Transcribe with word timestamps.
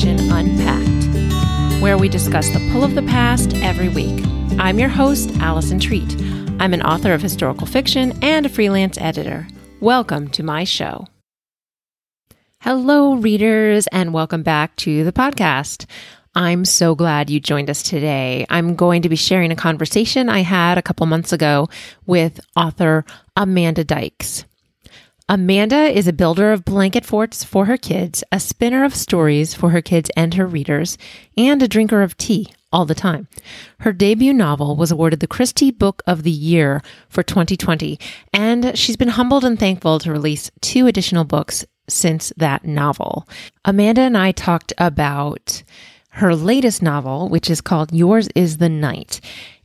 Fiction 0.00 0.32
Unpacked, 0.32 1.82
where 1.82 1.98
we 1.98 2.08
discuss 2.08 2.48
the 2.48 2.70
pull 2.72 2.82
of 2.82 2.94
the 2.94 3.02
past 3.02 3.54
every 3.56 3.90
week. 3.90 4.24
I'm 4.58 4.78
your 4.78 4.88
host, 4.88 5.30
Allison 5.40 5.78
Treat. 5.78 6.10
I'm 6.58 6.72
an 6.72 6.80
author 6.80 7.12
of 7.12 7.20
historical 7.20 7.66
fiction 7.66 8.18
and 8.22 8.46
a 8.46 8.48
freelance 8.48 8.96
editor. 8.96 9.46
Welcome 9.78 10.28
to 10.30 10.42
my 10.42 10.64
show. 10.64 11.06
Hello, 12.62 13.16
readers, 13.16 13.86
and 13.88 14.14
welcome 14.14 14.42
back 14.42 14.74
to 14.76 15.04
the 15.04 15.12
podcast. 15.12 15.84
I'm 16.34 16.64
so 16.64 16.94
glad 16.94 17.28
you 17.28 17.38
joined 17.38 17.68
us 17.68 17.82
today. 17.82 18.46
I'm 18.48 18.76
going 18.76 19.02
to 19.02 19.10
be 19.10 19.16
sharing 19.16 19.52
a 19.52 19.56
conversation 19.56 20.30
I 20.30 20.40
had 20.40 20.78
a 20.78 20.82
couple 20.82 21.04
months 21.04 21.34
ago 21.34 21.68
with 22.06 22.40
author 22.56 23.04
Amanda 23.36 23.84
Dykes. 23.84 24.46
Amanda 25.32 25.96
is 25.96 26.08
a 26.08 26.12
builder 26.12 26.50
of 26.50 26.64
blanket 26.64 27.06
forts 27.06 27.44
for 27.44 27.66
her 27.66 27.76
kids, 27.76 28.24
a 28.32 28.40
spinner 28.40 28.82
of 28.82 28.96
stories 28.96 29.54
for 29.54 29.70
her 29.70 29.80
kids 29.80 30.10
and 30.16 30.34
her 30.34 30.44
readers, 30.44 30.98
and 31.36 31.62
a 31.62 31.68
drinker 31.68 32.02
of 32.02 32.16
tea 32.16 32.48
all 32.72 32.84
the 32.84 32.96
time. 32.96 33.28
Her 33.78 33.92
debut 33.92 34.32
novel 34.32 34.74
was 34.74 34.90
awarded 34.90 35.20
the 35.20 35.28
Christy 35.28 35.70
Book 35.70 36.02
of 36.04 36.24
the 36.24 36.32
Year 36.32 36.82
for 37.08 37.22
2020, 37.22 37.96
and 38.32 38.76
she's 38.76 38.96
been 38.96 39.10
humbled 39.10 39.44
and 39.44 39.56
thankful 39.56 40.00
to 40.00 40.10
release 40.10 40.50
two 40.62 40.88
additional 40.88 41.22
books 41.22 41.64
since 41.88 42.32
that 42.36 42.64
novel. 42.64 43.28
Amanda 43.64 44.00
and 44.00 44.18
I 44.18 44.32
talked 44.32 44.72
about 44.78 45.62
her 46.14 46.34
latest 46.34 46.82
novel, 46.82 47.28
which 47.28 47.48
is 47.48 47.60
called 47.60 47.92
Yours 47.92 48.28
is 48.34 48.56
the 48.56 48.68
Night. 48.68 49.20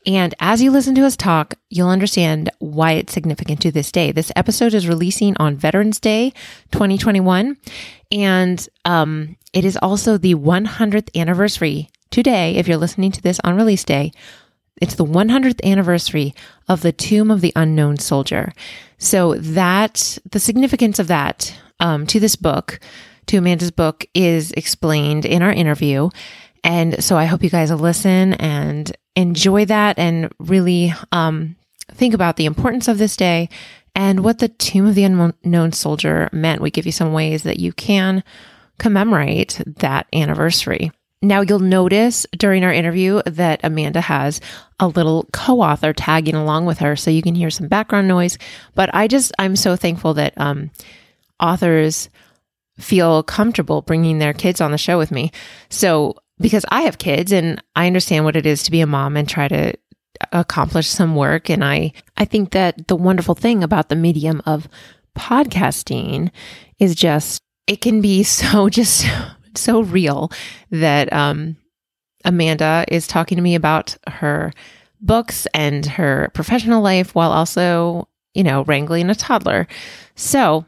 And 0.06 0.36
as 0.40 0.62
you 0.62 0.72
listen 0.72 0.94
to 0.96 1.06
us 1.06 1.16
talk, 1.16 1.56
you'll 1.70 1.90
understand 1.90 2.50
why 2.60 2.94
it's 2.94 3.14
significant 3.14 3.62
to 3.62 3.72
this 3.72 3.92
day. 3.92 4.12
This 4.12 4.32
episode 4.36 4.74
is 4.74 4.88
releasing 4.88 5.36
on 5.38 5.56
Veterans 5.56 6.00
Day 6.00 6.32
2021. 6.72 7.58
And 8.12 8.70
um, 8.86 9.36
it 9.54 9.66
is 9.66 9.78
also 9.82 10.18
the 10.18 10.36
100th 10.36 11.10
anniversary 11.20 11.90
today, 12.12 12.56
if 12.56 12.68
you're 12.68 12.78
listening 12.78 13.12
to 13.14 13.22
this 13.22 13.40
on 13.44 13.56
release 13.56 13.84
day. 13.84 14.12
It's 14.82 14.96
the 14.96 15.06
100th 15.06 15.64
anniversary 15.64 16.36
of 16.68 16.82
the 16.82 16.92
Tomb 16.92 17.32
of 17.32 17.42
the 17.42 17.54
Unknown 17.56 17.98
Soldier. 17.98 18.54
So, 18.98 19.36
that, 19.36 20.18
the 20.30 20.40
significance 20.40 21.00
of 21.00 21.08
that 21.08 21.58
um, 21.80 22.06
to 22.08 22.20
this 22.20 22.36
book, 22.36 22.80
to 23.28 23.38
Amanda's 23.38 23.72
book, 23.72 24.06
is 24.14 24.52
explained 24.52 25.26
in 25.26 25.42
our 25.42 25.52
interview. 25.52 26.10
And 26.64 27.04
so 27.04 27.16
I 27.16 27.26
hope 27.26 27.44
you 27.44 27.50
guys 27.50 27.72
will 27.72 27.78
listen 27.78 28.34
and 28.34 28.92
enjoy 29.16 29.66
that 29.66 29.98
and 29.98 30.32
really 30.40 30.94
um, 31.12 31.56
think 31.92 32.14
about 32.14 32.38
the 32.38 32.46
importance 32.46 32.88
of 32.88 32.98
this 32.98 33.16
day 33.16 33.50
and 33.96 34.24
what 34.24 34.40
the 34.40 34.50
Tomb 34.50 34.88
of 34.88 34.96
the 34.96 35.06
Unknown 35.06 35.72
Soldier 35.72 36.30
meant. 36.32 36.62
We 36.62 36.72
give 36.72 36.86
you 36.86 36.92
some 36.92 37.14
ways 37.14 37.44
that 37.44 37.60
you 37.60 37.72
can 37.72 38.24
commemorate 38.78 39.62
that 39.66 40.08
anniversary. 40.14 40.92
Now, 41.22 41.42
you'll 41.42 41.60
notice 41.60 42.28
during 42.38 42.64
our 42.64 42.74
interview 42.74 43.22
that 43.26 43.62
Amanda 43.64 44.02
has 44.02 44.42
a 44.80 44.88
little 44.88 45.28
co 45.32 45.62
author 45.62 45.94
tagging 45.94 46.36
along 46.36 46.66
with 46.66 46.80
her, 46.80 46.96
so 46.96 47.10
you 47.10 47.22
can 47.22 47.36
hear 47.36 47.50
some 47.50 47.68
background 47.68 48.08
noise. 48.08 48.38
But 48.76 48.94
I 48.94 49.08
just, 49.08 49.32
I'm 49.40 49.56
so 49.56 49.76
thankful 49.76 50.14
that 50.16 50.34
um, 50.38 50.72
authors 51.40 52.10
feel 52.78 53.24
comfortable 53.24 53.82
bringing 53.82 54.20
their 54.20 54.34
kids 54.34 54.60
on 54.60 54.72
the 54.72 54.78
show 54.78 54.98
with 54.98 55.10
me. 55.10 55.32
So 55.70 56.16
because 56.40 56.66
I 56.70 56.82
have 56.82 56.98
kids 56.98 57.32
and 57.32 57.62
I 57.76 57.88
understand 57.88 58.26
what 58.26 58.36
it 58.36 58.46
is 58.46 58.64
to 58.64 58.72
be 58.72 58.82
a 58.82 58.88
mom 58.88 59.18
and 59.18 59.28
try 59.28 59.48
to 59.48 59.74
accomplish 60.32 60.88
some 60.88 61.16
work 61.16 61.50
and 61.50 61.64
I 61.64 61.92
I 62.16 62.26
think 62.26 62.52
that 62.52 62.88
the 62.88 62.96
wonderful 62.96 63.36
thing 63.36 63.64
about 63.64 63.90
the 63.90 63.96
medium 63.96 64.42
of 64.46 64.68
podcasting 65.18 66.32
is 66.80 66.96
just 66.96 67.42
it 67.68 67.82
can 67.82 68.02
be 68.02 68.24
so 68.24 68.70
just 68.70 69.06
so 69.56 69.82
real 69.82 70.32
that 70.72 71.12
um 71.12 71.58
Amanda 72.24 72.86
is 72.88 73.08
talking 73.08 73.36
to 73.36 73.42
me 73.42 73.56
about 73.56 73.96
her 74.08 74.52
books 75.00 75.48
and 75.54 75.86
her 75.86 76.32
professional 76.34 76.82
life 76.82 77.14
while 77.14 77.32
also, 77.32 78.08
you 78.34 78.44
know, 78.44 78.64
wrangling 78.64 79.10
a 79.10 79.16
toddler. 79.16 79.68
So, 80.16 80.66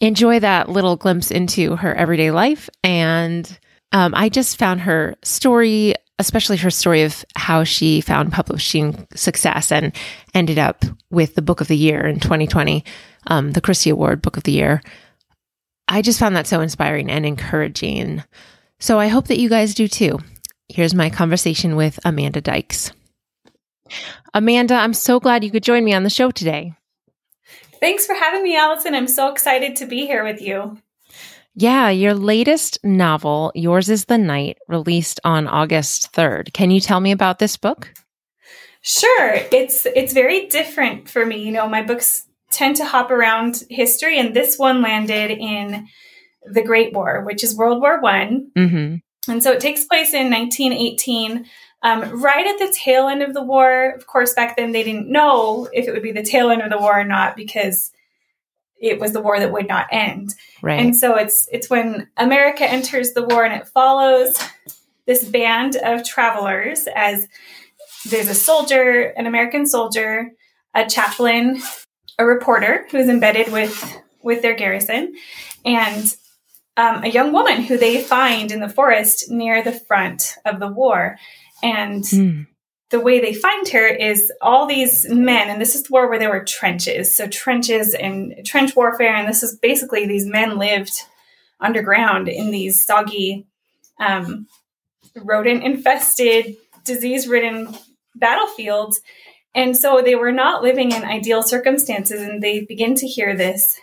enjoy 0.00 0.40
that 0.40 0.68
little 0.68 0.96
glimpse 0.96 1.30
into 1.30 1.76
her 1.76 1.94
everyday 1.94 2.32
life 2.32 2.68
and 2.82 3.58
um, 3.92 4.14
I 4.14 4.28
just 4.28 4.58
found 4.58 4.82
her 4.82 5.16
story, 5.22 5.94
especially 6.18 6.56
her 6.58 6.70
story 6.70 7.02
of 7.02 7.24
how 7.36 7.64
she 7.64 8.00
found 8.00 8.32
publishing 8.32 9.06
success 9.14 9.70
and 9.72 9.94
ended 10.34 10.58
up 10.58 10.84
with 11.10 11.34
the 11.34 11.42
book 11.42 11.60
of 11.60 11.68
the 11.68 11.76
year 11.76 12.06
in 12.06 12.20
2020, 12.20 12.84
um, 13.28 13.52
the 13.52 13.60
Christy 13.60 13.90
Award 13.90 14.22
Book 14.22 14.36
of 14.36 14.42
the 14.42 14.52
Year. 14.52 14.82
I 15.88 16.02
just 16.02 16.18
found 16.18 16.34
that 16.36 16.46
so 16.46 16.60
inspiring 16.60 17.10
and 17.10 17.24
encouraging. 17.24 18.24
So 18.80 18.98
I 18.98 19.08
hope 19.08 19.28
that 19.28 19.38
you 19.38 19.48
guys 19.48 19.74
do 19.74 19.88
too. 19.88 20.18
Here's 20.68 20.94
my 20.94 21.10
conversation 21.10 21.76
with 21.76 22.00
Amanda 22.04 22.40
Dykes. 22.40 22.92
Amanda, 24.34 24.74
I'm 24.74 24.94
so 24.94 25.20
glad 25.20 25.44
you 25.44 25.50
could 25.50 25.62
join 25.62 25.84
me 25.84 25.94
on 25.94 26.02
the 26.02 26.10
show 26.10 26.30
today. 26.30 26.74
Thanks 27.78 28.06
for 28.06 28.14
having 28.14 28.42
me, 28.42 28.56
Allison. 28.56 28.94
I'm 28.94 29.06
so 29.06 29.30
excited 29.30 29.76
to 29.76 29.86
be 29.86 30.06
here 30.06 30.24
with 30.24 30.40
you. 30.40 30.78
Yeah, 31.58 31.88
your 31.88 32.12
latest 32.12 32.78
novel, 32.84 33.50
Yours 33.54 33.88
is 33.88 34.04
the 34.04 34.18
Night, 34.18 34.58
released 34.68 35.20
on 35.24 35.48
August 35.48 36.12
3rd. 36.12 36.52
Can 36.52 36.70
you 36.70 36.80
tell 36.80 37.00
me 37.00 37.12
about 37.12 37.38
this 37.38 37.56
book? 37.56 37.94
Sure. 38.82 39.32
It's 39.50 39.86
it's 39.86 40.12
very 40.12 40.48
different 40.48 41.08
for 41.08 41.24
me. 41.24 41.42
You 41.42 41.50
know, 41.50 41.66
my 41.66 41.82
books 41.82 42.26
tend 42.50 42.76
to 42.76 42.84
hop 42.84 43.10
around 43.10 43.64
history 43.70 44.18
and 44.18 44.36
this 44.36 44.58
one 44.58 44.82
landed 44.82 45.30
in 45.30 45.88
the 46.44 46.62
Great 46.62 46.92
War, 46.92 47.24
which 47.24 47.42
is 47.42 47.56
World 47.56 47.80
War 47.80 48.00
1. 48.02 48.50
Mm-hmm. 48.56 49.32
And 49.32 49.42
so 49.42 49.50
it 49.50 49.60
takes 49.60 49.86
place 49.86 50.12
in 50.12 50.30
1918 50.30 51.46
um, 51.82 52.22
right 52.22 52.46
at 52.46 52.58
the 52.58 52.72
tail 52.72 53.08
end 53.08 53.22
of 53.22 53.32
the 53.32 53.42
war. 53.42 53.92
Of 53.92 54.06
course, 54.06 54.34
back 54.34 54.56
then 54.56 54.72
they 54.72 54.82
didn't 54.82 55.10
know 55.10 55.68
if 55.72 55.88
it 55.88 55.92
would 55.92 56.02
be 56.02 56.12
the 56.12 56.22
tail 56.22 56.50
end 56.50 56.60
of 56.60 56.70
the 56.70 56.78
war 56.78 57.00
or 57.00 57.04
not 57.04 57.34
because 57.34 57.92
it 58.78 59.00
was 59.00 59.12
the 59.12 59.20
war 59.20 59.38
that 59.38 59.52
would 59.52 59.68
not 59.68 59.86
end. 59.90 60.34
Right. 60.62 60.80
And 60.80 60.96
so 60.96 61.16
it's 61.16 61.48
it's 61.50 61.70
when 61.70 62.08
America 62.16 62.64
enters 62.64 63.12
the 63.12 63.22
war 63.22 63.44
and 63.44 63.54
it 63.54 63.68
follows 63.68 64.38
this 65.06 65.24
band 65.24 65.76
of 65.76 66.04
travelers 66.04 66.88
as 66.94 67.28
there's 68.08 68.28
a 68.28 68.34
soldier, 68.34 69.12
an 69.16 69.26
American 69.26 69.66
soldier, 69.66 70.32
a 70.74 70.86
chaplain, 70.86 71.60
a 72.18 72.24
reporter 72.24 72.86
who's 72.90 73.08
embedded 73.08 73.52
with 73.52 74.02
with 74.22 74.42
their 74.42 74.54
garrison, 74.54 75.14
and 75.64 76.16
um, 76.76 77.04
a 77.04 77.08
young 77.08 77.32
woman 77.32 77.62
who 77.62 77.78
they 77.78 78.02
find 78.02 78.52
in 78.52 78.60
the 78.60 78.68
forest 78.68 79.30
near 79.30 79.62
the 79.62 79.72
front 79.72 80.34
of 80.44 80.60
the 80.60 80.68
war. 80.68 81.16
And 81.62 82.02
mm 82.02 82.46
the 82.90 83.00
way 83.00 83.20
they 83.20 83.34
find 83.34 83.68
her 83.68 83.86
is 83.86 84.32
all 84.40 84.66
these 84.66 85.08
men, 85.08 85.50
and 85.50 85.60
this 85.60 85.74
is 85.74 85.84
the 85.84 85.92
war 85.92 86.08
where 86.08 86.18
there 86.18 86.30
were 86.30 86.44
trenches. 86.44 87.16
So 87.16 87.26
trenches 87.26 87.94
and 87.94 88.44
trench 88.44 88.76
warfare, 88.76 89.14
and 89.14 89.28
this 89.28 89.42
is 89.42 89.56
basically 89.56 90.06
these 90.06 90.26
men 90.26 90.58
lived 90.58 90.92
underground 91.58 92.28
in 92.28 92.50
these 92.50 92.84
soggy, 92.84 93.46
um, 93.98 94.46
rodent 95.16 95.64
infested, 95.64 96.56
disease 96.84 97.26
ridden 97.26 97.76
battlefields. 98.14 99.00
And 99.54 99.76
so 99.76 100.02
they 100.02 100.14
were 100.14 100.32
not 100.32 100.62
living 100.62 100.92
in 100.92 101.02
ideal 101.02 101.42
circumstances, 101.42 102.22
and 102.22 102.42
they 102.42 102.60
begin 102.60 102.94
to 102.96 103.06
hear 103.06 103.34
this 103.34 103.80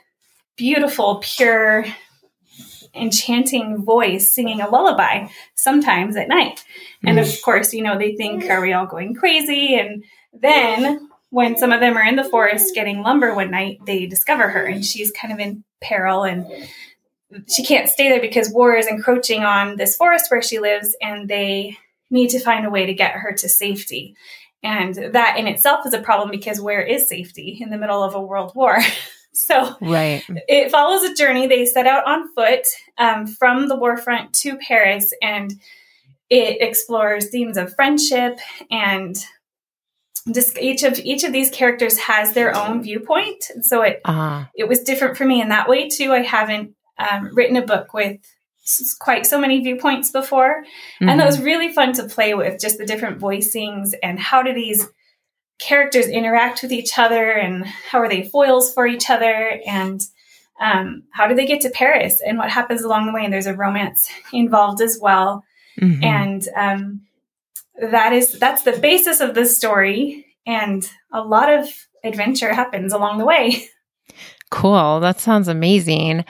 beautiful, 0.55 1.19
pure 1.21 1.85
enchanting 2.95 3.83
voice 3.83 4.33
singing 4.33 4.61
a 4.61 4.69
lullaby 4.69 5.27
sometimes 5.55 6.15
at 6.15 6.27
night. 6.27 6.63
And 7.03 7.19
of 7.19 7.25
mm. 7.25 7.41
course, 7.41 7.73
you 7.73 7.81
know, 7.81 7.97
they 7.97 8.15
think, 8.15 8.49
are 8.49 8.61
we 8.61 8.73
all 8.73 8.85
going 8.85 9.15
crazy? 9.15 9.75
And 9.75 10.03
then 10.33 11.09
when 11.29 11.57
some 11.57 11.71
of 11.71 11.79
them 11.79 11.97
are 11.97 12.05
in 12.05 12.15
the 12.15 12.23
forest 12.23 12.75
getting 12.75 13.01
lumber 13.01 13.33
one 13.33 13.51
night, 13.51 13.79
they 13.85 14.05
discover 14.05 14.49
her 14.49 14.65
and 14.65 14.85
she's 14.85 15.11
kind 15.11 15.33
of 15.33 15.39
in 15.39 15.63
peril 15.81 16.23
and 16.23 16.45
she 17.47 17.65
can't 17.65 17.89
stay 17.89 18.09
there 18.09 18.21
because 18.21 18.51
war 18.51 18.75
is 18.75 18.87
encroaching 18.87 19.43
on 19.43 19.75
this 19.75 19.95
forest 19.95 20.29
where 20.29 20.41
she 20.41 20.59
lives 20.59 20.95
and 21.01 21.27
they 21.27 21.77
need 22.11 22.29
to 22.29 22.39
find 22.39 22.65
a 22.65 22.69
way 22.69 22.85
to 22.85 22.93
get 22.93 23.13
her 23.13 23.33
to 23.33 23.49
safety. 23.49 24.15
And 24.61 24.95
that 25.13 25.37
in 25.37 25.47
itself 25.47 25.85
is 25.85 25.93
a 25.93 26.01
problem 26.01 26.31
because 26.31 26.61
where 26.61 26.81
is 26.81 27.09
safety 27.09 27.57
in 27.59 27.69
the 27.69 27.77
middle 27.77 28.03
of 28.03 28.15
a 28.15 28.21
world 28.21 28.53
war? 28.55 28.77
So 29.33 29.75
right. 29.81 30.23
it 30.47 30.71
follows 30.71 31.03
a 31.03 31.15
journey. 31.15 31.47
They 31.47 31.65
set 31.65 31.87
out 31.87 32.05
on 32.05 32.31
foot 32.33 32.65
um, 32.97 33.25
from 33.25 33.67
the 33.67 33.75
war 33.75 33.97
front 33.97 34.31
to 34.35 34.57
Paris, 34.57 35.11
and 35.21 35.51
it 36.29 36.61
explores 36.61 37.29
themes 37.29 37.57
of 37.57 37.75
friendship 37.75 38.39
and 38.71 39.15
just 40.33 40.57
each 40.57 40.83
of 40.83 40.97
each 40.99 41.23
of 41.23 41.33
these 41.33 41.49
characters 41.49 41.97
has 41.97 42.33
their 42.33 42.55
own 42.55 42.81
viewpoint. 42.81 43.43
So 43.61 43.81
it 43.81 44.01
uh-huh. 44.05 44.45
it 44.55 44.67
was 44.67 44.79
different 44.79 45.17
for 45.17 45.25
me 45.25 45.41
in 45.41 45.49
that 45.49 45.67
way 45.67 45.89
too. 45.89 46.13
I 46.13 46.21
haven't 46.21 46.75
um, 46.97 47.29
written 47.33 47.57
a 47.57 47.65
book 47.65 47.93
with 47.93 48.19
quite 48.99 49.25
so 49.25 49.37
many 49.39 49.61
viewpoints 49.61 50.11
before, 50.11 50.63
mm-hmm. 50.63 51.09
and 51.09 51.19
that 51.19 51.25
was 51.25 51.41
really 51.41 51.73
fun 51.73 51.91
to 51.93 52.07
play 52.07 52.33
with. 52.33 52.61
Just 52.61 52.77
the 52.77 52.85
different 52.85 53.19
voicings 53.19 53.93
and 54.01 54.19
how 54.19 54.41
do 54.41 54.53
these 54.53 54.87
characters 55.59 56.07
interact 56.07 56.61
with 56.61 56.71
each 56.71 56.97
other 56.97 57.31
and 57.31 57.65
how 57.65 57.99
are 57.99 58.09
they 58.09 58.23
foils 58.23 58.73
for 58.73 58.85
each 58.87 59.09
other 59.09 59.59
and 59.65 60.01
um, 60.59 61.03
how 61.11 61.27
do 61.27 61.35
they 61.35 61.45
get 61.45 61.61
to 61.61 61.69
Paris 61.69 62.21
and 62.25 62.37
what 62.37 62.49
happens 62.49 62.83
along 62.83 63.05
the 63.05 63.13
way? 63.13 63.23
And 63.23 63.33
there's 63.33 63.47
a 63.47 63.55
romance 63.55 64.09
involved 64.31 64.81
as 64.81 64.99
well. 65.01 65.43
Mm-hmm. 65.79 66.03
And 66.03 66.47
um, 66.55 67.01
that 67.81 68.13
is 68.13 68.37
that's 68.39 68.63
the 68.63 68.77
basis 68.77 69.19
of 69.19 69.33
the 69.33 69.45
story. 69.45 70.25
And 70.45 70.89
a 71.11 71.21
lot 71.21 71.51
of 71.51 71.67
adventure 72.03 72.53
happens 72.53 72.93
along 72.93 73.17
the 73.17 73.25
way. 73.25 73.67
Cool. 74.53 74.99
That 74.99 75.19
sounds 75.19 75.47
amazing. 75.47 76.25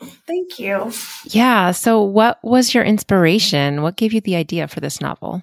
Thank 0.00 0.60
you. 0.60 0.92
Yeah. 1.24 1.72
So, 1.72 2.00
what 2.00 2.38
was 2.44 2.72
your 2.72 2.84
inspiration? 2.84 3.82
What 3.82 3.96
gave 3.96 4.12
you 4.12 4.20
the 4.20 4.36
idea 4.36 4.68
for 4.68 4.78
this 4.78 5.00
novel? 5.00 5.42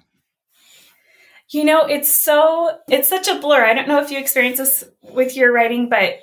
You 1.50 1.64
know, 1.64 1.82
it's 1.82 2.12
so, 2.12 2.78
it's 2.88 3.08
such 3.08 3.26
a 3.28 3.40
blur. 3.40 3.64
I 3.64 3.74
don't 3.74 3.88
know 3.88 4.02
if 4.02 4.10
you 4.10 4.18
experience 4.18 4.58
this 4.58 4.84
with 5.02 5.36
your 5.36 5.52
writing, 5.52 5.88
but 5.88 6.14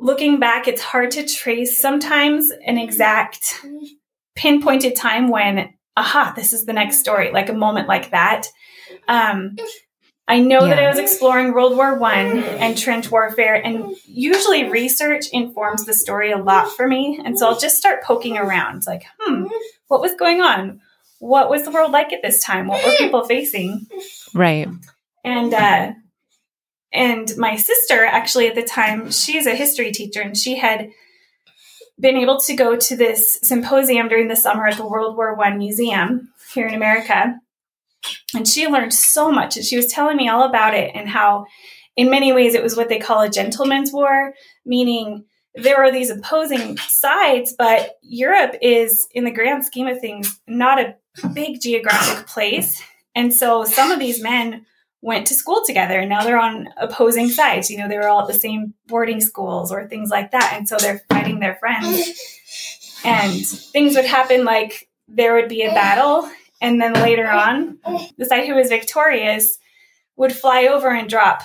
looking 0.00 0.40
back, 0.40 0.66
it's 0.66 0.80
hard 0.80 1.10
to 1.12 1.26
trace 1.26 1.78
sometimes 1.78 2.50
an 2.66 2.78
exact 2.78 3.62
pinpointed 4.34 4.96
time 4.96 5.28
when, 5.28 5.74
aha, 5.96 6.32
this 6.34 6.52
is 6.52 6.64
the 6.64 6.72
next 6.72 6.98
story, 6.98 7.30
like 7.30 7.50
a 7.50 7.54
moment 7.54 7.88
like 7.88 8.10
that. 8.12 8.46
Um, 9.06 9.56
I 10.26 10.40
know 10.40 10.60
yeah. 10.62 10.68
that 10.68 10.78
I 10.78 10.88
was 10.88 10.98
exploring 10.98 11.52
World 11.52 11.76
War 11.76 11.98
One 11.98 12.42
and 12.42 12.78
trench 12.78 13.10
warfare, 13.10 13.54
and 13.62 13.94
usually 14.06 14.64
research 14.70 15.26
informs 15.32 15.84
the 15.84 15.92
story 15.92 16.32
a 16.32 16.38
lot 16.38 16.72
for 16.72 16.88
me. 16.88 17.20
And 17.22 17.38
so 17.38 17.46
I'll 17.46 17.58
just 17.58 17.76
start 17.76 18.02
poking 18.02 18.38
around, 18.38 18.86
like, 18.86 19.04
hmm, 19.20 19.48
what 19.88 20.00
was 20.00 20.14
going 20.14 20.40
on? 20.40 20.80
What 21.24 21.48
was 21.48 21.64
the 21.64 21.70
world 21.70 21.90
like 21.90 22.12
at 22.12 22.22
this 22.22 22.42
time? 22.42 22.66
What 22.66 22.84
were 22.84 22.92
people 22.96 23.24
facing? 23.24 23.86
Right. 24.34 24.68
And 25.24 25.54
uh, 25.54 25.92
and 26.92 27.32
my 27.38 27.56
sister, 27.56 28.04
actually, 28.04 28.48
at 28.48 28.54
the 28.54 28.62
time, 28.62 29.10
she's 29.10 29.46
a 29.46 29.54
history 29.54 29.90
teacher, 29.90 30.20
and 30.20 30.36
she 30.36 30.58
had 30.58 30.90
been 31.98 32.16
able 32.16 32.38
to 32.40 32.54
go 32.54 32.76
to 32.76 32.96
this 32.96 33.38
symposium 33.42 34.08
during 34.08 34.28
the 34.28 34.36
summer 34.36 34.66
at 34.66 34.76
the 34.76 34.86
World 34.86 35.16
War 35.16 35.34
One 35.34 35.58
Museum 35.58 36.28
here 36.52 36.66
in 36.66 36.74
America 36.74 37.36
and 38.34 38.46
she 38.46 38.66
learned 38.66 38.94
so 38.94 39.30
much. 39.30 39.56
And 39.56 39.64
she 39.64 39.76
was 39.76 39.86
telling 39.86 40.16
me 40.16 40.28
all 40.28 40.42
about 40.42 40.74
it 40.74 40.92
and 40.94 41.08
how, 41.08 41.46
in 41.96 42.10
many 42.10 42.32
ways, 42.32 42.54
it 42.54 42.62
was 42.62 42.76
what 42.76 42.88
they 42.88 42.98
call 42.98 43.22
a 43.22 43.30
gentleman's 43.30 43.92
war, 43.92 44.34
meaning 44.64 45.24
there 45.54 45.82
are 45.82 45.92
these 45.92 46.10
opposing 46.10 46.76
sides, 46.78 47.54
but 47.56 47.96
Europe 48.02 48.56
is, 48.60 49.06
in 49.12 49.24
the 49.24 49.30
grand 49.30 49.64
scheme 49.64 49.86
of 49.86 50.00
things, 50.00 50.40
not 50.48 50.80
a 50.80 50.96
big 51.32 51.60
geographic 51.60 52.26
place. 52.26 52.82
And 53.14 53.32
so 53.32 53.64
some 53.64 53.90
of 53.90 53.98
these 53.98 54.22
men 54.22 54.66
went 55.00 55.26
to 55.26 55.34
school 55.34 55.62
together 55.64 56.00
and 56.00 56.08
now 56.08 56.24
they're 56.24 56.40
on 56.40 56.68
opposing 56.76 57.28
sides. 57.28 57.70
You 57.70 57.78
know, 57.78 57.88
they 57.88 57.98
were 57.98 58.08
all 58.08 58.22
at 58.22 58.26
the 58.26 58.34
same 58.34 58.74
boarding 58.86 59.20
schools 59.20 59.70
or 59.70 59.86
things 59.86 60.10
like 60.10 60.30
that. 60.30 60.54
And 60.56 60.68
so 60.68 60.76
they're 60.76 61.02
fighting 61.10 61.40
their 61.40 61.56
friends. 61.56 62.10
And 63.04 63.46
things 63.46 63.96
would 63.96 64.06
happen 64.06 64.44
like 64.44 64.88
there 65.06 65.34
would 65.34 65.48
be 65.48 65.62
a 65.62 65.74
battle 65.74 66.28
and 66.64 66.80
then 66.80 66.94
later 66.94 67.28
on, 67.28 67.78
the 68.16 68.24
side 68.24 68.46
who 68.46 68.54
was 68.54 68.70
victorious 68.70 69.58
would 70.16 70.32
fly 70.32 70.66
over 70.66 70.88
and 70.88 71.10
drop 71.10 71.42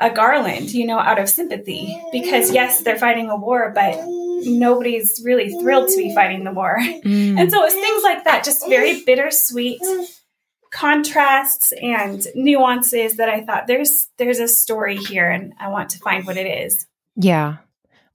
a 0.00 0.10
garland, 0.10 0.72
you 0.72 0.84
know, 0.84 0.98
out 0.98 1.20
of 1.20 1.28
sympathy. 1.28 2.02
Because 2.10 2.50
yes, 2.52 2.82
they're 2.82 2.98
fighting 2.98 3.30
a 3.30 3.36
war, 3.36 3.70
but 3.72 3.94
nobody's 4.44 5.20
really 5.24 5.50
thrilled 5.50 5.88
to 5.88 5.96
be 5.96 6.14
fighting 6.14 6.44
the 6.44 6.52
war. 6.52 6.78
Mm. 6.78 7.38
And 7.38 7.50
so 7.50 7.64
it's 7.64 7.74
things 7.74 8.02
like 8.02 8.24
that, 8.24 8.44
just 8.44 8.68
very 8.68 9.02
bittersweet 9.04 9.80
contrasts 10.70 11.72
and 11.80 12.26
nuances 12.34 13.16
that 13.16 13.28
I 13.28 13.42
thought 13.42 13.66
there's 13.66 14.08
there's 14.18 14.38
a 14.38 14.48
story 14.48 14.96
here 14.96 15.30
and 15.30 15.54
I 15.58 15.68
want 15.68 15.90
to 15.90 15.98
find 15.98 16.26
what 16.26 16.36
it 16.36 16.46
is. 16.46 16.86
Yeah. 17.16 17.56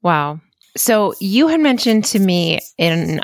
Wow. 0.01 0.39
So 0.75 1.13
you 1.19 1.47
had 1.47 1.59
mentioned 1.59 2.05
to 2.05 2.19
me 2.19 2.59
in 2.77 3.21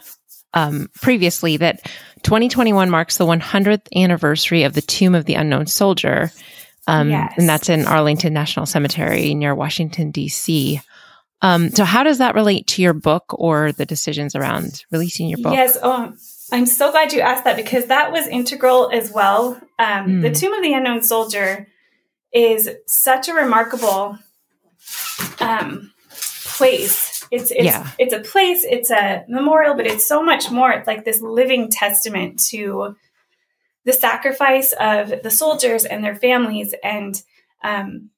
um, 0.54 0.90
previously 1.02 1.58
that 1.58 1.86
2021 2.24 2.90
marks 2.90 3.18
the 3.18 3.26
100th 3.26 3.88
anniversary 3.96 4.64
of 4.64 4.74
the 4.74 4.82
Tomb 4.82 5.16
of 5.16 5.26
the 5.26 5.36
Unknown 5.36 5.68
Soldier. 5.68 6.32
Um, 6.88 7.10
yes. 7.10 7.34
And 7.38 7.48
that's 7.48 7.70
in 7.70 7.86
Arlington 7.86 8.34
National 8.34 8.66
Cemetery 8.66 9.34
near 9.36 9.54
Washington, 9.54 10.12
D.C. 10.12 10.82
Um, 11.42 11.70
so, 11.70 11.86
how 11.86 12.04
does 12.04 12.18
that 12.18 12.36
relate 12.36 12.68
to 12.68 12.82
your 12.82 12.94
book 12.94 13.26
or 13.30 13.72
the 13.72 13.86
decisions 13.86 14.36
around 14.36 14.84
releasing 14.92 15.30
your 15.30 15.40
book? 15.40 15.54
Yes. 15.54 15.78
Oh, 15.82 16.14
I'm 16.52 16.66
so 16.66 16.92
glad 16.92 17.14
you 17.14 17.22
asked 17.22 17.46
that 17.46 17.56
because 17.56 17.86
that 17.86 18.12
was 18.12 18.28
integral 18.28 18.90
as 18.92 19.12
well. 19.12 19.60
Um, 19.78 20.08
mm. 20.08 20.22
The 20.22 20.32
Tomb 20.32 20.54
of 20.54 20.64
the 20.64 20.74
Unknown 20.74 21.02
Soldier 21.02 21.68
is 22.34 22.70
such 22.88 23.30
a 23.30 23.34
remarkable 23.34 24.18
um, 25.40 25.94
place 26.12 27.20
it's 27.32 27.52
it's 27.52 27.64
yeah. 27.64 27.90
it's 28.00 28.14
a 28.14 28.20
place, 28.20 28.66
it's 28.68 28.90
a 28.90 29.24
memorial, 29.28 29.76
but 29.76 29.86
it's 29.86 30.08
so 30.08 30.24
much 30.24 30.50
more. 30.50 30.72
It's 30.72 30.88
like 30.88 31.06
this 31.06 31.22
living 31.22 31.70
testament 31.70 32.40
to 32.50 32.96
the 33.86 33.94
sacrifice 33.94 34.74
of 34.80 35.22
the 35.22 35.32
soldiers 35.32 35.86
and 35.86 36.04
their 36.04 36.16
families 36.16 36.74
and 36.84 37.22
um, 37.64 38.10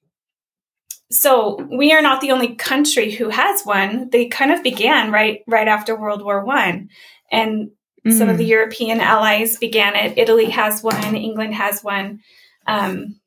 so 1.12 1.68
we 1.70 1.92
are 1.92 2.02
not 2.02 2.22
the 2.22 2.32
only 2.32 2.56
country 2.56 3.12
who 3.12 3.30
has 3.30 3.64
one. 3.64 4.10
They 4.10 4.28
kind 4.28 4.52
of 4.52 4.64
began 4.64 5.12
right 5.12 5.42
right 5.48 5.68
after 5.68 5.96
World 5.96 6.24
War 6.24 6.44
One, 6.44 6.90
and 7.32 7.72
mm. 8.08 8.18
some 8.18 8.30
of 8.30 8.38
the 8.38 8.46
mm. 8.46 8.50
European 8.50 9.02
allies 9.02 9.58
began 9.58 9.96
it. 9.96 10.18
Italy 10.18 10.50
has 10.50 10.82
one. 10.82 11.16
England 11.16 11.54
has 11.54 11.84
one. 11.84 12.22
Um, 12.66 13.20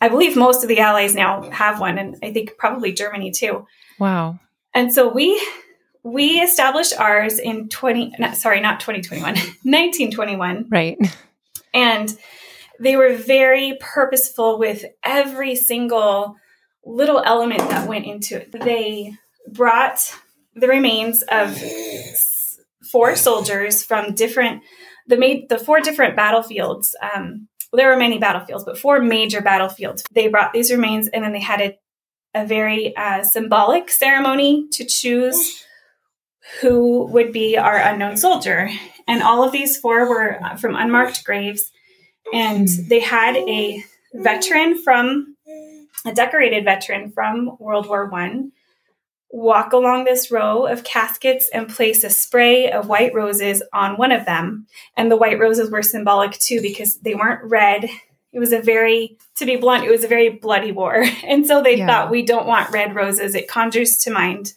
I 0.00 0.08
believe 0.08 0.36
most 0.36 0.62
of 0.62 0.68
the 0.68 0.80
allies 0.80 1.14
now 1.14 1.50
have 1.50 1.80
one, 1.80 1.98
and 1.98 2.16
I 2.22 2.32
think 2.32 2.56
probably 2.56 2.92
Germany 2.92 3.30
too. 3.30 3.66
Wow. 3.98 4.38
And 4.74 4.92
so 4.92 5.08
we 5.08 5.40
we 6.02 6.40
established 6.40 6.98
ours 6.98 7.38
in 7.38 7.68
20 7.68 8.14
not, 8.18 8.36
sorry, 8.36 8.60
not 8.60 8.80
2021, 8.80 9.34
1921. 9.34 10.66
Right. 10.70 10.98
And 11.74 12.16
they 12.80 12.96
were 12.96 13.14
very 13.14 13.76
purposeful 13.80 14.58
with 14.58 14.84
every 15.04 15.56
single 15.56 16.36
little 16.84 17.22
element 17.24 17.60
that 17.70 17.88
went 17.88 18.06
into 18.06 18.36
it. 18.36 18.52
They 18.52 19.14
brought 19.52 20.14
the 20.54 20.68
remains 20.68 21.22
of 21.22 21.56
four 22.90 23.16
soldiers 23.16 23.84
from 23.84 24.14
different 24.14 24.62
the 25.06 25.16
made 25.16 25.48
the 25.48 25.58
four 25.58 25.80
different 25.80 26.16
battlefields 26.16 26.94
um, 27.14 27.48
there 27.72 27.90
were 27.90 27.98
many 27.98 28.18
battlefields, 28.18 28.64
but 28.64 28.78
four 28.78 28.98
major 29.00 29.42
battlefields. 29.42 30.02
They 30.10 30.28
brought 30.28 30.54
these 30.54 30.70
remains 30.70 31.08
and 31.08 31.22
then 31.22 31.32
they 31.32 31.40
had 31.40 31.60
a 31.60 31.78
a 32.34 32.46
very 32.46 32.96
uh, 32.96 33.22
symbolic 33.22 33.90
ceremony 33.90 34.68
to 34.72 34.84
choose 34.84 35.64
who 36.60 37.06
would 37.06 37.32
be 37.32 37.56
our 37.56 37.76
unknown 37.76 38.16
soldier. 38.16 38.70
And 39.06 39.22
all 39.22 39.42
of 39.42 39.52
these 39.52 39.78
four 39.78 40.08
were 40.08 40.42
uh, 40.42 40.56
from 40.56 40.76
unmarked 40.76 41.24
graves. 41.24 41.70
And 42.32 42.68
they 42.68 43.00
had 43.00 43.36
a 43.36 43.82
veteran 44.14 44.82
from, 44.82 45.36
a 46.08 46.14
decorated 46.14 46.64
veteran 46.64 47.10
from 47.10 47.56
World 47.58 47.86
War 47.86 48.06
One, 48.06 48.52
walk 49.30 49.72
along 49.72 50.04
this 50.04 50.30
row 50.30 50.66
of 50.66 50.84
caskets 50.84 51.50
and 51.52 51.68
place 51.68 52.02
a 52.02 52.10
spray 52.10 52.70
of 52.70 52.88
white 52.88 53.12
roses 53.14 53.62
on 53.72 53.96
one 53.96 54.10
of 54.12 54.24
them. 54.24 54.66
And 54.96 55.10
the 55.10 55.16
white 55.16 55.38
roses 55.38 55.70
were 55.70 55.82
symbolic 55.82 56.32
too 56.32 56.62
because 56.62 56.96
they 56.96 57.14
weren't 57.14 57.44
red 57.44 57.88
it 58.32 58.38
was 58.38 58.52
a 58.52 58.60
very 58.60 59.16
to 59.36 59.46
be 59.46 59.56
blunt 59.56 59.84
it 59.84 59.90
was 59.90 60.04
a 60.04 60.08
very 60.08 60.28
bloody 60.28 60.72
war 60.72 61.04
and 61.24 61.46
so 61.46 61.62
they 61.62 61.76
yeah. 61.76 61.86
thought 61.86 62.10
we 62.10 62.22
don't 62.22 62.46
want 62.46 62.70
red 62.70 62.94
roses 62.94 63.34
it 63.34 63.48
conjures 63.48 63.98
to 63.98 64.10
mind 64.10 64.52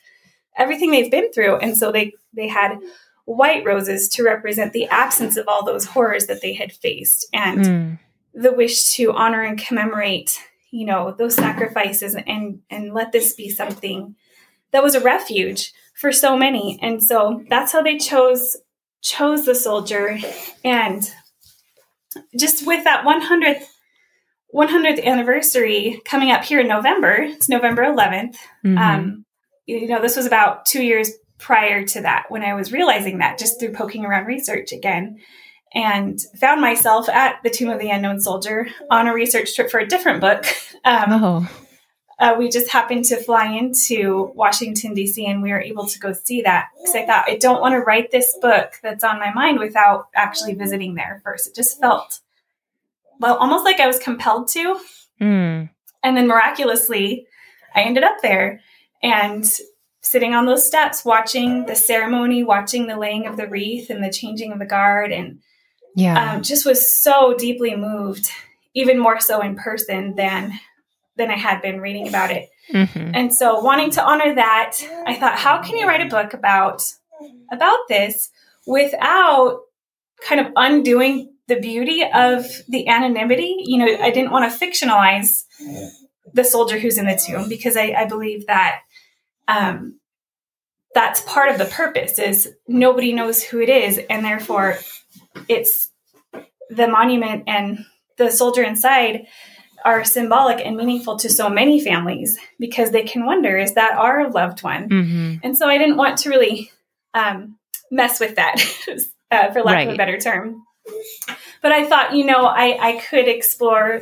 everything 0.58 0.92
they've 0.92 1.12
been 1.12 1.32
through 1.32 1.56
and 1.58 1.78
so 1.78 1.92
they 1.92 2.14
they 2.34 2.48
had 2.48 2.78
white 3.26 3.64
roses 3.66 4.10
to 4.10 4.24
represent 4.24 4.74
the 4.74 4.88
absence 4.88 5.38
of 5.38 5.48
all 5.48 5.64
those 5.64 5.86
horrors 5.86 6.26
that 6.26 6.42
they 6.42 6.54
had 6.54 6.72
faced 6.72 7.26
and 7.34 7.66
mm. 7.66 8.00
the 8.34 8.52
wish 8.52 8.94
to 8.94 9.14
honor 9.14 9.42
and 9.42 9.60
commemorate 9.60 10.40
you 10.72 10.86
know 10.86 11.14
those 11.18 11.36
sacrifices 11.36 12.16
and 12.16 12.62
and 12.70 12.94
let 12.94 13.12
this 13.12 13.34
be 13.34 13.50
something 13.50 14.16
that 14.72 14.84
was 14.84 14.96
a 14.96 15.02
refuge 15.02 15.74
for 15.96 16.12
so 16.12 16.38
many 16.38 16.80
and 16.82 17.04
so 17.04 17.44
that's 17.50 17.72
how 17.72 17.82
they 17.82 17.98
chose 17.98 18.58
chose 19.02 19.46
the 19.46 19.56
soldier 19.56 20.18
and 20.64 21.12
just 22.38 22.66
with 22.66 22.84
that 22.84 23.06
100th 23.06 23.66
100th 24.54 25.04
anniversary 25.04 26.02
coming 26.06 26.32
up 26.32 26.44
here 26.44 26.60
in 26.60 26.68
November, 26.68 27.16
it's 27.22 27.48
November 27.48 27.84
11th. 27.84 28.36
Mm-hmm. 28.66 28.78
Um, 28.78 29.26
you 29.66 29.88
know, 29.88 30.02
this 30.02 30.18
was 30.18 30.26
about 30.26 30.66
two 30.66 30.84
years 30.84 31.12
prior 31.38 31.86
to 31.86 32.02
that 32.02 32.26
when 32.30 32.44
I 32.44 32.54
was 32.54 32.72
realizing 32.72 33.20
that 33.20 33.40
just 33.40 33.60
through 33.60 33.74
poking 33.74 34.06
around 34.06 34.26
research 34.26 34.72
again 34.72 35.20
and 35.74 36.20
found 36.40 36.62
myself 36.62 37.08
at 37.10 37.42
the 37.44 37.50
Tomb 37.50 37.70
of 37.70 37.80
the 37.80 37.90
Unknown 37.90 38.20
Soldier 38.20 38.68
on 38.90 39.08
a 39.08 39.14
research 39.14 39.56
trip 39.56 39.70
for 39.70 39.80
a 39.80 39.88
different 39.88 40.22
book. 40.22 40.46
Um, 40.84 41.12
oh 41.12 41.50
uh, 42.22 42.36
we 42.38 42.50
just 42.50 42.70
happened 42.70 43.04
to 43.04 43.18
fly 43.18 43.48
into 43.48 44.32
Washington, 44.36 44.94
D.C., 44.94 45.26
and 45.26 45.42
we 45.42 45.50
were 45.50 45.60
able 45.60 45.88
to 45.88 45.98
go 45.98 46.14
see 46.14 46.44
that 46.44 46.68
because 46.78 46.94
I 46.94 47.04
thought, 47.04 47.26
I 47.28 47.36
don't 47.36 47.60
want 47.60 47.74
to 47.74 47.80
write 47.80 48.12
this 48.12 48.38
book 48.40 48.74
that's 48.84 49.04
on 49.04 49.20
my 49.20 49.34
mind 49.34 49.58
without 49.58 50.08
actually 50.16 50.54
visiting 50.54 50.94
there 50.94 51.20
first. 51.26 51.48
It 51.48 51.56
just 51.56 51.80
felt, 51.80 52.20
well, 53.20 53.38
almost 53.38 53.66
like 53.66 53.80
I 53.80 53.88
was 53.88 53.98
compelled 53.98 54.50
to. 54.50 54.80
Mm. 55.20 55.72
And 56.04 56.18
then 56.18 56.28
miraculously, 56.28 57.26
I 57.74 57.82
ended 57.82 58.04
up 58.04 58.22
there. 58.22 58.62
And 59.02 59.44
sitting 60.02 60.36
on 60.36 60.46
those 60.46 60.68
steps, 60.68 61.04
watching 61.04 61.66
the 61.66 61.76
ceremony, 61.76 62.44
watching 62.44 62.86
the 62.86 63.00
laying 63.00 63.26
of 63.26 63.36
the 63.36 63.48
wreath 63.48 63.90
and 63.90 64.04
the 64.04 64.12
changing 64.12 64.52
of 64.52 64.60
the 64.60 64.66
guard, 64.66 65.12
and 65.12 65.40
yeah, 65.96 66.34
um, 66.34 66.44
just 66.44 66.66
was 66.66 66.96
so 67.02 67.36
deeply 67.38 67.76
moved, 67.76 68.30
even 68.74 69.00
more 69.00 69.20
so 69.20 69.42
in 69.42 69.56
person 69.56 70.16
than 70.16 70.60
than 71.18 71.30
I 71.30 71.38
had 71.38 71.62
been 71.62 71.82
reading 71.82 72.08
about 72.08 72.32
it. 72.32 72.50
Mm-hmm. 72.74 73.12
And 73.14 73.34
so, 73.34 73.60
wanting 73.60 73.92
to 73.92 74.04
honor 74.04 74.36
that, 74.36 74.78
I 75.06 75.16
thought, 75.16 75.38
how 75.38 75.62
can 75.62 75.78
you 75.78 75.88
write 75.88 76.06
a 76.06 76.10
book 76.10 76.34
about 76.34 76.84
about 77.52 77.80
this 77.90 78.30
without 78.66 79.62
kind 80.26 80.40
of 80.42 80.54
undoing 80.56 81.34
the 81.48 81.60
beauty 81.60 82.04
of 82.14 82.46
the 82.70 82.88
anonymity? 82.88 83.58
You 83.60 83.80
know, 83.80 83.98
I 84.02 84.12
didn't 84.12 84.32
want 84.32 84.52
to 84.52 84.58
fictionalize 84.58 85.44
the 86.34 86.44
soldier 86.44 86.80
who's 86.80 86.98
in 86.98 87.06
the 87.06 87.16
tomb 87.16 87.50
because 87.50 87.76
I, 87.76 87.94
I 87.98 88.06
believe 88.06 88.48
that 88.48 88.82
um, 89.48 90.00
that's 90.94 91.22
part 91.22 91.50
of 91.50 91.58
the 91.58 91.66
purpose 91.66 92.20
is 92.20 92.54
nobody 92.68 93.14
knows 93.14 93.44
who 93.44 93.60
it 93.60 93.70
is 93.70 94.00
and 94.10 94.24
therefore 94.24 94.78
it's 95.48 95.92
the 96.70 96.88
monument 96.88 97.44
and 97.48 97.86
the 98.18 98.32
soldier 98.32 98.64
inside 98.64 99.28
are 99.84 100.04
symbolic 100.04 100.64
and 100.66 100.78
meaningful 100.78 101.18
to 101.18 101.30
so 101.30 101.50
many 101.50 101.80
families 101.80 102.38
because 102.60 102.92
they 102.92 103.04
can 103.04 103.26
wonder 103.26 103.58
is 103.58 103.74
that 103.74 103.98
our 103.98 104.30
loved 104.30 104.64
one 104.64 104.90
mm-hmm. 104.90 105.36
and 105.44 105.58
so 105.58 105.68
i 105.68 105.78
didn't 105.78 105.98
want 105.98 106.20
to 106.20 106.30
really 106.30 106.72
um, 107.14 107.58
mess 107.90 108.20
with 108.20 108.36
that 108.36 108.56
uh, 109.32 109.52
for 109.52 109.62
lack 109.64 109.76
right. 109.76 109.88
of 109.88 109.94
a 109.96 109.98
better 109.98 110.18
term 110.20 110.64
but 111.62 111.72
i 111.72 111.86
thought 111.86 112.16
you 112.16 112.26
know 112.26 112.46
I, 112.46 112.78
I 112.80 113.02
could 113.02 113.28
explore 113.28 114.02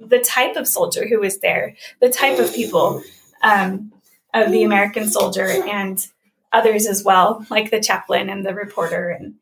the 0.00 0.20
type 0.20 0.56
of 0.56 0.68
soldier 0.68 1.06
who 1.08 1.20
was 1.20 1.38
there 1.38 1.74
the 2.00 2.10
type 2.10 2.38
of 2.38 2.54
people 2.54 3.02
um, 3.42 3.92
of 4.32 4.52
the 4.52 4.62
american 4.62 5.08
soldier 5.08 5.46
and 5.46 6.06
others 6.52 6.86
as 6.86 7.02
well 7.02 7.44
like 7.50 7.70
the 7.70 7.80
chaplain 7.80 8.28
and 8.28 8.44
the 8.44 8.54
reporter 8.54 9.08
and 9.08 9.34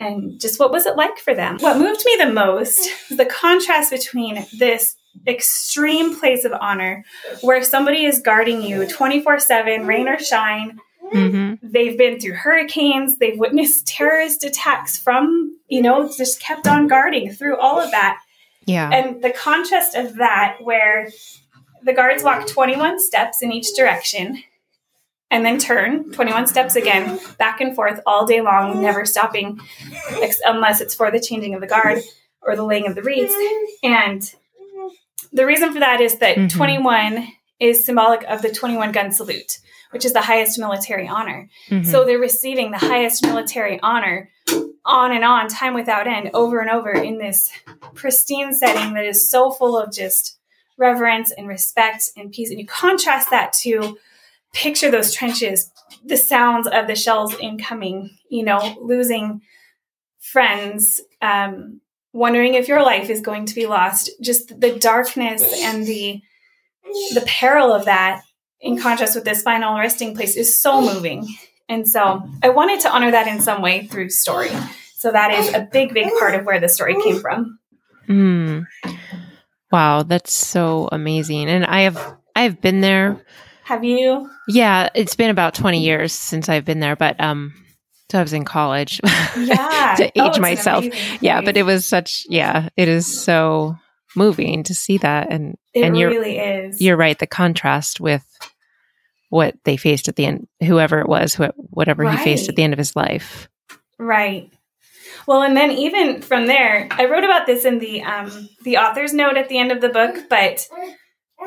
and 0.00 0.40
just 0.40 0.58
what 0.58 0.72
was 0.72 0.86
it 0.86 0.96
like 0.96 1.18
for 1.18 1.34
them? 1.34 1.58
What 1.58 1.78
moved 1.78 2.02
me 2.04 2.16
the 2.18 2.32
most 2.32 2.88
was 3.08 3.18
the 3.18 3.26
contrast 3.26 3.90
between 3.90 4.46
this 4.58 4.96
extreme 5.26 6.18
place 6.18 6.44
of 6.44 6.52
honor 6.52 7.04
where 7.40 7.62
somebody 7.62 8.04
is 8.04 8.20
guarding 8.20 8.62
you 8.62 8.86
24 8.86 9.38
7, 9.38 9.86
rain 9.86 10.08
or 10.08 10.18
shine. 10.18 10.78
Mm-hmm. 11.12 11.66
They've 11.70 11.96
been 11.96 12.20
through 12.20 12.34
hurricanes, 12.34 13.18
they've 13.18 13.38
witnessed 13.38 13.86
terrorist 13.86 14.44
attacks 14.44 14.98
from, 14.98 15.56
you 15.68 15.80
know, 15.80 16.10
just 16.16 16.40
kept 16.40 16.66
on 16.66 16.88
guarding 16.88 17.30
through 17.30 17.56
all 17.58 17.80
of 17.80 17.90
that. 17.92 18.20
Yeah. 18.64 18.90
And 18.90 19.22
the 19.22 19.30
contrast 19.30 19.94
of 19.94 20.16
that, 20.16 20.58
where 20.60 21.08
the 21.84 21.92
guards 21.92 22.24
walk 22.24 22.48
21 22.48 23.00
steps 23.00 23.40
in 23.40 23.52
each 23.52 23.74
direction 23.76 24.42
and 25.30 25.44
then 25.44 25.58
turn 25.58 26.12
21 26.12 26.46
steps 26.46 26.76
again, 26.76 27.18
back 27.38 27.60
and 27.60 27.74
forth 27.74 28.00
all 28.06 28.26
day 28.26 28.40
long, 28.40 28.80
never 28.80 29.04
stopping, 29.04 29.60
unless 30.44 30.80
it's 30.80 30.94
for 30.94 31.10
the 31.10 31.20
changing 31.20 31.54
of 31.54 31.60
the 31.60 31.66
guard 31.66 32.02
or 32.42 32.54
the 32.56 32.62
laying 32.62 32.86
of 32.86 32.94
the 32.94 33.02
wreaths. 33.02 33.34
And 33.82 34.22
the 35.32 35.46
reason 35.46 35.72
for 35.72 35.80
that 35.80 36.00
is 36.00 36.18
that 36.18 36.36
mm-hmm. 36.36 36.56
21 36.56 37.28
is 37.58 37.84
symbolic 37.84 38.22
of 38.24 38.42
the 38.42 38.52
21 38.52 38.92
gun 38.92 39.12
salute, 39.12 39.58
which 39.90 40.04
is 40.04 40.12
the 40.12 40.22
highest 40.22 40.58
military 40.58 41.08
honor. 41.08 41.48
Mm-hmm. 41.70 41.90
So 41.90 42.04
they're 42.04 42.18
receiving 42.18 42.70
the 42.70 42.78
highest 42.78 43.24
military 43.24 43.80
honor 43.80 44.30
on 44.84 45.12
and 45.12 45.24
on, 45.24 45.48
time 45.48 45.74
without 45.74 46.06
end, 46.06 46.30
over 46.34 46.60
and 46.60 46.70
over 46.70 46.92
in 46.92 47.18
this 47.18 47.50
pristine 47.94 48.54
setting 48.54 48.94
that 48.94 49.04
is 49.04 49.28
so 49.28 49.50
full 49.50 49.76
of 49.76 49.92
just 49.92 50.38
reverence 50.78 51.32
and 51.32 51.48
respect 51.48 52.10
and 52.16 52.30
peace. 52.30 52.50
And 52.50 52.60
you 52.60 52.66
contrast 52.66 53.30
that 53.30 53.52
to 53.64 53.98
picture 54.56 54.90
those 54.90 55.12
trenches, 55.12 55.70
the 56.04 56.16
sounds 56.16 56.66
of 56.66 56.86
the 56.86 56.96
shells 56.96 57.34
incoming, 57.38 58.16
you 58.30 58.42
know, 58.42 58.76
losing 58.80 59.42
friends, 60.18 61.00
um, 61.20 61.80
wondering 62.12 62.54
if 62.54 62.66
your 62.66 62.82
life 62.82 63.10
is 63.10 63.20
going 63.20 63.46
to 63.46 63.54
be 63.54 63.66
lost. 63.66 64.10
Just 64.20 64.58
the 64.60 64.78
darkness 64.78 65.42
and 65.62 65.86
the 65.86 66.20
the 67.14 67.24
peril 67.26 67.72
of 67.72 67.84
that 67.84 68.22
in 68.60 68.78
contrast 68.78 69.16
with 69.16 69.24
this 69.24 69.42
final 69.42 69.76
resting 69.76 70.14
place 70.14 70.36
is 70.36 70.58
so 70.58 70.80
moving. 70.80 71.26
And 71.68 71.86
so 71.86 72.22
I 72.42 72.48
wanted 72.48 72.80
to 72.80 72.90
honor 72.90 73.10
that 73.10 73.26
in 73.26 73.40
some 73.40 73.60
way 73.60 73.86
through 73.86 74.10
story. 74.10 74.50
So 74.94 75.10
that 75.10 75.32
is 75.32 75.52
a 75.52 75.68
big, 75.70 75.92
big 75.92 76.08
part 76.18 76.34
of 76.34 76.46
where 76.46 76.60
the 76.60 76.68
story 76.68 76.94
came 77.02 77.20
from. 77.20 77.58
Mm. 78.08 78.66
Wow, 79.72 80.04
that's 80.04 80.32
so 80.32 80.88
amazing. 80.92 81.48
And 81.50 81.64
I 81.66 81.82
have 81.82 82.16
I've 82.34 82.60
been 82.60 82.80
there. 82.80 83.20
Have 83.66 83.82
you? 83.82 84.30
Yeah, 84.46 84.90
it's 84.94 85.16
been 85.16 85.28
about 85.28 85.54
20 85.54 85.82
years 85.82 86.12
since 86.12 86.48
I've 86.48 86.64
been 86.64 86.78
there, 86.78 86.94
but 86.94 87.20
um 87.20 87.52
so 88.12 88.20
I 88.20 88.22
was 88.22 88.32
in 88.32 88.44
college. 88.44 89.00
Yeah. 89.36 89.94
to 89.98 90.04
age 90.04 90.12
oh, 90.16 90.40
myself. 90.40 90.84
Yeah, 91.20 91.42
but 91.42 91.56
it 91.56 91.64
was 91.64 91.84
such 91.84 92.26
yeah, 92.28 92.68
it 92.76 92.86
is 92.88 93.22
so 93.22 93.76
moving 94.14 94.62
to 94.62 94.74
see 94.74 94.98
that 94.98 95.30
and 95.30 95.58
it 95.74 95.82
and 95.82 95.98
you're, 95.98 96.10
really 96.10 96.38
is. 96.38 96.80
You're 96.80 96.96
right, 96.96 97.18
the 97.18 97.26
contrast 97.26 98.00
with 98.00 98.24
what 99.30 99.56
they 99.64 99.76
faced 99.76 100.06
at 100.06 100.14
the 100.14 100.26
end 100.26 100.46
whoever 100.62 101.00
it 101.00 101.08
was, 101.08 101.34
wh- 101.34 101.50
whatever 101.56 102.04
right. 102.04 102.16
he 102.16 102.24
faced 102.24 102.48
at 102.48 102.54
the 102.54 102.62
end 102.62 102.72
of 102.72 102.78
his 102.78 102.94
life. 102.94 103.48
Right. 103.98 104.52
Well, 105.26 105.42
and 105.42 105.56
then 105.56 105.72
even 105.72 106.22
from 106.22 106.46
there, 106.46 106.86
I 106.92 107.06
wrote 107.06 107.24
about 107.24 107.46
this 107.46 107.64
in 107.64 107.80
the 107.80 108.04
um, 108.04 108.48
the 108.62 108.76
author's 108.76 109.12
note 109.12 109.36
at 109.36 109.48
the 109.48 109.58
end 109.58 109.72
of 109.72 109.80
the 109.80 109.88
book, 109.88 110.16
but 110.30 110.68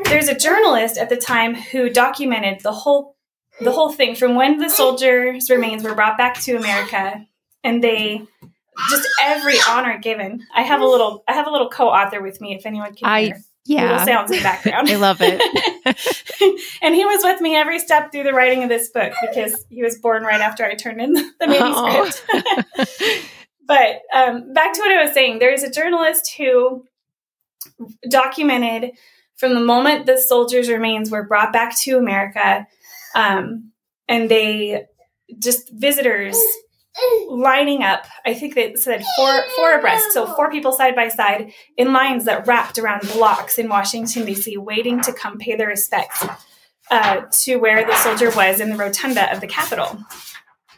there's 0.05 0.27
a 0.27 0.37
journalist 0.37 0.97
at 0.97 1.09
the 1.09 1.17
time 1.17 1.55
who 1.55 1.89
documented 1.89 2.61
the 2.61 2.71
whole 2.71 3.15
the 3.61 3.71
whole 3.71 3.91
thing 3.91 4.15
from 4.15 4.35
when 4.35 4.57
the 4.57 4.69
soldiers' 4.69 5.49
remains 5.49 5.83
were 5.83 5.93
brought 5.93 6.17
back 6.17 6.39
to 6.41 6.55
America, 6.55 7.25
and 7.63 7.83
they 7.83 8.21
just 8.89 9.07
every 9.21 9.57
honor 9.67 9.97
given. 9.97 10.45
I 10.55 10.61
have 10.61 10.81
a 10.81 10.85
little 10.85 11.23
I 11.27 11.33
have 11.33 11.47
a 11.47 11.51
little 11.51 11.69
co-author 11.69 12.21
with 12.21 12.39
me 12.39 12.55
if 12.55 12.65
anyone 12.65 12.95
can 12.95 13.07
I, 13.07 13.23
hear. 13.23 13.41
Yeah. 13.65 13.83
Little 13.83 14.05
sounds 14.05 14.31
in 14.31 14.37
the 14.37 14.43
background. 14.43 14.89
I 14.89 14.95
love 14.95 15.17
it. 15.21 15.39
and 16.81 16.95
he 16.95 17.05
was 17.05 17.23
with 17.23 17.41
me 17.41 17.55
every 17.55 17.79
step 17.79 18.11
through 18.11 18.23
the 18.23 18.33
writing 18.33 18.63
of 18.63 18.69
this 18.69 18.89
book 18.89 19.13
because 19.21 19.65
he 19.69 19.83
was 19.83 19.99
born 19.99 20.23
right 20.23 20.41
after 20.41 20.65
I 20.65 20.75
turned 20.75 21.01
in 21.01 21.13
the 21.13 21.31
manuscript. 21.41 22.23
but 23.67 24.01
um, 24.13 24.53
back 24.53 24.73
to 24.73 24.79
what 24.79 24.91
I 24.91 25.03
was 25.03 25.13
saying, 25.13 25.39
there's 25.39 25.61
a 25.61 25.69
journalist 25.69 26.33
who 26.35 26.85
documented 28.09 28.93
from 29.39 29.53
the 29.53 29.61
moment 29.61 30.05
the 30.05 30.17
soldiers' 30.17 30.69
remains 30.69 31.09
were 31.09 31.23
brought 31.23 31.53
back 31.53 31.75
to 31.79 31.97
America 31.97 32.67
um, 33.15 33.71
and 34.07 34.29
they 34.29 34.85
just 35.39 35.71
visitors 35.71 36.37
lining 37.29 37.83
up. 37.83 38.05
I 38.25 38.33
think 38.33 38.55
they 38.55 38.75
said 38.75 39.03
four 39.15 39.43
four 39.55 39.77
abreast, 39.77 40.11
so 40.11 40.27
four 40.35 40.51
people 40.51 40.73
side 40.73 40.95
by 40.95 41.07
side 41.07 41.53
in 41.77 41.93
lines 41.93 42.25
that 42.25 42.45
wrapped 42.47 42.77
around 42.77 43.07
blocks 43.13 43.57
in 43.57 43.69
Washington 43.69 44.25
D.C., 44.25 44.57
waiting 44.57 45.01
to 45.03 45.13
come 45.13 45.37
pay 45.37 45.55
their 45.55 45.67
respects 45.67 46.25
uh, 46.91 47.21
to 47.43 47.57
where 47.57 47.85
the 47.85 47.95
soldier 47.95 48.31
was 48.31 48.59
in 48.59 48.69
the 48.69 48.75
rotunda 48.75 49.31
of 49.31 49.39
the 49.39 49.47
Capitol 49.47 49.99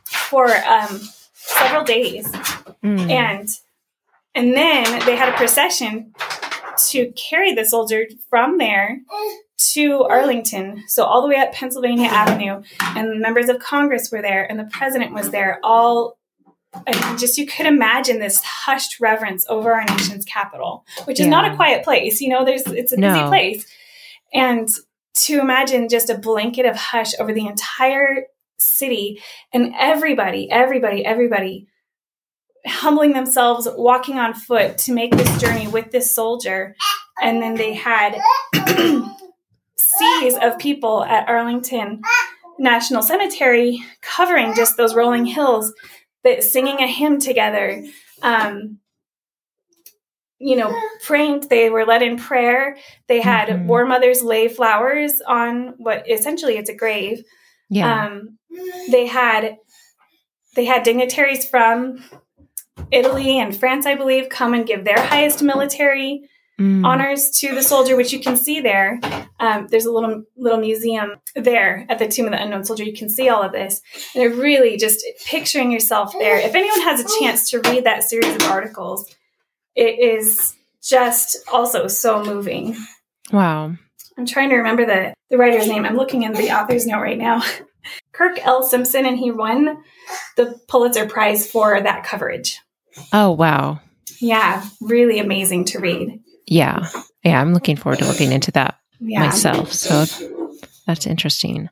for 0.06 0.48
um, 0.48 1.02
several 1.34 1.84
days, 1.84 2.32
mm. 2.84 3.10
and 3.10 3.50
and 4.36 4.54
then 4.56 5.06
they 5.06 5.16
had 5.16 5.30
a 5.30 5.38
procession 5.38 6.14
to 6.90 7.12
carry 7.12 7.54
the 7.54 7.66
soldier 7.66 8.06
from 8.30 8.58
there 8.58 9.00
to 9.74 10.04
Arlington, 10.04 10.84
so 10.88 11.04
all 11.04 11.22
the 11.22 11.28
way 11.28 11.36
up 11.36 11.54
Pennsylvania 11.54 12.08
Avenue, 12.08 12.64
and 12.80 13.20
members 13.20 13.48
of 13.50 13.60
Congress 13.60 14.12
were 14.12 14.22
there, 14.22 14.50
and 14.50 14.60
the 14.60 14.70
president 14.72 15.14
was 15.14 15.30
there. 15.30 15.60
All 15.64 16.18
and 16.88 17.20
just 17.20 17.38
you 17.38 17.46
could 17.46 17.66
imagine 17.66 18.20
this 18.20 18.42
hushed 18.42 19.00
reverence 19.00 19.46
over 19.50 19.74
our 19.74 19.84
nation's 19.84 20.26
capital, 20.26 20.86
which 21.06 21.20
is 21.20 21.26
yeah. 21.26 21.32
not 21.32 21.52
a 21.52 21.56
quiet 21.56 21.84
place. 21.84 22.22
You 22.22 22.30
know, 22.30 22.46
there's 22.46 22.64
it's 22.68 22.92
a 22.92 22.98
no. 22.98 23.14
busy 23.14 23.28
place, 23.28 23.66
and 24.34 24.68
to 25.14 25.40
imagine 25.40 25.90
just 25.90 26.10
a 26.10 26.18
blanket 26.18 26.66
of 26.66 26.76
hush 26.76 27.14
over 27.20 27.34
the 27.34 27.46
entire 27.46 28.26
city 28.58 29.22
and 29.54 29.74
everybody, 29.78 30.50
everybody, 30.50 31.06
everybody 31.06 31.68
humbling 32.66 33.14
themselves, 33.14 33.68
walking 33.76 34.18
on 34.18 34.34
foot 34.34 34.78
to 34.80 34.94
make 34.94 35.16
this 35.16 35.42
journey 35.42 35.68
with 35.68 35.92
this 35.92 36.14
soldier. 36.14 36.76
And 37.22 37.42
then 37.42 37.56
they 37.56 37.74
had 37.74 38.20
seas 39.78 40.38
of 40.42 40.58
people 40.60 41.04
at 41.04 41.28
Arlington 41.28 42.02
National 42.60 43.02
Cemetery 43.02 43.84
covering 44.02 44.54
just 44.56 44.78
those 44.78 44.96
rolling 44.96 45.26
hills, 45.26 45.74
that 46.24 46.44
singing 46.44 46.80
a 46.80 46.88
hymn 46.88 47.20
together. 47.20 47.84
Um, 48.22 48.80
you 50.42 50.56
know, 50.56 50.76
praying. 51.06 51.42
They 51.50 51.70
were 51.70 51.86
led 51.86 52.02
in 52.02 52.18
prayer. 52.18 52.78
They 53.08 53.22
had 53.22 53.48
mm-hmm. 53.48 53.68
war 53.68 53.86
mothers 53.86 54.24
lay 54.24 54.48
flowers 54.48 55.22
on 55.26 55.76
what 55.78 56.10
essentially 56.10 56.58
it's 56.58 56.70
a 56.70 56.76
grave. 56.76 57.24
Yeah. 57.70 58.06
Um, 58.06 58.40
they 58.90 59.06
had 59.06 59.58
they 60.56 60.66
had 60.66 60.84
dignitaries 60.84 61.48
from 61.48 62.04
Italy 62.92 63.40
and 63.40 63.56
France, 63.56 63.86
I 63.86 63.96
believe, 63.96 64.30
come 64.30 64.54
and 64.54 64.66
give 64.66 64.84
their 64.84 65.00
highest 65.00 65.42
military 65.42 66.30
mm. 66.60 66.86
honors 66.86 67.32
to 67.40 67.54
the 67.56 67.64
soldier, 67.64 67.96
which 67.96 68.14
you 68.14 68.20
can 68.20 68.36
see 68.36 68.60
there. 68.60 69.00
Um, 69.40 69.68
there's 69.70 69.86
a 69.86 69.92
little 69.92 70.24
little 70.38 70.60
museum 70.60 71.16
there 71.36 71.86
at 71.90 72.00
the 72.00 72.08
Tomb 72.08 72.26
of 72.26 72.32
the 72.32 72.42
Unknown 72.42 72.64
Soldier. 72.64 72.84
You 72.84 72.94
can 72.94 73.10
see 73.10 73.30
all 73.30 73.42
of 73.42 73.52
this. 73.52 73.82
And 74.14 74.24
it 74.24 74.36
really 74.36 74.78
just 74.78 75.06
picturing 75.26 75.72
yourself 75.72 76.14
there. 76.18 76.38
If 76.38 76.56
anyone 76.56 76.82
has 76.82 77.00
a 77.00 77.20
chance 77.20 77.50
to 77.52 77.60
read 77.62 77.86
that 77.86 78.04
series 78.04 78.36
of 78.36 78.44
articles, 78.44 79.14
it 79.76 80.00
is 80.00 80.56
just 80.84 81.38
also 81.52 81.88
so 81.88 82.24
moving. 82.24 82.76
Wow. 83.32 83.76
I'm 84.18 84.26
trying 84.26 84.50
to 84.50 84.58
remember 84.58 84.86
the, 84.86 85.14
the 85.30 85.38
writer's 85.38 85.68
name. 85.68 85.86
I'm 85.86 85.96
looking 85.96 86.24
in 86.24 86.34
the 86.34 86.52
author's 86.52 86.86
note 86.86 87.02
right 87.02 87.18
now. 87.18 87.42
Kirk 88.12 88.46
L. 88.46 88.62
Simpson, 88.62 89.06
and 89.06 89.18
he 89.18 89.32
won 89.32 89.84
the 90.38 90.60
Pulitzer 90.68 91.08
Prize 91.08 91.50
for 91.50 91.82
that 91.82 92.04
coverage. 92.04 92.60
Oh, 93.14 93.32
wow. 93.32 93.80
Yeah, 94.20 94.66
really 94.82 95.20
amazing 95.20 95.66
to 95.66 95.80
read. 95.80 96.22
Yeah. 96.48 96.88
Yeah, 97.24 97.40
I'm 97.40 97.54
looking 97.54 97.76
forward 97.76 98.00
to 98.00 98.06
looking 98.06 98.32
into 98.32 98.52
that 98.52 98.76
yeah. 99.00 99.22
myself. 99.22 99.74
So 99.74 100.06
that's 100.86 101.08
interesting. 101.08 101.70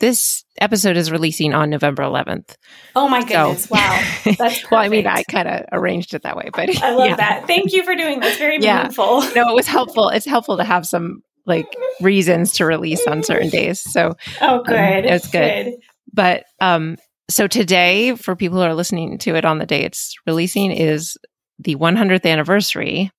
This 0.00 0.44
episode 0.60 0.96
is 0.96 1.10
releasing 1.10 1.52
on 1.52 1.68
November 1.70 2.02
11th. 2.02 2.56
Oh 2.96 3.08
my 3.08 3.20
goodness. 3.20 3.64
So, 3.64 3.74
wow. 3.74 4.02
That's 4.38 4.70
well, 4.70 4.80
I 4.80 4.88
mean, 4.88 5.06
I 5.06 5.22
kind 5.24 5.46
of 5.46 5.66
arranged 5.72 6.14
it 6.14 6.22
that 6.22 6.36
way, 6.36 6.48
but 6.54 6.82
I 6.82 6.94
love 6.94 7.10
yeah. 7.10 7.16
that. 7.16 7.46
Thank 7.46 7.72
you 7.72 7.84
for 7.84 7.94
doing 7.94 8.20
this. 8.20 8.38
Very 8.38 8.58
yeah. 8.60 8.78
meaningful. 8.78 9.20
No, 9.34 9.50
it 9.50 9.54
was 9.54 9.66
helpful. 9.66 10.08
It's 10.08 10.24
helpful 10.24 10.56
to 10.56 10.64
have 10.64 10.86
some 10.86 11.22
like 11.44 11.66
reasons 12.00 12.54
to 12.54 12.64
release 12.64 13.06
on 13.06 13.22
certain 13.22 13.50
days. 13.50 13.80
So, 13.80 14.14
oh, 14.40 14.62
good. 14.62 14.74
Um, 14.74 15.04
it 15.04 15.10
was 15.10 15.26
good. 15.26 15.64
good. 15.66 15.74
But, 16.14 16.44
um, 16.60 16.96
so 17.28 17.46
today, 17.46 18.16
for 18.16 18.36
people 18.36 18.58
who 18.58 18.64
are 18.64 18.74
listening 18.74 19.18
to 19.18 19.34
it 19.34 19.44
on 19.44 19.58
the 19.58 19.66
day 19.66 19.82
it's 19.82 20.14
releasing, 20.26 20.70
is 20.70 21.16
the 21.58 21.76
100th 21.76 22.26
anniversary. 22.26 23.10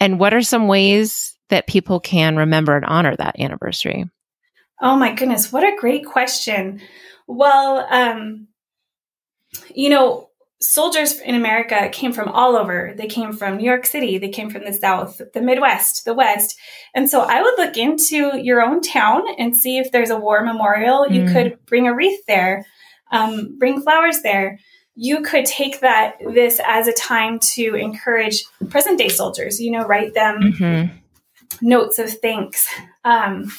And 0.00 0.20
what 0.20 0.34
are 0.34 0.42
some 0.42 0.68
ways 0.68 1.36
that 1.48 1.66
people 1.66 2.00
can 2.00 2.36
remember 2.36 2.76
and 2.76 2.84
honor 2.84 3.16
that 3.16 3.40
anniversary? 3.40 4.04
Oh 4.80 4.96
my 4.96 5.12
goodness, 5.12 5.52
what 5.52 5.64
a 5.64 5.76
great 5.76 6.06
question. 6.06 6.80
Well, 7.26 7.86
um, 7.90 8.48
you 9.74 9.90
know, 9.90 10.28
soldiers 10.60 11.18
in 11.20 11.34
America 11.34 11.88
came 11.90 12.12
from 12.12 12.28
all 12.28 12.56
over. 12.56 12.94
They 12.96 13.06
came 13.06 13.32
from 13.32 13.56
New 13.56 13.64
York 13.64 13.86
City, 13.86 14.18
they 14.18 14.28
came 14.28 14.50
from 14.50 14.64
the 14.64 14.72
South, 14.72 15.20
the 15.34 15.40
Midwest, 15.40 16.04
the 16.04 16.14
West. 16.14 16.56
And 16.94 17.10
so 17.10 17.22
I 17.22 17.42
would 17.42 17.54
look 17.58 17.76
into 17.76 18.36
your 18.38 18.62
own 18.62 18.80
town 18.80 19.22
and 19.38 19.56
see 19.56 19.78
if 19.78 19.90
there's 19.90 20.10
a 20.10 20.18
war 20.18 20.44
memorial. 20.44 21.06
Mm. 21.08 21.14
You 21.14 21.32
could 21.32 21.58
bring 21.66 21.86
a 21.86 21.94
wreath 21.94 22.20
there, 22.26 22.64
um, 23.10 23.56
bring 23.58 23.80
flowers 23.82 24.22
there 24.22 24.58
you 25.00 25.22
could 25.22 25.46
take 25.46 25.78
that 25.78 26.16
this 26.34 26.60
as 26.66 26.88
a 26.88 26.92
time 26.92 27.38
to 27.38 27.76
encourage 27.76 28.44
present 28.68 28.98
day 28.98 29.08
soldiers 29.08 29.60
you 29.60 29.70
know 29.70 29.86
write 29.86 30.12
them 30.12 30.40
mm-hmm. 30.40 30.96
notes 31.62 32.00
of 32.00 32.10
thanks. 32.14 32.68
Um, 33.04 33.52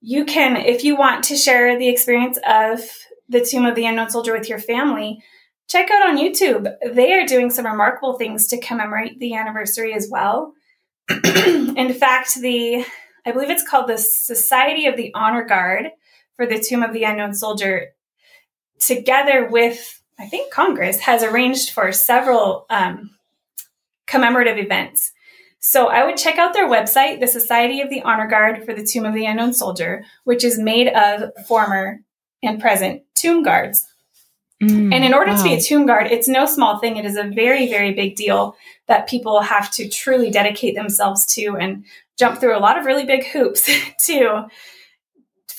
you 0.00 0.24
can 0.24 0.56
if 0.56 0.82
you 0.82 0.96
want 0.96 1.24
to 1.24 1.36
share 1.36 1.78
the 1.78 1.90
experience 1.90 2.38
of 2.48 2.80
the 3.28 3.44
tomb 3.44 3.66
of 3.66 3.74
the 3.74 3.84
unknown 3.84 4.08
soldier 4.08 4.32
with 4.32 4.48
your 4.48 4.58
family 4.58 5.22
check 5.68 5.90
out 5.90 6.08
on 6.08 6.16
youtube. 6.16 6.72
They 6.90 7.12
are 7.12 7.26
doing 7.26 7.50
some 7.50 7.66
remarkable 7.66 8.14
things 8.14 8.48
to 8.48 8.58
commemorate 8.58 9.20
the 9.20 9.34
anniversary 9.34 9.92
as 9.92 10.08
well. 10.10 10.54
In 11.10 11.92
fact 11.92 12.40
the 12.40 12.86
i 13.26 13.30
believe 13.30 13.50
it's 13.50 13.68
called 13.68 13.88
the 13.88 13.98
society 13.98 14.86
of 14.86 14.96
the 14.96 15.12
honor 15.14 15.44
guard 15.44 15.90
for 16.36 16.46
the 16.46 16.58
tomb 16.58 16.82
of 16.82 16.94
the 16.94 17.04
unknown 17.04 17.34
soldier 17.34 17.88
together 18.80 19.48
with 19.50 20.00
I 20.18 20.26
think 20.26 20.52
Congress 20.52 21.00
has 21.00 21.22
arranged 21.22 21.70
for 21.70 21.92
several 21.92 22.66
um, 22.68 23.10
commemorative 24.06 24.58
events. 24.58 25.12
So 25.60 25.88
I 25.88 26.04
would 26.04 26.18
check 26.18 26.36
out 26.36 26.52
their 26.52 26.68
website, 26.68 27.20
the 27.20 27.26
Society 27.26 27.80
of 27.80 27.88
the 27.88 28.02
Honor 28.02 28.28
Guard 28.28 28.64
for 28.64 28.74
the 28.74 28.84
Tomb 28.84 29.06
of 29.06 29.14
the 29.14 29.24
Unknown 29.24 29.54
Soldier, 29.54 30.04
which 30.24 30.44
is 30.44 30.58
made 30.58 30.88
of 30.88 31.30
former 31.46 32.00
and 32.42 32.60
present 32.60 33.02
tomb 33.14 33.42
guards. 33.42 33.86
Mm, 34.62 34.94
and 34.94 35.04
in 35.04 35.14
order 35.14 35.32
wow. 35.32 35.38
to 35.38 35.42
be 35.42 35.54
a 35.54 35.60
tomb 35.60 35.86
guard, 35.86 36.06
it's 36.08 36.28
no 36.28 36.44
small 36.44 36.78
thing. 36.78 36.96
It 36.96 37.06
is 37.06 37.16
a 37.16 37.24
very, 37.24 37.68
very 37.68 37.94
big 37.94 38.16
deal 38.16 38.56
that 38.88 39.08
people 39.08 39.40
have 39.40 39.70
to 39.72 39.88
truly 39.88 40.30
dedicate 40.30 40.74
themselves 40.74 41.24
to 41.34 41.56
and 41.56 41.84
jump 42.18 42.40
through 42.40 42.56
a 42.56 42.60
lot 42.60 42.78
of 42.78 42.84
really 42.84 43.06
big 43.06 43.26
hoops 43.26 43.70
to 44.06 44.46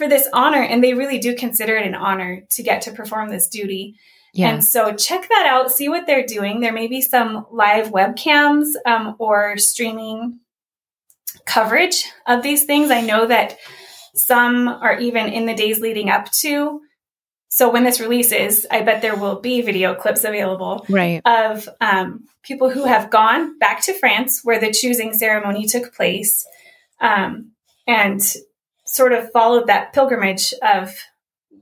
for 0.01 0.07
this 0.07 0.27
honor. 0.33 0.63
And 0.63 0.83
they 0.83 0.95
really 0.95 1.19
do 1.19 1.35
consider 1.35 1.75
it 1.75 1.85
an 1.85 1.93
honor 1.93 2.41
to 2.49 2.63
get 2.63 2.81
to 2.83 2.91
perform 2.91 3.29
this 3.29 3.47
duty. 3.47 3.97
Yeah. 4.33 4.49
And 4.49 4.65
so 4.65 4.95
check 4.95 5.29
that 5.29 5.45
out, 5.45 5.71
see 5.71 5.89
what 5.89 6.07
they're 6.07 6.25
doing. 6.25 6.59
There 6.59 6.73
may 6.73 6.87
be 6.87 7.01
some 7.01 7.45
live 7.51 7.91
webcams 7.91 8.69
um, 8.87 9.15
or 9.19 9.57
streaming 9.57 10.39
coverage 11.45 12.05
of 12.25 12.41
these 12.41 12.63
things. 12.63 12.89
I 12.89 13.01
know 13.01 13.27
that 13.27 13.57
some 14.15 14.67
are 14.67 14.99
even 14.99 15.27
in 15.27 15.45
the 15.45 15.53
days 15.53 15.79
leading 15.79 16.09
up 16.09 16.31
to. 16.31 16.81
So 17.49 17.69
when 17.69 17.83
this 17.83 17.99
releases, 17.99 18.65
I 18.71 18.81
bet 18.81 19.03
there 19.03 19.15
will 19.15 19.39
be 19.39 19.61
video 19.61 19.93
clips 19.93 20.23
available 20.23 20.83
right. 20.89 21.21
of 21.25 21.69
um, 21.79 22.25
people 22.41 22.71
who 22.71 22.85
have 22.85 23.11
gone 23.11 23.59
back 23.59 23.83
to 23.83 23.93
France 23.93 24.39
where 24.43 24.59
the 24.59 24.71
choosing 24.71 25.13
ceremony 25.13 25.67
took 25.67 25.93
place 25.93 26.43
um, 26.99 27.51
and 27.85 28.19
sort 28.91 29.13
of 29.13 29.31
followed 29.31 29.67
that 29.67 29.93
pilgrimage 29.93 30.53
of 30.61 30.93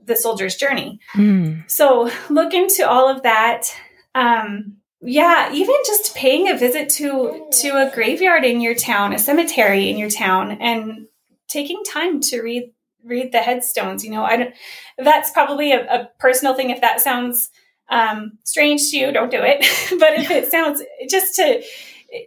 the 0.04 0.16
soldier's 0.16 0.56
journey. 0.56 0.98
Mm. 1.14 1.70
So 1.70 2.10
look 2.28 2.52
into 2.52 2.88
all 2.88 3.08
of 3.08 3.22
that. 3.22 3.66
Um, 4.14 4.78
yeah, 5.00 5.52
even 5.52 5.76
just 5.86 6.14
paying 6.16 6.48
a 6.48 6.58
visit 6.58 6.90
to 6.90 7.46
to 7.60 7.68
a 7.68 7.90
graveyard 7.94 8.44
in 8.44 8.60
your 8.60 8.74
town, 8.74 9.14
a 9.14 9.18
cemetery 9.18 9.88
in 9.88 9.96
your 9.96 10.10
town, 10.10 10.58
and 10.60 11.06
taking 11.48 11.82
time 11.84 12.20
to 12.20 12.42
read 12.42 12.72
read 13.04 13.32
the 13.32 13.38
headstones. 13.38 14.04
You 14.04 14.10
know, 14.10 14.24
I 14.24 14.36
don't. 14.36 14.54
That's 14.98 15.30
probably 15.30 15.72
a, 15.72 15.86
a 15.86 16.10
personal 16.18 16.54
thing. 16.54 16.70
If 16.70 16.80
that 16.82 17.00
sounds 17.00 17.48
um, 17.88 18.38
strange 18.44 18.90
to 18.90 18.98
you, 18.98 19.12
don't 19.12 19.30
do 19.30 19.40
it. 19.40 19.60
but 20.00 20.14
if 20.14 20.30
it 20.30 20.50
sounds 20.50 20.82
just 21.08 21.36
to 21.36 21.62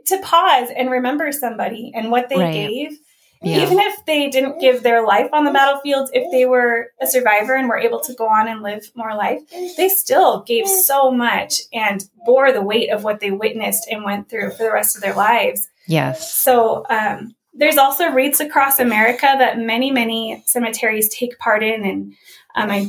to 0.07 0.17
pause 0.21 0.69
and 0.75 0.89
remember 0.89 1.31
somebody 1.33 1.91
and 1.93 2.09
what 2.09 2.29
they 2.29 2.37
right. 2.37 2.53
gave 2.53 2.97
yeah. 3.43 3.63
Even 3.63 3.77
if 3.79 4.05
they 4.05 4.29
didn't 4.29 4.59
give 4.59 4.83
their 4.83 5.05
life 5.05 5.27
on 5.33 5.43
the 5.43 5.51
battlefield, 5.51 6.09
if 6.13 6.31
they 6.31 6.45
were 6.45 6.91
a 7.01 7.07
survivor 7.07 7.55
and 7.55 7.67
were 7.67 7.77
able 7.77 7.99
to 7.99 8.13
go 8.13 8.27
on 8.27 8.47
and 8.47 8.61
live 8.61 8.89
more 8.95 9.15
life, 9.15 9.41
they 9.75 9.89
still 9.89 10.43
gave 10.43 10.65
so 10.67 11.11
much 11.11 11.59
and 11.73 12.05
bore 12.25 12.53
the 12.53 12.61
weight 12.61 12.89
of 12.89 13.03
what 13.03 13.19
they 13.19 13.31
witnessed 13.31 13.85
and 13.91 14.05
went 14.05 14.29
through 14.29 14.51
for 14.51 14.63
the 14.63 14.71
rest 14.71 14.95
of 14.95 15.01
their 15.01 15.13
lives. 15.13 15.67
Yes. 15.87 16.33
So 16.33 16.85
um, 16.89 17.35
there's 17.53 17.77
also 17.77 18.11
wreaths 18.11 18.39
across 18.39 18.79
America 18.79 19.35
that 19.37 19.59
many, 19.59 19.91
many 19.91 20.41
cemeteries 20.45 21.13
take 21.13 21.37
part 21.37 21.63
in, 21.63 21.83
and 21.85 22.13
um, 22.55 22.71
I, 22.71 22.87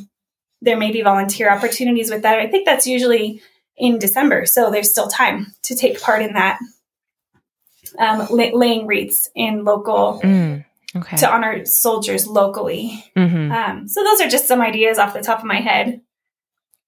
there 0.62 0.76
may 0.76 0.92
be 0.92 1.02
volunteer 1.02 1.50
opportunities 1.50 2.10
with 2.10 2.22
that. 2.22 2.38
I 2.38 2.46
think 2.46 2.64
that's 2.64 2.86
usually 2.86 3.42
in 3.76 3.98
December, 3.98 4.46
so 4.46 4.70
there's 4.70 4.90
still 4.90 5.08
time 5.08 5.52
to 5.64 5.74
take 5.74 6.00
part 6.00 6.22
in 6.22 6.34
that 6.34 6.60
um, 7.98 8.26
laying 8.30 8.86
wreaths 8.86 9.28
in 9.34 9.64
local 9.64 10.20
mm, 10.22 10.64
okay. 10.96 11.16
to 11.16 11.30
honor 11.30 11.64
soldiers 11.64 12.26
locally. 12.26 13.04
Mm-hmm. 13.16 13.52
Um, 13.52 13.88
so 13.88 14.02
those 14.02 14.20
are 14.20 14.28
just 14.28 14.46
some 14.46 14.60
ideas 14.60 14.98
off 14.98 15.14
the 15.14 15.22
top 15.22 15.38
of 15.38 15.44
my 15.44 15.60
head. 15.60 16.00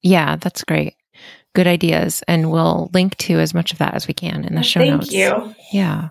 Yeah, 0.03 0.37
that's 0.37 0.65
great. 0.65 0.95
Good 1.55 1.67
ideas, 1.67 2.23
and 2.29 2.51
we'll 2.51 2.91
link 2.93 3.17
to 3.19 3.39
as 3.39 3.55
much 3.55 3.73
of 3.73 3.79
that 3.79 3.95
as 3.95 4.07
we 4.07 4.15
can 4.15 4.45
in 4.45 4.55
the 4.55 4.63
show 4.63 4.81
Thank 4.81 4.93
notes. 4.93 5.11
Thank 5.11 5.47
you. 5.47 5.55
Yeah. 5.73 6.11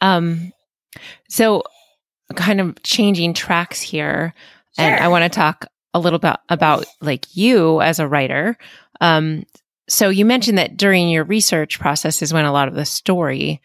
Um. 0.00 0.52
So, 1.28 1.64
kind 2.34 2.60
of 2.60 2.80
changing 2.84 3.34
tracks 3.34 3.82
here, 3.82 4.34
sure. 4.76 4.84
and 4.84 5.02
I 5.02 5.08
want 5.08 5.24
to 5.24 5.36
talk 5.36 5.66
a 5.94 5.98
little 5.98 6.20
bit 6.20 6.36
about 6.48 6.86
like 7.00 7.36
you 7.36 7.80
as 7.80 7.98
a 7.98 8.06
writer. 8.06 8.56
Um. 9.00 9.44
So 9.90 10.10
you 10.10 10.24
mentioned 10.26 10.58
that 10.58 10.76
during 10.76 11.08
your 11.08 11.24
research 11.24 11.80
process 11.80 12.20
is 12.22 12.32
when 12.32 12.44
a 12.44 12.52
lot 12.52 12.68
of 12.68 12.74
the 12.74 12.84
story 12.84 13.60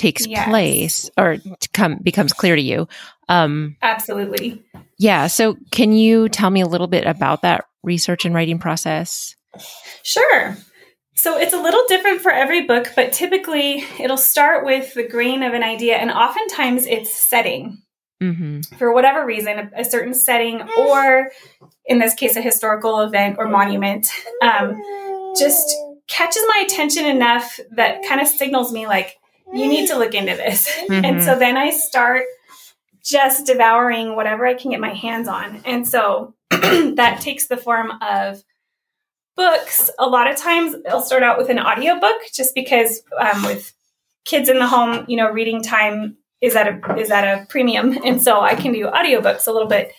takes 0.00 0.26
yes. 0.26 0.48
place 0.48 1.10
or 1.16 1.36
come 1.72 1.98
becomes 2.02 2.32
clear 2.32 2.56
to 2.56 2.62
you. 2.62 2.88
Um, 3.28 3.76
Absolutely. 3.82 4.62
Yeah. 4.98 5.28
So, 5.28 5.56
can 5.70 5.92
you 5.92 6.28
tell 6.28 6.50
me 6.50 6.60
a 6.60 6.66
little 6.66 6.88
bit 6.88 7.06
about 7.06 7.42
that 7.42 7.66
research 7.82 8.24
and 8.24 8.34
writing 8.34 8.58
process? 8.58 9.36
Sure. 10.02 10.56
So 11.14 11.36
it's 11.36 11.52
a 11.52 11.60
little 11.60 11.82
different 11.86 12.22
for 12.22 12.30
every 12.30 12.62
book, 12.62 12.92
but 12.96 13.12
typically 13.12 13.84
it'll 13.98 14.16
start 14.16 14.64
with 14.64 14.94
the 14.94 15.06
grain 15.06 15.42
of 15.42 15.52
an 15.52 15.62
idea, 15.62 15.96
and 15.96 16.10
oftentimes 16.10 16.86
it's 16.86 17.12
setting. 17.12 17.82
Mm-hmm. 18.22 18.76
For 18.78 18.92
whatever 18.92 19.26
reason, 19.26 19.58
a, 19.58 19.80
a, 19.80 19.84
certain 19.84 20.14
setting, 20.14 20.62
or 20.78 21.30
in 21.84 21.98
this 21.98 22.14
case, 22.14 22.36
a 22.36 22.40
historical 22.40 23.00
event 23.00 23.36
or 23.38 23.48
monument, 23.48 24.10
um, 24.42 24.80
just 25.38 25.74
catches 26.06 26.42
my 26.48 26.64
attention 26.66 27.04
enough 27.04 27.60
that 27.72 28.02
kind 28.06 28.20
of 28.20 28.26
signals 28.26 28.72
me 28.72 28.86
like, 28.86 29.16
you 29.52 29.68
need 29.68 29.88
to 29.88 29.98
look 29.98 30.14
into 30.14 30.34
this. 30.34 30.68
Mm-hmm. 30.68 31.04
And 31.04 31.22
so 31.22 31.38
then 31.38 31.56
I 31.56 31.70
start 31.70 32.24
just 33.02 33.46
devouring 33.46 34.14
whatever 34.16 34.46
I 34.46 34.54
can 34.54 34.70
get 34.70 34.80
my 34.80 34.94
hands 34.94 35.28
on. 35.28 35.62
And 35.64 35.86
so 35.86 36.34
that 36.50 37.18
takes 37.20 37.46
the 37.46 37.56
form 37.56 37.92
of 38.02 38.42
books. 39.36 39.90
A 39.98 40.06
lot 40.06 40.30
of 40.30 40.36
times 40.36 40.76
I'll 40.88 41.02
start 41.02 41.22
out 41.22 41.38
with 41.38 41.48
an 41.48 41.58
audiobook 41.58 42.20
just 42.32 42.54
because 42.54 43.02
um, 43.18 43.42
with 43.44 43.72
kids 44.24 44.48
in 44.48 44.58
the 44.58 44.66
home, 44.66 45.04
you 45.08 45.16
know, 45.16 45.30
reading 45.30 45.62
time 45.62 46.16
is 46.40 46.56
at 46.56 46.68
a 46.68 46.96
is 46.96 47.10
at 47.10 47.24
a 47.24 47.46
premium, 47.46 47.98
and 48.04 48.22
so 48.22 48.40
I 48.40 48.54
can 48.54 48.72
do 48.72 48.86
audiobooks 48.86 49.46
a 49.46 49.52
little 49.52 49.68
bit 49.68 49.92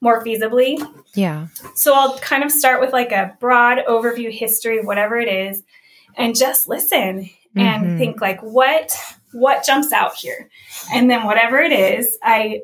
more 0.00 0.22
feasibly. 0.22 0.82
Yeah. 1.14 1.48
So 1.74 1.94
I'll 1.94 2.18
kind 2.18 2.44
of 2.44 2.52
start 2.52 2.80
with 2.80 2.92
like 2.92 3.12
a 3.12 3.36
broad 3.40 3.78
overview 3.88 4.30
history 4.30 4.82
whatever 4.82 5.18
it 5.18 5.28
is, 5.28 5.62
and 6.16 6.36
just 6.36 6.68
listen 6.68 7.30
and 7.56 7.84
mm-hmm. 7.84 7.98
think 7.98 8.20
like 8.20 8.40
what 8.40 8.96
what 9.32 9.64
jumps 9.64 9.92
out 9.92 10.14
here, 10.14 10.48
and 10.92 11.10
then 11.10 11.24
whatever 11.24 11.58
it 11.58 11.72
is, 11.72 12.16
I 12.22 12.62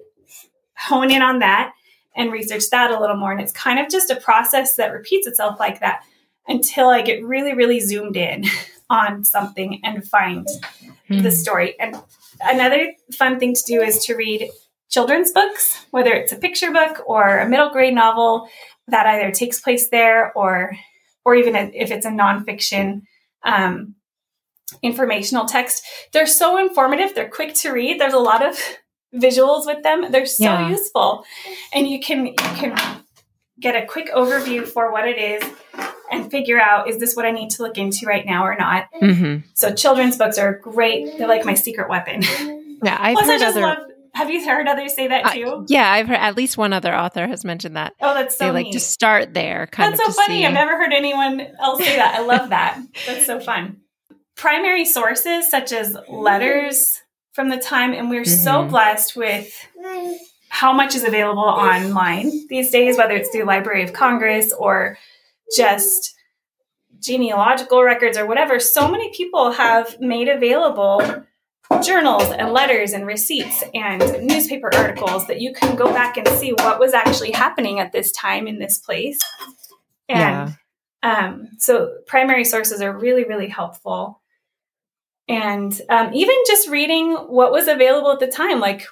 hone 0.76 1.10
in 1.10 1.22
on 1.22 1.40
that 1.40 1.74
and 2.14 2.32
research 2.32 2.68
that 2.70 2.90
a 2.90 3.00
little 3.00 3.16
more. 3.16 3.32
And 3.32 3.40
it's 3.40 3.52
kind 3.52 3.78
of 3.78 3.88
just 3.90 4.10
a 4.10 4.16
process 4.16 4.76
that 4.76 4.92
repeats 4.92 5.26
itself 5.26 5.58
like 5.58 5.80
that 5.80 6.04
until 6.48 6.88
I 6.88 7.02
get 7.02 7.24
really, 7.24 7.54
really 7.54 7.80
zoomed 7.80 8.16
in 8.16 8.44
on 8.90 9.24
something 9.24 9.80
and 9.84 10.06
find 10.06 10.46
mm-hmm. 10.46 11.22
the 11.22 11.30
story. 11.30 11.78
And 11.80 11.96
another 12.40 12.92
fun 13.12 13.38
thing 13.38 13.54
to 13.54 13.62
do 13.64 13.80
is 13.80 14.04
to 14.06 14.14
read 14.14 14.50
children's 14.90 15.32
books, 15.32 15.86
whether 15.90 16.12
it's 16.12 16.32
a 16.32 16.36
picture 16.36 16.70
book 16.70 17.02
or 17.06 17.38
a 17.38 17.48
middle 17.48 17.70
grade 17.70 17.94
novel 17.94 18.48
that 18.88 19.06
either 19.06 19.30
takes 19.30 19.60
place 19.60 19.88
there 19.88 20.32
or 20.36 20.76
or 21.24 21.36
even 21.36 21.54
if 21.54 21.92
it's 21.92 22.04
a 22.04 22.10
nonfiction 22.10 23.02
um, 23.44 23.94
informational 24.82 25.46
text. 25.46 25.84
They're 26.12 26.26
so 26.26 26.58
informative. 26.58 27.14
They're 27.14 27.28
quick 27.28 27.54
to 27.56 27.72
read. 27.72 28.00
There's 28.00 28.14
a 28.14 28.18
lot 28.18 28.44
of 28.44 28.58
visuals 29.14 29.66
with 29.66 29.82
them. 29.82 30.10
They're 30.10 30.26
so 30.26 30.44
yeah. 30.44 30.68
useful, 30.68 31.24
and 31.74 31.88
you 31.88 32.00
can 32.00 32.26
you 32.26 32.34
can 32.36 33.02
get 33.60 33.80
a 33.80 33.86
quick 33.86 34.10
overview 34.12 34.66
for 34.66 34.90
what 34.90 35.06
it 35.06 35.18
is 35.18 35.42
and 36.10 36.30
figure 36.30 36.60
out 36.60 36.88
is 36.88 36.98
this 36.98 37.14
what 37.14 37.24
I 37.24 37.30
need 37.30 37.50
to 37.50 37.62
look 37.62 37.78
into 37.78 38.06
right 38.06 38.26
now 38.26 38.44
or 38.44 38.56
not. 38.56 38.86
Mm-hmm. 39.00 39.46
So 39.54 39.74
children's 39.74 40.18
books 40.18 40.36
are 40.38 40.58
great. 40.58 41.16
They're 41.16 41.28
like 41.28 41.44
my 41.44 41.54
secret 41.54 41.88
weapon. 41.88 42.22
Yeah, 42.84 42.96
I've 42.98 43.14
Plus, 43.14 43.26
heard 43.28 43.42
other. 43.42 43.60
Love, 43.60 43.78
have 44.14 44.28
you 44.28 44.44
heard 44.44 44.66
others 44.66 44.94
say 44.94 45.06
that 45.06 45.32
too? 45.32 45.46
Uh, 45.46 45.64
yeah, 45.68 45.90
I've 45.90 46.08
heard 46.08 46.18
at 46.18 46.36
least 46.36 46.58
one 46.58 46.72
other 46.72 46.92
author 46.92 47.28
has 47.28 47.44
mentioned 47.44 47.76
that. 47.76 47.94
Oh, 48.00 48.12
that's 48.12 48.36
so 48.36 48.46
they 48.46 48.50
like 48.50 48.64
neat. 48.66 48.72
to 48.72 48.80
start 48.80 49.32
there. 49.34 49.68
Kind 49.68 49.92
that's 49.92 50.08
of 50.08 50.14
so 50.14 50.20
funny. 50.20 50.40
See. 50.40 50.46
I've 50.46 50.52
never 50.52 50.76
heard 50.76 50.92
anyone 50.92 51.40
else 51.60 51.78
say 51.78 51.94
that. 51.94 52.16
I 52.16 52.24
love 52.24 52.50
that. 52.50 52.82
that's 53.06 53.24
so 53.24 53.38
fun. 53.38 53.76
Primary 54.36 54.84
sources 54.84 55.50
such 55.50 55.72
as 55.72 55.96
letters 56.08 57.00
from 57.32 57.48
the 57.48 57.58
time, 57.58 57.92
and 57.92 58.10
we're 58.10 58.22
mm-hmm. 58.22 58.44
so 58.44 58.66
blessed 58.66 59.16
with 59.16 59.52
how 60.48 60.72
much 60.72 60.94
is 60.94 61.04
available 61.04 61.42
online 61.42 62.30
these 62.48 62.70
days, 62.70 62.98
whether 62.98 63.14
it's 63.14 63.30
through 63.30 63.44
Library 63.44 63.82
of 63.82 63.92
Congress 63.92 64.52
or 64.52 64.98
just 65.56 66.14
genealogical 66.98 67.82
records 67.82 68.16
or 68.16 68.26
whatever. 68.26 68.60
So 68.60 68.90
many 68.90 69.10
people 69.12 69.52
have 69.52 69.98
made 70.00 70.28
available 70.28 71.24
journals 71.82 72.30
and 72.30 72.52
letters 72.52 72.92
and 72.92 73.06
receipts 73.06 73.64
and 73.74 74.26
newspaper 74.26 74.70
articles 74.74 75.26
that 75.26 75.40
you 75.40 75.52
can 75.52 75.74
go 75.74 75.86
back 75.92 76.16
and 76.16 76.28
see 76.28 76.52
what 76.52 76.78
was 76.78 76.92
actually 76.94 77.32
happening 77.32 77.80
at 77.80 77.92
this 77.92 78.12
time 78.12 78.46
in 78.46 78.58
this 78.58 78.78
place. 78.78 79.18
And 80.08 80.54
yeah. 81.02 81.26
um, 81.26 81.48
so 81.58 81.98
primary 82.06 82.44
sources 82.44 82.80
are 82.82 82.96
really, 82.96 83.24
really 83.24 83.48
helpful 83.48 84.21
and 85.28 85.80
um, 85.88 86.12
even 86.12 86.36
just 86.46 86.68
reading 86.68 87.14
what 87.14 87.52
was 87.52 87.68
available 87.68 88.10
at 88.10 88.20
the 88.20 88.26
time, 88.26 88.60
like 88.60 88.86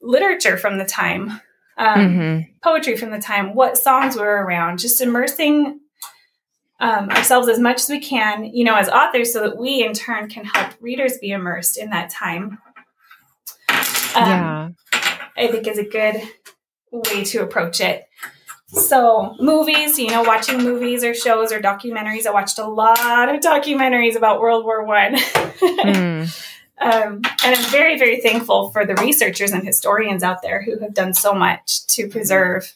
literature 0.00 0.56
from 0.56 0.78
the 0.78 0.84
time, 0.84 1.40
um, 1.76 1.98
mm-hmm. 1.98 2.50
poetry 2.62 2.96
from 2.96 3.10
the 3.10 3.20
time, 3.20 3.54
what 3.54 3.78
songs 3.78 4.16
were 4.16 4.44
around, 4.44 4.78
just 4.78 5.00
immersing 5.00 5.80
um, 6.80 7.08
ourselves 7.10 7.48
as 7.48 7.58
much 7.58 7.80
as 7.80 7.88
we 7.88 8.00
can, 8.00 8.44
you 8.44 8.64
know, 8.64 8.76
as 8.76 8.88
authors, 8.88 9.32
so 9.32 9.40
that 9.40 9.56
we 9.56 9.84
in 9.84 9.92
turn 9.92 10.28
can 10.28 10.44
help 10.44 10.74
readers 10.80 11.18
be 11.18 11.30
immersed 11.30 11.76
in 11.76 11.90
that 11.90 12.10
time. 12.10 12.58
Um, 14.14 14.26
yeah, 14.26 14.68
I 15.36 15.48
think 15.48 15.66
is 15.66 15.78
a 15.78 15.84
good 15.84 16.20
way 16.90 17.24
to 17.24 17.42
approach 17.42 17.80
it. 17.80 18.04
So, 18.70 19.34
movies, 19.40 19.98
you 19.98 20.10
know, 20.10 20.22
watching 20.22 20.58
movies 20.58 21.02
or 21.02 21.14
shows 21.14 21.52
or 21.52 21.60
documentaries. 21.60 22.26
I 22.26 22.32
watched 22.32 22.58
a 22.58 22.66
lot 22.66 23.34
of 23.34 23.40
documentaries 23.40 24.14
about 24.14 24.40
World 24.40 24.64
War 24.64 24.84
One. 24.84 25.14
mm. 25.14 26.44
um, 26.78 27.22
and 27.22 27.24
I'm 27.44 27.70
very, 27.70 27.98
very 27.98 28.20
thankful 28.20 28.70
for 28.70 28.84
the 28.84 28.94
researchers 28.96 29.52
and 29.52 29.64
historians 29.64 30.22
out 30.22 30.42
there 30.42 30.62
who 30.62 30.78
have 30.80 30.92
done 30.92 31.14
so 31.14 31.32
much 31.32 31.86
to 31.88 32.08
preserve, 32.08 32.74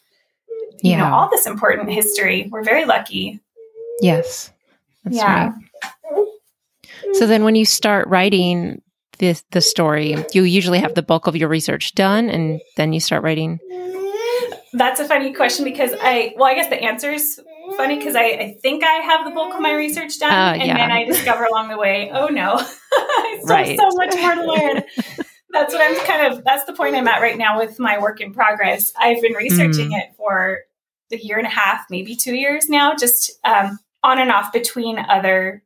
you 0.83 0.93
yeah. 0.93 0.99
know, 0.99 1.15
all 1.15 1.29
this 1.29 1.47
important 1.47 1.91
history. 1.91 2.49
We're 2.51 2.65
very 2.65 2.87
lucky. 2.87 3.41
Yes. 4.01 4.51
yeah. 5.09 5.53
Right. 6.11 6.27
So 7.15 7.27
then 7.27 7.45
when 7.45 7.55
you 7.55 7.67
start 7.67 8.09
writing 8.09 8.81
this 9.19 9.45
the 9.51 9.61
story, 9.61 10.17
you 10.33 10.45
usually 10.45 10.79
have 10.79 10.95
the 10.95 11.03
bulk 11.03 11.27
of 11.27 11.37
your 11.37 11.51
research 11.51 11.95
done 11.95 12.31
and 12.31 12.63
then 12.77 12.95
you 12.95 13.01
start 13.01 13.23
writing 13.23 13.61
that's 14.73 15.01
a 15.01 15.05
funny 15.05 15.33
question 15.33 15.65
because 15.65 15.93
I, 16.01 16.35
well, 16.37 16.51
I 16.51 16.55
guess 16.55 16.69
the 16.69 16.83
answer 16.83 17.13
is 17.13 17.41
funny 17.77 17.99
because 17.99 18.17
I, 18.17 18.25
I 18.25 18.59
think 18.63 18.83
I 18.83 18.95
have 18.95 19.25
the 19.25 19.31
bulk 19.31 19.55
of 19.55 19.61
my 19.61 19.75
research 19.75 20.19
done. 20.19 20.33
Uh, 20.33 20.59
and 20.59 20.67
yeah. 20.67 20.77
then 20.77 20.91
I 20.91 21.05
discover 21.07 21.45
along 21.45 21.69
the 21.69 21.77
way, 21.77 22.11
oh 22.13 22.29
no, 22.29 22.55
I 22.93 23.39
still 23.43 23.55
right. 23.55 23.79
so 23.79 23.89
much 23.95 24.15
more 24.17 24.35
to 24.35 24.45
learn. 24.45 24.83
that's 25.51 25.75
what 25.75 25.83
I'm 25.83 26.07
kind 26.07 26.33
of, 26.33 26.45
that's 26.45 26.65
the 26.65 26.73
point 26.73 26.95
I'm 26.95 27.07
at 27.07 27.21
right 27.21 27.37
now 27.37 27.59
with 27.59 27.79
my 27.79 27.99
work 27.99 28.21
in 28.21 28.33
progress. 28.33 28.93
I've 28.99 29.21
been 29.21 29.35
researching 29.35 29.91
mm. 29.91 29.99
it 29.99 30.15
for 30.17 30.61
a 31.13 31.17
year 31.19 31.37
and 31.37 31.47
a 31.47 31.51
half, 31.51 31.85
maybe 31.91 32.17
two 32.17 32.35
years 32.35 32.69
now, 32.71 32.95
just 32.95 33.33
um, 33.45 33.79
on 34.03 34.19
and 34.19 34.33
off 34.33 34.53
between 34.53 34.99
other 34.99 35.63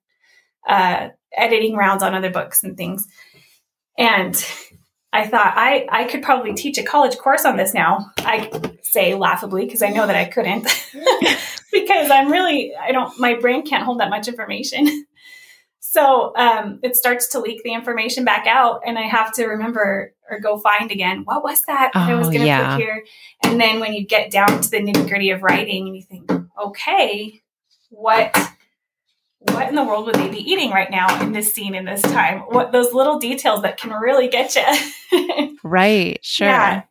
uh, 0.67 1.11
editing 1.37 1.77
rounds 1.77 2.03
on 2.03 2.15
other 2.15 2.31
books 2.31 2.65
and 2.65 2.77
things. 2.77 3.07
And 3.97 4.35
I 5.13 5.27
thought 5.27 5.55
I, 5.57 5.87
I 5.91 6.05
could 6.05 6.23
probably 6.23 6.55
teach 6.55 6.79
a 6.79 6.83
college 6.83 7.17
course 7.17 7.45
on 7.45 7.57
this 7.57 7.73
now. 7.73 8.11
I 8.19 8.51
say 8.97 9.15
laughably 9.15 9.67
because 9.67 9.83
I 9.83 9.91
know 9.91 10.07
that 10.07 10.17
I 10.17 10.25
couldn't 10.25 10.65
because 11.73 12.11
I'm 12.11 12.33
really, 12.33 12.73
I 12.75 12.93
don't, 12.93 13.19
my 13.21 13.35
brain 13.35 13.65
can't 13.65 13.85
hold 13.85 14.01
that 14.01 14.09
much 14.09 14.27
information. 14.27 15.07
so 15.81 16.35
um, 16.35 16.81
it 16.83 16.97
starts 16.97 17.29
to 17.29 17.41
leak 17.41 17.63
the 17.63 17.75
information 17.75 18.25
back 18.25 18.47
out 18.47 18.81
and 18.87 18.99
I 18.99 19.03
have 19.03 19.35
to 19.35 19.47
remember 19.47 20.15
or 20.31 20.41
go 20.41 20.59
find 20.59 20.91
again, 20.91 21.23
what 21.25 21.45
was 21.45 21.61
that 21.67 21.91
oh, 21.95 22.01
I 22.01 22.15
was 22.15 22.29
going 22.29 22.41
to 22.41 22.47
yeah. 22.47 22.77
put 22.77 22.83
here? 22.83 23.05
And 23.45 23.61
then 23.61 23.81
when 23.81 23.93
you 23.93 24.07
get 24.07 24.31
down 24.31 24.63
to 24.63 24.71
the 24.71 24.79
nitty 24.79 25.09
gritty 25.09 25.31
of 25.31 25.43
writing 25.43 25.87
and 25.87 25.95
you 25.95 26.03
think, 26.03 26.33
okay, 26.59 27.43
what 27.91 28.35
what 29.39 29.69
in 29.69 29.77
the 29.77 29.85
world 29.85 30.07
would 30.07 30.17
they 30.17 30.29
be 30.29 30.39
eating 30.39 30.71
right 30.71 30.91
now 30.91 31.23
in 31.23 31.31
this 31.31 31.53
scene 31.53 31.75
in 31.75 31.85
this 31.85 32.03
time? 32.03 32.41
What 32.41 32.73
those 32.73 32.93
little 32.93 33.19
details 33.19 33.63
that 33.63 33.77
can 33.77 33.93
really 33.93 34.27
get 34.27 34.57
you. 34.57 35.59
right, 35.63 36.19
sure. 36.23 36.49
Yeah. 36.49 36.83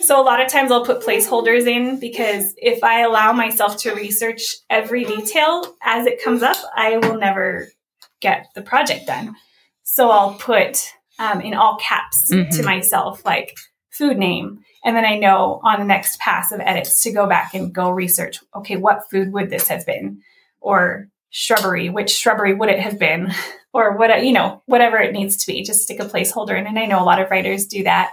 So 0.00 0.20
a 0.20 0.22
lot 0.22 0.40
of 0.40 0.50
times 0.50 0.72
I'll 0.72 0.84
put 0.84 1.02
placeholders 1.02 1.66
in 1.66 2.00
because 2.00 2.54
if 2.56 2.82
I 2.82 3.02
allow 3.02 3.32
myself 3.32 3.76
to 3.78 3.94
research 3.94 4.42
every 4.70 5.04
detail 5.04 5.64
as 5.82 6.06
it 6.06 6.22
comes 6.22 6.42
up, 6.42 6.56
I 6.74 6.96
will 6.98 7.18
never 7.18 7.68
get 8.20 8.46
the 8.54 8.62
project 8.62 9.06
done. 9.06 9.36
So 9.82 10.10
I'll 10.10 10.34
put 10.34 10.92
um, 11.18 11.40
in 11.40 11.54
all 11.54 11.76
caps 11.76 12.30
mm-hmm. 12.32 12.50
to 12.56 12.62
myself 12.62 13.24
like 13.24 13.56
food 13.90 14.16
name. 14.16 14.60
And 14.84 14.96
then 14.96 15.04
I 15.04 15.18
know 15.18 15.60
on 15.62 15.80
the 15.80 15.84
next 15.84 16.20
pass 16.20 16.52
of 16.52 16.60
edits 16.60 17.02
to 17.02 17.12
go 17.12 17.28
back 17.28 17.54
and 17.54 17.74
go 17.74 17.90
research, 17.90 18.38
okay, 18.54 18.76
what 18.76 19.10
food 19.10 19.32
would 19.32 19.50
this 19.50 19.68
have 19.68 19.84
been? 19.84 20.22
Or 20.60 21.08
shrubbery, 21.30 21.90
which 21.90 22.10
shrubbery 22.10 22.54
would 22.54 22.68
it 22.68 22.80
have 22.80 22.98
been? 22.98 23.32
Or 23.74 23.98
what, 23.98 24.24
you 24.24 24.32
know, 24.32 24.62
whatever 24.64 24.96
it 24.96 25.12
needs 25.12 25.36
to 25.36 25.46
be, 25.46 25.62
just 25.62 25.82
stick 25.82 26.00
a 26.00 26.06
placeholder 26.06 26.58
in. 26.58 26.66
And 26.66 26.78
I 26.78 26.86
know 26.86 27.02
a 27.02 27.04
lot 27.04 27.20
of 27.20 27.30
writers 27.30 27.66
do 27.66 27.84
that. 27.84 28.12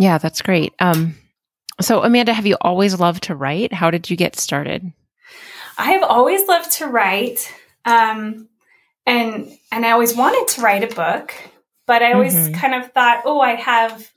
Yeah, 0.00 0.16
that's 0.16 0.40
great. 0.40 0.72
Um, 0.78 1.14
so, 1.78 2.02
Amanda, 2.02 2.32
have 2.32 2.46
you 2.46 2.56
always 2.62 2.98
loved 2.98 3.24
to 3.24 3.34
write? 3.34 3.74
How 3.74 3.90
did 3.90 4.08
you 4.08 4.16
get 4.16 4.34
started? 4.34 4.92
I 5.76 5.92
have 5.92 6.02
always 6.02 6.48
loved 6.48 6.72
to 6.72 6.86
write, 6.86 7.52
um, 7.84 8.48
and 9.04 9.52
and 9.70 9.84
I 9.84 9.90
always 9.90 10.16
wanted 10.16 10.48
to 10.54 10.62
write 10.62 10.90
a 10.90 10.94
book, 10.94 11.34
but 11.86 12.02
I 12.02 12.12
always 12.12 12.34
mm-hmm. 12.34 12.54
kind 12.54 12.74
of 12.74 12.92
thought, 12.92 13.22
oh, 13.26 13.40
I 13.40 13.56
have, 13.56 14.10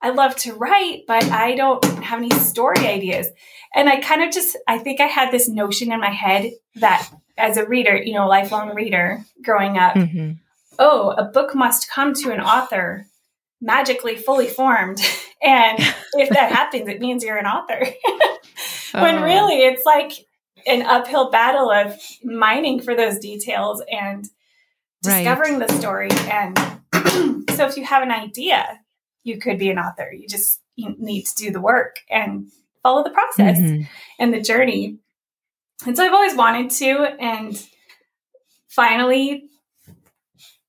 I 0.00 0.10
love 0.10 0.34
to 0.36 0.54
write, 0.54 1.04
but 1.06 1.22
I 1.24 1.54
don't 1.54 1.84
have 2.02 2.18
any 2.18 2.30
story 2.30 2.78
ideas. 2.78 3.28
And 3.76 3.88
I 3.88 4.00
kind 4.00 4.22
of 4.22 4.32
just, 4.32 4.56
I 4.66 4.78
think 4.78 5.00
I 5.00 5.06
had 5.06 5.30
this 5.30 5.48
notion 5.48 5.92
in 5.92 6.00
my 6.00 6.10
head 6.10 6.50
that 6.76 7.08
as 7.38 7.56
a 7.58 7.66
reader, 7.66 7.96
you 7.96 8.14
know, 8.14 8.26
lifelong 8.26 8.74
reader 8.74 9.24
growing 9.40 9.78
up, 9.78 9.94
mm-hmm. 9.94 10.32
oh, 10.80 11.10
a 11.10 11.24
book 11.24 11.54
must 11.54 11.88
come 11.88 12.12
to 12.14 12.32
an 12.32 12.40
author 12.40 13.06
magically 13.62 14.16
fully 14.16 14.48
formed. 14.48 15.00
And 15.44 15.76
if 16.12 16.28
that 16.28 16.52
happens, 16.52 16.88
it 16.88 17.00
means 17.00 17.24
you're 17.24 17.36
an 17.36 17.46
author. 17.46 17.80
when 18.92 19.16
oh. 19.16 19.22
really 19.24 19.56
it's 19.64 19.84
like 19.84 20.12
an 20.68 20.82
uphill 20.82 21.32
battle 21.32 21.68
of 21.68 21.98
mining 22.22 22.80
for 22.80 22.94
those 22.94 23.18
details 23.18 23.82
and 23.90 24.24
discovering 25.02 25.58
right. 25.58 25.66
the 25.66 25.74
story. 25.74 26.10
And 26.30 26.56
so 27.56 27.66
if 27.66 27.76
you 27.76 27.84
have 27.84 28.04
an 28.04 28.12
idea, 28.12 28.78
you 29.24 29.40
could 29.40 29.58
be 29.58 29.68
an 29.68 29.80
author. 29.80 30.12
You 30.12 30.28
just 30.28 30.60
you 30.76 30.94
need 30.96 31.24
to 31.24 31.34
do 31.34 31.50
the 31.50 31.60
work 31.60 31.96
and 32.08 32.46
follow 32.80 33.02
the 33.02 33.10
process 33.10 33.58
mm-hmm. 33.58 33.82
and 34.20 34.32
the 34.32 34.40
journey. 34.40 34.98
And 35.84 35.96
so 35.96 36.06
I've 36.06 36.14
always 36.14 36.36
wanted 36.36 36.70
to. 36.70 37.16
And 37.18 37.60
finally, 38.68 39.50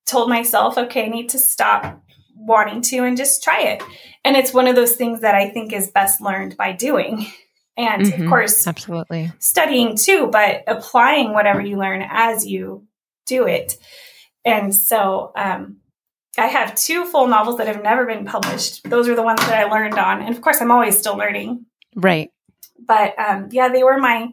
told 0.05 0.29
myself, 0.29 0.77
okay, 0.77 1.05
I 1.05 1.09
need 1.09 1.29
to 1.29 1.39
stop 1.39 2.02
wanting 2.45 2.81
to 2.81 2.99
and 2.99 3.17
just 3.17 3.43
try 3.43 3.61
it. 3.61 3.83
And 4.25 4.35
it's 4.35 4.53
one 4.53 4.67
of 4.67 4.75
those 4.75 4.95
things 4.95 5.21
that 5.21 5.35
I 5.35 5.49
think 5.49 5.73
is 5.73 5.91
best 5.91 6.21
learned 6.21 6.57
by 6.57 6.71
doing. 6.71 7.27
And 7.75 8.03
mm-hmm. 8.03 8.23
of 8.23 8.29
course, 8.29 8.67
absolutely 8.67 9.31
studying 9.39 9.97
too, 9.97 10.27
but 10.27 10.63
applying 10.67 11.33
whatever 11.33 11.61
you 11.61 11.77
learn 11.77 12.05
as 12.07 12.45
you 12.45 12.85
do 13.25 13.47
it. 13.47 13.77
And 14.45 14.75
so, 14.75 15.31
um, 15.35 15.77
I 16.37 16.47
have 16.47 16.75
two 16.75 17.05
full 17.05 17.27
novels 17.27 17.57
that 17.57 17.67
have 17.67 17.83
never 17.83 18.05
been 18.05 18.25
published. 18.25 18.89
Those 18.89 19.07
are 19.07 19.15
the 19.15 19.23
ones 19.23 19.39
that 19.41 19.53
I 19.53 19.71
learned 19.71 19.99
on. 19.99 20.21
And 20.21 20.35
of 20.35 20.41
course, 20.41 20.61
I'm 20.61 20.71
always 20.71 20.97
still 20.97 21.15
learning. 21.15 21.65
Right. 21.95 22.31
But 22.79 23.17
um, 23.19 23.49
yeah, 23.51 23.69
they 23.69 23.83
were 23.83 23.97
my 23.97 24.29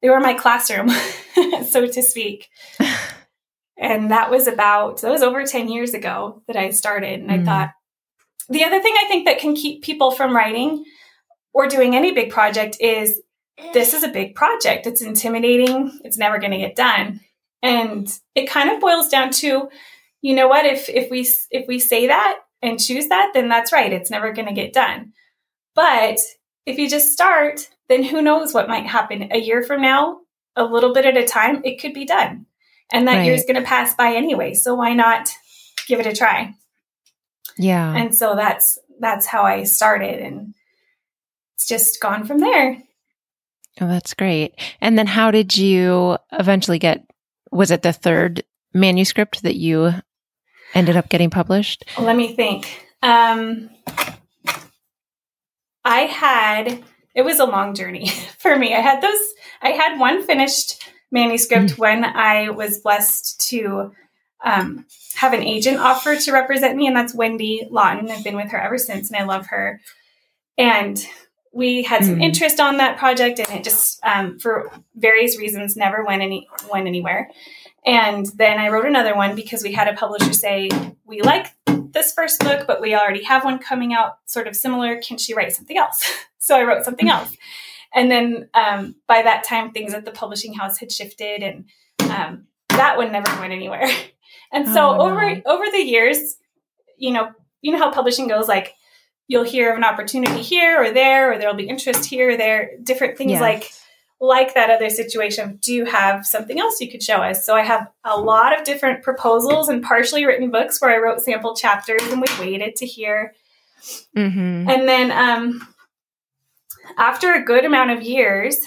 they 0.00 0.10
were 0.10 0.20
my 0.20 0.34
classroom, 0.34 0.90
so 1.68 1.86
to 1.86 2.02
speak. 2.02 2.48
and 3.76 4.10
that 4.10 4.30
was 4.30 4.46
about 4.46 5.00
that 5.00 5.10
was 5.10 5.22
over 5.22 5.44
10 5.44 5.68
years 5.68 5.94
ago 5.94 6.42
that 6.46 6.56
I 6.56 6.70
started 6.70 7.20
and 7.20 7.30
mm. 7.30 7.40
I 7.40 7.44
thought 7.44 7.70
the 8.48 8.64
other 8.64 8.80
thing 8.80 8.94
I 8.96 9.08
think 9.08 9.26
that 9.26 9.38
can 9.38 9.54
keep 9.54 9.82
people 9.82 10.10
from 10.10 10.36
writing 10.36 10.84
or 11.52 11.66
doing 11.66 11.94
any 11.94 12.12
big 12.12 12.30
project 12.30 12.76
is 12.80 13.20
this 13.72 13.94
is 13.94 14.02
a 14.02 14.08
big 14.08 14.34
project. 14.34 14.86
It's 14.86 15.00
intimidating. 15.00 15.98
It's 16.04 16.18
never 16.18 16.38
going 16.38 16.50
to 16.50 16.58
get 16.58 16.74
done. 16.74 17.20
And 17.62 18.12
it 18.34 18.50
kind 18.50 18.68
of 18.68 18.80
boils 18.80 19.08
down 19.08 19.30
to 19.32 19.70
you 20.24 20.34
know 20.34 20.48
what 20.48 20.64
if 20.64 20.88
if 20.88 21.10
we 21.10 21.20
if 21.50 21.68
we 21.68 21.78
say 21.78 22.06
that 22.06 22.38
and 22.62 22.82
choose 22.82 23.08
that 23.08 23.32
then 23.34 23.48
that's 23.48 23.72
right 23.72 23.92
it's 23.92 24.10
never 24.10 24.32
going 24.32 24.48
to 24.48 24.54
get 24.54 24.72
done 24.72 25.12
but 25.74 26.18
if 26.64 26.78
you 26.78 26.88
just 26.88 27.12
start 27.12 27.68
then 27.88 28.02
who 28.02 28.22
knows 28.22 28.54
what 28.54 28.68
might 28.68 28.86
happen 28.86 29.28
a 29.32 29.38
year 29.38 29.62
from 29.62 29.82
now 29.82 30.16
a 30.56 30.64
little 30.64 30.94
bit 30.94 31.04
at 31.04 31.18
a 31.18 31.26
time 31.26 31.60
it 31.64 31.78
could 31.78 31.92
be 31.92 32.06
done 32.06 32.46
and 32.92 33.08
that 33.08 33.16
right. 33.16 33.24
year 33.24 33.34
is 33.34 33.44
going 33.44 33.60
to 33.60 33.66
pass 33.66 33.94
by 33.94 34.14
anyway 34.14 34.54
so 34.54 34.74
why 34.74 34.92
not 34.92 35.28
give 35.86 36.00
it 36.00 36.06
a 36.06 36.14
try 36.14 36.54
yeah 37.58 37.94
and 37.94 38.14
so 38.14 38.34
that's 38.34 38.78
that's 39.00 39.26
how 39.26 39.42
i 39.42 39.62
started 39.62 40.20
and 40.20 40.54
it's 41.54 41.68
just 41.68 42.00
gone 42.00 42.24
from 42.24 42.38
there 42.38 42.82
oh 43.80 43.88
that's 43.88 44.14
great 44.14 44.54
and 44.80 44.98
then 44.98 45.06
how 45.06 45.30
did 45.30 45.56
you 45.56 46.16
eventually 46.32 46.78
get 46.78 47.04
was 47.50 47.70
it 47.70 47.82
the 47.82 47.92
third 47.92 48.42
manuscript 48.74 49.42
that 49.44 49.54
you 49.54 49.94
ended 50.74 50.96
up 50.96 51.08
getting 51.08 51.30
published? 51.30 51.84
Let 51.98 52.16
me 52.16 52.34
think. 52.34 52.86
Um, 53.02 53.70
I 55.84 56.00
had 56.00 56.82
it 57.14 57.22
was 57.22 57.38
a 57.38 57.44
long 57.44 57.74
journey 57.74 58.08
for 58.38 58.56
me. 58.56 58.74
I 58.74 58.80
had 58.80 59.00
those. 59.00 59.20
I 59.62 59.70
had 59.70 59.98
one 59.98 60.26
finished 60.26 60.82
manuscript 61.14 61.70
mm-hmm. 61.70 61.80
when 61.80 62.04
I 62.04 62.50
was 62.50 62.80
blessed 62.80 63.40
to 63.48 63.94
um, 64.44 64.84
have 65.14 65.32
an 65.32 65.42
agent 65.42 65.78
offer 65.78 66.16
to 66.16 66.32
represent 66.32 66.76
me, 66.76 66.86
and 66.86 66.94
that's 66.94 67.14
Wendy 67.14 67.66
Lawton. 67.70 68.10
I've 68.10 68.24
been 68.24 68.36
with 68.36 68.50
her 68.50 68.60
ever 68.60 68.76
since, 68.76 69.10
and 69.10 69.16
I 69.16 69.24
love 69.24 69.46
her. 69.46 69.80
And 70.58 71.02
we 71.52 71.84
had 71.84 72.04
some 72.04 72.14
mm-hmm. 72.14 72.22
interest 72.22 72.60
on 72.60 72.78
that 72.78 72.98
project, 72.98 73.38
and 73.38 73.48
it 73.48 73.64
just, 73.64 74.00
um, 74.04 74.38
for 74.38 74.70
various 74.96 75.38
reasons, 75.38 75.76
never 75.76 76.04
went 76.04 76.20
any 76.20 76.48
went 76.70 76.88
anywhere. 76.88 77.30
And 77.86 78.26
then 78.34 78.58
I 78.58 78.68
wrote 78.68 78.86
another 78.86 79.14
one 79.14 79.36
because 79.36 79.62
we 79.62 79.72
had 79.72 79.88
a 79.88 79.94
publisher 79.94 80.32
say, 80.32 80.68
We 81.06 81.22
like 81.22 81.54
this 81.66 82.12
first 82.12 82.40
book, 82.40 82.66
but 82.66 82.80
we 82.80 82.94
already 82.94 83.22
have 83.22 83.44
one 83.44 83.60
coming 83.60 83.94
out 83.94 84.18
sort 84.26 84.48
of 84.48 84.56
similar. 84.56 85.00
Can 85.00 85.16
she 85.16 85.32
write 85.32 85.52
something 85.52 85.78
else? 85.78 86.04
so 86.38 86.56
I 86.56 86.64
wrote 86.64 86.84
something 86.84 87.08
else. 87.08 87.34
And 87.94 88.10
then 88.10 88.48
um, 88.54 88.96
by 89.06 89.22
that 89.22 89.44
time, 89.44 89.70
things 89.70 89.94
at 89.94 90.04
the 90.04 90.10
publishing 90.10 90.54
house 90.54 90.78
had 90.78 90.90
shifted, 90.90 91.42
and 91.42 91.66
um, 92.10 92.46
that 92.70 92.96
one 92.96 93.12
never 93.12 93.30
went 93.40 93.52
anywhere. 93.52 93.88
And 94.52 94.68
so 94.68 94.90
oh, 94.90 95.00
over 95.00 95.42
over 95.46 95.64
the 95.72 95.82
years, 95.82 96.36
you 96.96 97.12
know, 97.12 97.32
you 97.60 97.72
know 97.72 97.78
how 97.78 97.90
publishing 97.90 98.28
goes. 98.28 98.46
Like 98.46 98.74
you'll 99.26 99.42
hear 99.42 99.72
of 99.72 99.76
an 99.76 99.82
opportunity 99.82 100.42
here 100.42 100.80
or 100.80 100.92
there, 100.92 101.32
or 101.32 101.38
there'll 101.38 101.56
be 101.56 101.68
interest 101.68 102.04
here 102.04 102.30
or 102.30 102.36
there. 102.36 102.70
Different 102.84 103.18
things 103.18 103.32
yes. 103.32 103.40
like 103.40 103.72
like 104.20 104.54
that 104.54 104.70
other 104.70 104.90
situation, 104.90 105.58
do 105.62 105.72
you 105.72 105.84
have 105.84 106.26
something 106.26 106.58
else 106.58 106.80
you 106.80 106.90
could 106.90 107.02
show 107.02 107.16
us? 107.16 107.44
So 107.44 107.54
I 107.54 107.62
have 107.62 107.88
a 108.04 108.18
lot 108.18 108.58
of 108.58 108.64
different 108.64 109.02
proposals 109.02 109.68
and 109.68 109.82
partially 109.82 110.24
written 110.24 110.50
books 110.50 110.80
where 110.80 110.90
I 110.90 110.98
wrote 110.98 111.20
sample 111.20 111.54
chapters 111.54 112.02
and 112.04 112.20
we 112.20 112.28
waited 112.40 112.76
to 112.76 112.86
hear. 112.86 113.34
Mm-hmm. 114.16 114.70
And 114.70 114.88
then 114.88 115.10
um, 115.10 115.66
after 116.96 117.32
a 117.32 117.44
good 117.44 117.64
amount 117.64 117.90
of 117.90 118.02
years 118.02 118.58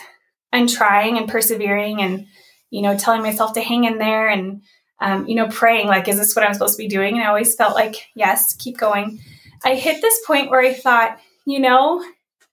and 0.51 0.69
trying 0.69 1.17
and 1.17 1.27
persevering 1.27 2.01
and, 2.01 2.25
you 2.69 2.82
know, 2.82 2.97
telling 2.97 3.21
myself 3.21 3.53
to 3.53 3.62
hang 3.62 3.84
in 3.84 3.97
there 3.97 4.27
and, 4.27 4.62
um, 4.99 5.27
you 5.27 5.36
know, 5.36 5.47
praying, 5.47 5.88
like, 5.88 6.08
is 6.08 6.17
this 6.17 6.36
what 6.36 6.45
I'm 6.45 6.53
supposed 6.53 6.75
to 6.77 6.84
be 6.84 6.88
doing? 6.88 7.15
And 7.15 7.23
I 7.23 7.27
always 7.27 7.56
felt 7.56 7.75
like, 7.75 8.08
yes, 8.15 8.56
keep 8.56 8.77
going. 8.77 9.19
I 9.63 9.75
hit 9.75 10.01
this 10.01 10.25
point 10.25 10.49
where 10.49 10.62
I 10.62 10.73
thought, 10.73 11.19
you 11.45 11.60
know, 11.60 12.03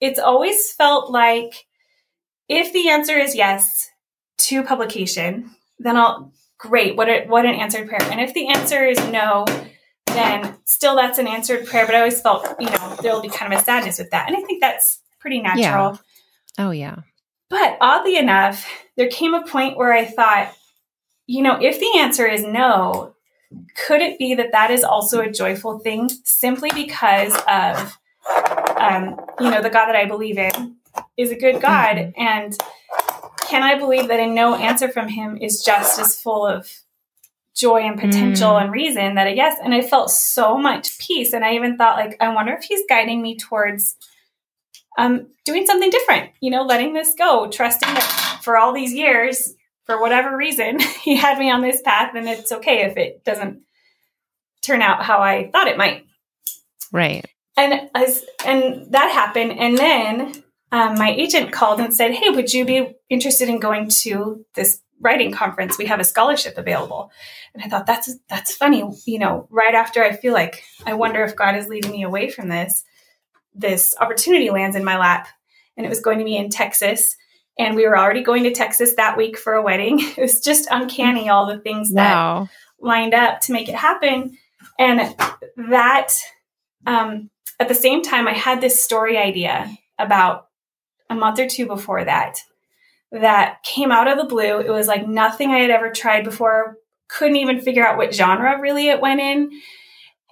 it's 0.01 0.19
always 0.19 0.73
felt 0.73 1.11
like 1.11 1.67
if 2.49 2.73
the 2.73 2.89
answer 2.91 3.17
is 3.17 3.35
yes 3.35 3.91
to 4.39 4.63
publication, 4.63 5.51
then 5.79 5.97
I'll 5.97 6.33
great. 6.59 6.97
What 6.97 7.09
a, 7.09 7.27
what 7.27 7.47
an 7.47 7.55
answered 7.55 7.89
prayer. 7.89 8.03
And 8.11 8.21
if 8.21 8.33
the 8.35 8.49
answer 8.49 8.85
is 8.85 8.99
no, 9.09 9.45
then 10.07 10.55
still 10.65 10.97
that's 10.97 11.19
an 11.19 11.27
answered 11.27 11.67
prayer. 11.67 11.87
But 11.87 11.95
I 11.95 11.99
always 11.99 12.21
felt, 12.21 12.47
you 12.59 12.71
know, 12.71 12.97
there'll 13.03 13.21
be 13.21 13.29
kind 13.29 13.53
of 13.53 13.61
a 13.61 13.63
sadness 13.63 13.99
with 13.99 14.11
that. 14.11 14.29
And 14.29 14.37
I 14.37 14.41
think 14.41 14.61
that's 14.61 15.01
pretty 15.25 15.41
natural. 15.41 15.99
Yeah. 16.59 16.67
Oh 16.67 16.71
yeah. 16.71 16.97
But 17.49 17.79
oddly 17.81 18.19
enough, 18.19 18.69
there 18.99 19.09
came 19.09 19.33
a 19.33 19.47
point 19.47 19.79
where 19.79 19.91
I 19.91 20.05
thought, 20.05 20.55
you 21.27 21.43
know, 21.43 21.59
if 21.59 21.81
the 21.81 21.99
answer 21.99 22.27
is 22.27 22.45
no, 22.45 23.15
could 23.87 24.03
it 24.03 24.19
be 24.19 24.35
that 24.35 24.53
that 24.53 24.71
is 24.71 24.85
also 24.85 25.21
a 25.21 25.33
joyful 25.33 25.79
thing 25.79 26.11
simply 26.25 26.71
because 26.75 27.35
of, 27.49 27.97
um, 28.77 29.19
you 29.41 29.51
know, 29.51 29.63
the 29.63 29.71
God 29.71 29.87
that 29.87 29.97
I 29.97 30.05
believe 30.05 30.37
in 30.37 30.77
is 31.17 31.31
a 31.31 31.37
good 31.37 31.63
God. 31.63 31.97
Mm-hmm. 31.97 32.21
And 32.21 32.59
can 33.49 33.63
I 33.63 33.79
believe 33.79 34.09
that 34.09 34.21
a 34.21 34.27
no 34.27 34.57
answer 34.57 34.91
from 34.91 35.09
him 35.09 35.39
is 35.41 35.63
just 35.63 35.99
as 35.99 36.21
full 36.21 36.47
of 36.47 36.71
joy 37.57 37.79
and 37.79 37.99
potential 37.99 38.51
mm. 38.51 38.63
and 38.63 38.73
reason 38.73 39.15
that 39.15 39.27
a 39.27 39.35
yes? 39.35 39.59
And 39.65 39.73
I 39.73 39.81
felt 39.81 40.11
so 40.11 40.59
much 40.59 40.99
peace. 40.99 41.33
And 41.33 41.47
I 41.47 41.55
even 41.55 41.79
thought, 41.79 41.97
like, 41.97 42.19
I 42.21 42.29
wonder 42.35 42.53
if 42.53 42.65
he's 42.65 42.83
guiding 42.91 43.23
me 43.23 43.39
towards 43.39 43.97
um, 44.99 45.27
doing 45.45 45.67
something 45.67 45.91
different, 45.91 46.31
you 46.41 46.51
know, 46.51 46.63
letting 46.63 46.93
this 46.93 47.15
go, 47.17 47.49
trusting 47.51 47.93
that 47.93 48.41
for 48.43 48.57
all 48.57 48.73
these 48.73 48.93
years, 48.93 49.55
for 49.85 50.01
whatever 50.01 50.37
reason, 50.37 50.81
he 51.03 51.17
had 51.17 51.39
me 51.39 51.51
on 51.51 51.63
this 51.63 51.83
path 51.83 52.15
and 52.15 52.29
it's 52.29 52.53
okay 52.53 52.83
if 52.83 52.97
it 52.97 53.25
doesn't 53.25 53.63
turn 54.63 54.83
out 54.83 55.03
how 55.03 55.21
I 55.21 55.51
thought 55.51 55.69
it 55.69 55.77
might. 55.77 56.07
Right. 56.93 57.27
And 57.57 57.89
as 57.95 58.25
and 58.45 58.93
that 58.93 59.11
happened 59.13 59.53
and 59.59 59.79
then 59.79 60.45
um, 60.75 60.99
my 60.99 61.11
agent 61.11 61.53
called 61.53 61.79
and 61.79 61.95
said, 61.95 62.13
Hey, 62.13 62.31
would 62.31 62.53
you 62.53 62.65
be 62.65 62.97
interested 63.09 63.49
in 63.49 63.61
going 63.61 63.89
to 64.03 64.45
this 64.57 64.81
writing 65.01 65.31
conference? 65.31 65.79
We 65.79 65.87
have 65.87 66.01
a 66.01 66.05
scholarship 66.05 66.59
available. 66.59 67.13
And 67.55 67.63
I 67.63 67.69
thought, 67.69 67.87
that's, 67.87 68.13
that's 68.29 68.57
funny. 68.57 68.83
You 69.07 69.21
know, 69.21 69.47
right 69.51 69.75
after 69.75 70.03
I 70.03 70.17
feel 70.17 70.33
like, 70.33 70.65
I 70.85 70.95
wonder 70.95 71.23
if 71.23 71.37
God 71.37 71.55
is 71.55 71.69
leading 71.69 71.93
me 71.93 72.03
away 72.03 72.29
from 72.29 72.49
this, 72.49 72.83
this 73.55 73.95
opportunity 74.01 74.51
lands 74.51 74.77
in 74.77 74.85
my 74.85 74.99
lap. 74.99 75.29
And 75.77 75.85
it 75.85 75.89
was 75.89 76.01
going 76.01 76.19
to 76.19 76.25
be 76.25 76.37
in 76.37 76.51
Texas. 76.51 77.17
And 77.59 77.77
we 77.77 77.87
were 77.87 77.99
already 77.99 78.23
going 78.23 78.45
to 78.45 78.53
Texas 78.53 78.95
that 78.97 79.17
week 79.17 79.39
for 79.39 79.55
a 79.55 79.63
wedding. 79.63 80.01
It 80.17 80.21
was 80.21 80.41
just 80.41 80.69
uncanny, 80.71 81.29
all 81.29 81.47
the 81.47 81.61
things 81.61 81.91
wow. 81.93 82.45
that 82.45 82.51
lined 82.85 83.15
up 83.15 83.41
to 83.43 83.53
make 83.53 83.69
it 83.69 83.75
happen. 83.75 84.37
And 84.79 85.15
that, 85.69 86.13
um, 86.87 87.31
at 87.61 87.69
the 87.69 87.75
same 87.75 88.03
time, 88.03 88.27
I 88.27 88.33
had 88.33 88.61
this 88.61 88.83
story 88.83 89.17
idea 89.17 89.71
about 89.99 90.49
a 91.09 91.15
month 91.15 91.39
or 91.39 91.49
two 91.49 91.67
before 91.67 92.05
that 92.05 92.39
that 93.13 93.63
came 93.63 93.93
out 93.93 94.09
of 94.09 94.19
the 94.19 94.25
blue. 94.25 94.59
It 94.59 94.71
was 94.71 94.89
like 94.89 95.07
nothing 95.07 95.51
I 95.51 95.59
had 95.59 95.71
ever 95.71 95.91
tried 95.91 96.25
before. 96.25 96.77
Couldn't 97.09 97.37
even 97.37 97.61
figure 97.61 97.87
out 97.87 97.97
what 97.97 98.15
genre 98.15 98.61
really 98.61 98.89
it 98.89 99.01
went 99.01 99.21
in. 99.21 99.51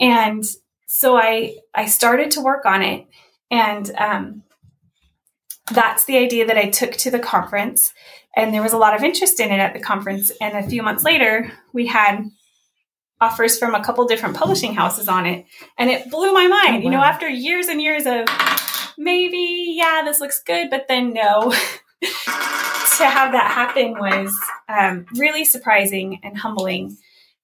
And 0.01 0.45
so 0.93 1.17
I 1.17 1.57
I 1.75 1.87
started 1.87 2.33
to 2.33 2.43
work 2.43 2.67
on 2.67 2.83
it. 2.83 3.07
And 3.51 3.91
um, 3.97 4.43
that's 5.73 6.05
the 6.05 6.19
idea 6.19 6.47
that 6.47 6.59
I 6.59 6.69
took 6.69 6.93
to 6.99 7.11
the 7.11 7.19
conference. 7.19 7.95
And 8.37 8.53
there 8.53 8.63
was 8.63 8.75
a 8.75 8.79
lot 8.79 8.95
of 8.95 9.03
interest 9.03 9.41
in 9.41 9.51
it 9.51 9.59
at 9.59 9.73
the 9.73 9.81
conference. 9.81 10.31
And 10.41 10.57
a 10.57 10.69
few 10.69 10.83
months 10.83 11.03
later, 11.03 11.51
we 11.73 11.87
had 11.87 12.25
offers 13.23 13.59
from 13.59 13.75
a 13.75 13.83
couple 13.83 14.07
different 14.07 14.37
publishing 14.37 14.75
houses 14.75 15.09
on 15.09 15.25
it. 15.25 15.47
And 15.79 15.89
it 15.89 16.11
blew 16.11 16.33
my 16.33 16.47
mind. 16.47 16.69
Oh, 16.69 16.77
wow. 16.77 16.83
You 16.85 16.91
know, 16.91 17.03
after 17.03 17.29
years 17.29 17.69
and 17.69 17.81
years 17.81 18.05
of 18.07 18.27
maybe, 18.99 19.75
yeah, 19.77 20.03
this 20.05 20.21
looks 20.21 20.43
good, 20.43 20.69
but 20.69 20.87
then 20.89 21.15
no. 21.15 21.53
to 22.03 23.07
have 23.07 23.33
that 23.33 23.51
happen 23.51 23.99
was 23.99 24.39
um, 24.69 25.07
really 25.15 25.45
surprising 25.45 26.21
and 26.23 26.37
humbling. 26.37 26.99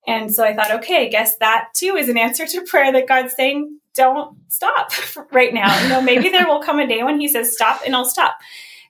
And 0.07 0.33
so 0.35 0.45
I 0.45 0.55
thought, 0.55 0.71
okay, 0.77 1.07
I 1.07 1.09
guess 1.09 1.37
that 1.37 1.69
too 1.75 1.97
is 1.97 2.09
an 2.09 2.17
answer 2.17 2.47
to 2.47 2.63
prayer 2.63 2.93
that 2.93 3.07
God's 3.07 3.35
saying, 3.35 3.79
don't 3.95 4.37
stop 4.49 4.93
right 5.33 5.53
now. 5.53 5.83
You 5.83 5.89
know, 5.89 6.01
maybe 6.01 6.29
there 6.31 6.47
will 6.47 6.63
come 6.63 6.79
a 6.79 6.87
day 6.87 7.03
when 7.03 7.21
He 7.21 7.29
says 7.29 7.53
stop, 7.53 7.83
and 7.85 7.95
I'll 7.95 8.05
stop, 8.05 8.39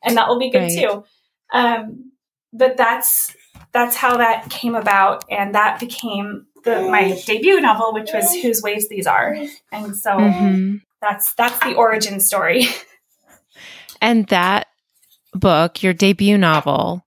and 0.02 0.16
that 0.16 0.28
will 0.28 0.38
be 0.38 0.50
good 0.50 0.58
right. 0.58 0.78
too. 0.78 1.04
Um, 1.52 2.12
but 2.52 2.76
that's 2.76 3.34
that's 3.72 3.96
how 3.96 4.18
that 4.18 4.50
came 4.50 4.74
about, 4.74 5.24
and 5.30 5.54
that 5.54 5.80
became 5.80 6.46
the 6.64 6.82
my 6.82 7.20
debut 7.26 7.60
novel, 7.60 7.94
which 7.94 8.10
was 8.12 8.34
Whose 8.34 8.62
Waves 8.62 8.88
These 8.88 9.06
Are, 9.06 9.34
and 9.72 9.96
so 9.96 10.10
mm-hmm. 10.10 10.76
that's 11.00 11.32
that's 11.34 11.58
the 11.60 11.74
origin 11.74 12.20
story. 12.20 12.66
And 14.00 14.26
that 14.28 14.68
book, 15.34 15.82
your 15.82 15.92
debut 15.92 16.38
novel, 16.38 17.04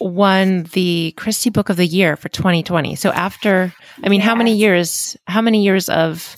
won 0.00 0.64
the 0.72 1.12
Christy 1.16 1.50
Book 1.50 1.68
of 1.68 1.76
the 1.76 1.86
Year 1.86 2.16
for 2.16 2.28
2020. 2.28 2.96
So 2.96 3.10
after, 3.10 3.72
I 4.02 4.08
mean, 4.08 4.20
yes. 4.20 4.28
how 4.28 4.34
many 4.34 4.56
years? 4.56 5.16
How 5.26 5.40
many 5.40 5.64
years 5.64 5.88
of, 5.88 6.36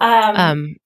um, 0.00 0.36
um 0.36 0.76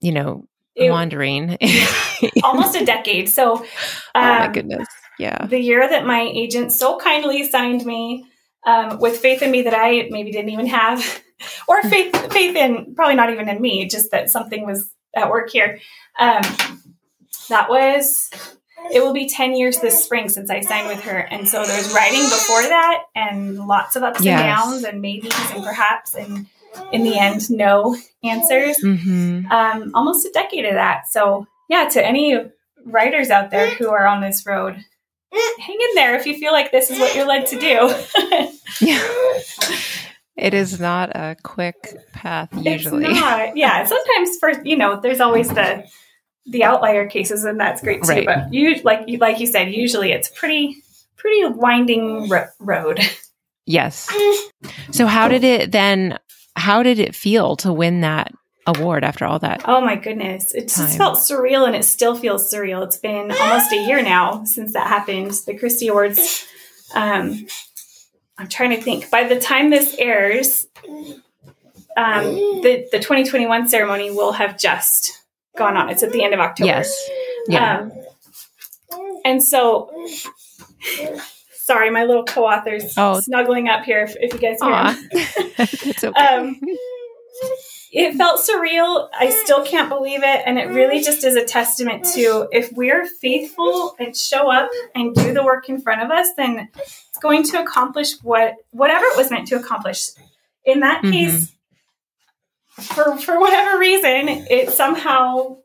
you 0.00 0.12
know, 0.12 0.44
it, 0.74 0.90
wandering? 0.90 1.58
almost 2.42 2.76
a 2.76 2.84
decade. 2.84 3.28
So, 3.28 3.56
um, 3.56 3.64
oh 4.14 4.20
my 4.20 4.46
um, 4.46 4.52
goodness, 4.52 4.88
yeah. 5.18 5.46
The 5.46 5.60
year 5.60 5.88
that 5.88 6.06
my 6.06 6.20
agent 6.20 6.72
so 6.72 6.98
kindly 6.98 7.44
signed 7.44 7.84
me 7.84 8.24
um, 8.66 8.98
with 8.98 9.18
faith 9.18 9.42
in 9.42 9.50
me 9.50 9.62
that 9.62 9.74
I 9.74 10.08
maybe 10.10 10.30
didn't 10.30 10.50
even 10.50 10.66
have, 10.66 11.22
or 11.68 11.82
faith 11.82 12.32
faith 12.32 12.56
in 12.56 12.94
probably 12.94 13.16
not 13.16 13.30
even 13.30 13.48
in 13.48 13.60
me, 13.60 13.86
just 13.86 14.10
that 14.12 14.30
something 14.30 14.64
was 14.64 14.90
at 15.14 15.30
work 15.30 15.50
here. 15.50 15.80
Um, 16.18 16.42
that 17.48 17.68
was 17.68 18.30
it 18.92 19.00
will 19.00 19.12
be 19.12 19.28
10 19.28 19.56
years 19.56 19.78
this 19.80 20.02
spring 20.02 20.28
since 20.28 20.50
I 20.50 20.60
signed 20.60 20.88
with 20.88 21.02
her. 21.02 21.18
And 21.18 21.48
so 21.48 21.64
there's 21.64 21.92
writing 21.94 22.22
before 22.22 22.62
that 22.62 23.04
and 23.14 23.66
lots 23.66 23.96
of 23.96 24.02
ups 24.02 24.22
yes. 24.22 24.40
and 24.40 24.46
downs 24.46 24.84
and 24.84 25.02
maybes 25.02 25.34
and 25.52 25.64
perhaps 25.64 26.14
and 26.14 26.46
in 26.92 27.02
the 27.02 27.18
end, 27.18 27.50
no 27.50 27.96
answers. 28.22 28.76
Mm-hmm. 28.82 29.50
Um, 29.50 29.90
almost 29.94 30.26
a 30.26 30.30
decade 30.32 30.64
of 30.64 30.74
that. 30.74 31.08
So 31.08 31.46
yeah, 31.68 31.88
to 31.88 32.04
any 32.04 32.38
writers 32.84 33.30
out 33.30 33.50
there 33.50 33.70
who 33.74 33.90
are 33.90 34.06
on 34.06 34.20
this 34.20 34.46
road, 34.46 34.74
hang 35.32 35.78
in 35.80 35.94
there 35.94 36.14
if 36.14 36.26
you 36.26 36.36
feel 36.38 36.52
like 36.52 36.70
this 36.70 36.90
is 36.90 36.98
what 36.98 37.14
you're 37.14 37.26
led 37.26 37.46
to 37.48 37.58
do. 37.58 37.94
yeah. 38.86 39.02
It 40.36 40.54
is 40.54 40.78
not 40.78 41.10
a 41.16 41.36
quick 41.42 41.96
path 42.12 42.48
usually. 42.52 43.12
Yeah. 43.12 43.84
Sometimes 43.84 44.36
for 44.38 44.62
you 44.64 44.76
know, 44.76 45.00
there's 45.00 45.20
always 45.20 45.48
the 45.48 45.84
the 46.48 46.64
outlier 46.64 47.06
cases, 47.08 47.44
and 47.44 47.58
that's 47.58 47.80
great 47.80 48.02
too. 48.02 48.08
Right. 48.08 48.26
But 48.26 48.52
you, 48.52 48.80
like 48.82 49.08
you, 49.08 49.18
like 49.18 49.40
you 49.40 49.46
said, 49.46 49.72
usually 49.72 50.12
it's 50.12 50.28
pretty 50.28 50.82
pretty 51.16 51.44
winding 51.46 52.28
ro- 52.28 52.48
road. 52.58 53.00
Yes. 53.70 54.08
So 54.92 55.06
how 55.06 55.28
did 55.28 55.44
it 55.44 55.72
then? 55.72 56.18
How 56.56 56.82
did 56.82 56.98
it 56.98 57.14
feel 57.14 57.54
to 57.56 57.70
win 57.70 58.00
that 58.00 58.32
award 58.66 59.04
after 59.04 59.26
all 59.26 59.38
that? 59.40 59.60
Oh 59.66 59.82
my 59.82 59.94
goodness. 59.94 60.54
It 60.54 60.68
time? 60.68 60.86
just 60.86 60.96
felt 60.96 61.18
surreal 61.18 61.66
and 61.66 61.76
it 61.76 61.84
still 61.84 62.16
feels 62.16 62.50
surreal. 62.50 62.82
It's 62.84 62.96
been 62.96 63.30
almost 63.30 63.70
a 63.72 63.86
year 63.86 64.02
now 64.02 64.44
since 64.44 64.72
that 64.72 64.86
happened. 64.86 65.32
The 65.46 65.54
Christy 65.54 65.88
Awards. 65.88 66.46
Um, 66.94 67.46
I'm 68.38 68.48
trying 68.48 68.70
to 68.70 68.80
think. 68.80 69.10
By 69.10 69.24
the 69.24 69.38
time 69.38 69.68
this 69.68 69.94
airs, 69.98 70.66
um, 71.96 72.24
the, 72.62 72.88
the 72.90 72.98
2021 72.98 73.68
ceremony 73.68 74.10
will 74.10 74.32
have 74.32 74.56
just 74.56 75.17
gone 75.58 75.76
on. 75.76 75.90
It's 75.90 76.02
at 76.02 76.12
the 76.12 76.24
end 76.24 76.34
of 76.34 76.40
October. 76.40 76.66
Yes. 76.66 77.08
Yeah. 77.48 77.80
Um, 77.80 77.92
and 79.24 79.42
so, 79.42 79.90
sorry, 81.52 81.90
my 81.90 82.04
little 82.04 82.24
co-authors 82.24 82.94
oh. 82.96 83.20
snuggling 83.20 83.68
up 83.68 83.84
here. 83.84 84.02
If, 84.02 84.16
if 84.20 84.32
you 84.32 84.38
guys 84.38 84.60
hear 84.62 85.08
it's 85.90 86.04
okay. 86.04 86.26
Um, 86.26 86.60
it 87.90 88.14
felt 88.16 88.40
surreal. 88.40 89.08
I 89.18 89.30
still 89.30 89.64
can't 89.64 89.88
believe 89.88 90.22
it, 90.22 90.42
and 90.44 90.58
it 90.58 90.68
really 90.68 91.00
just 91.00 91.24
is 91.24 91.36
a 91.36 91.44
testament 91.44 92.04
to 92.14 92.48
if 92.52 92.70
we're 92.72 93.06
faithful 93.06 93.96
and 93.98 94.16
show 94.16 94.50
up 94.52 94.70
and 94.94 95.14
do 95.14 95.32
the 95.32 95.42
work 95.42 95.68
in 95.68 95.80
front 95.80 96.02
of 96.02 96.10
us, 96.10 96.28
then 96.36 96.68
it's 96.74 97.18
going 97.20 97.44
to 97.44 97.60
accomplish 97.60 98.20
what 98.22 98.56
whatever 98.70 99.04
it 99.06 99.16
was 99.16 99.30
meant 99.30 99.48
to 99.48 99.56
accomplish. 99.56 100.10
In 100.64 100.80
that 100.80 101.02
mm-hmm. 101.02 101.12
case, 101.12 101.52
for 102.80 103.16
for 103.18 103.40
whatever 103.40 103.78
reason, 103.78 104.28
it 104.50 104.70
somehow 104.70 105.58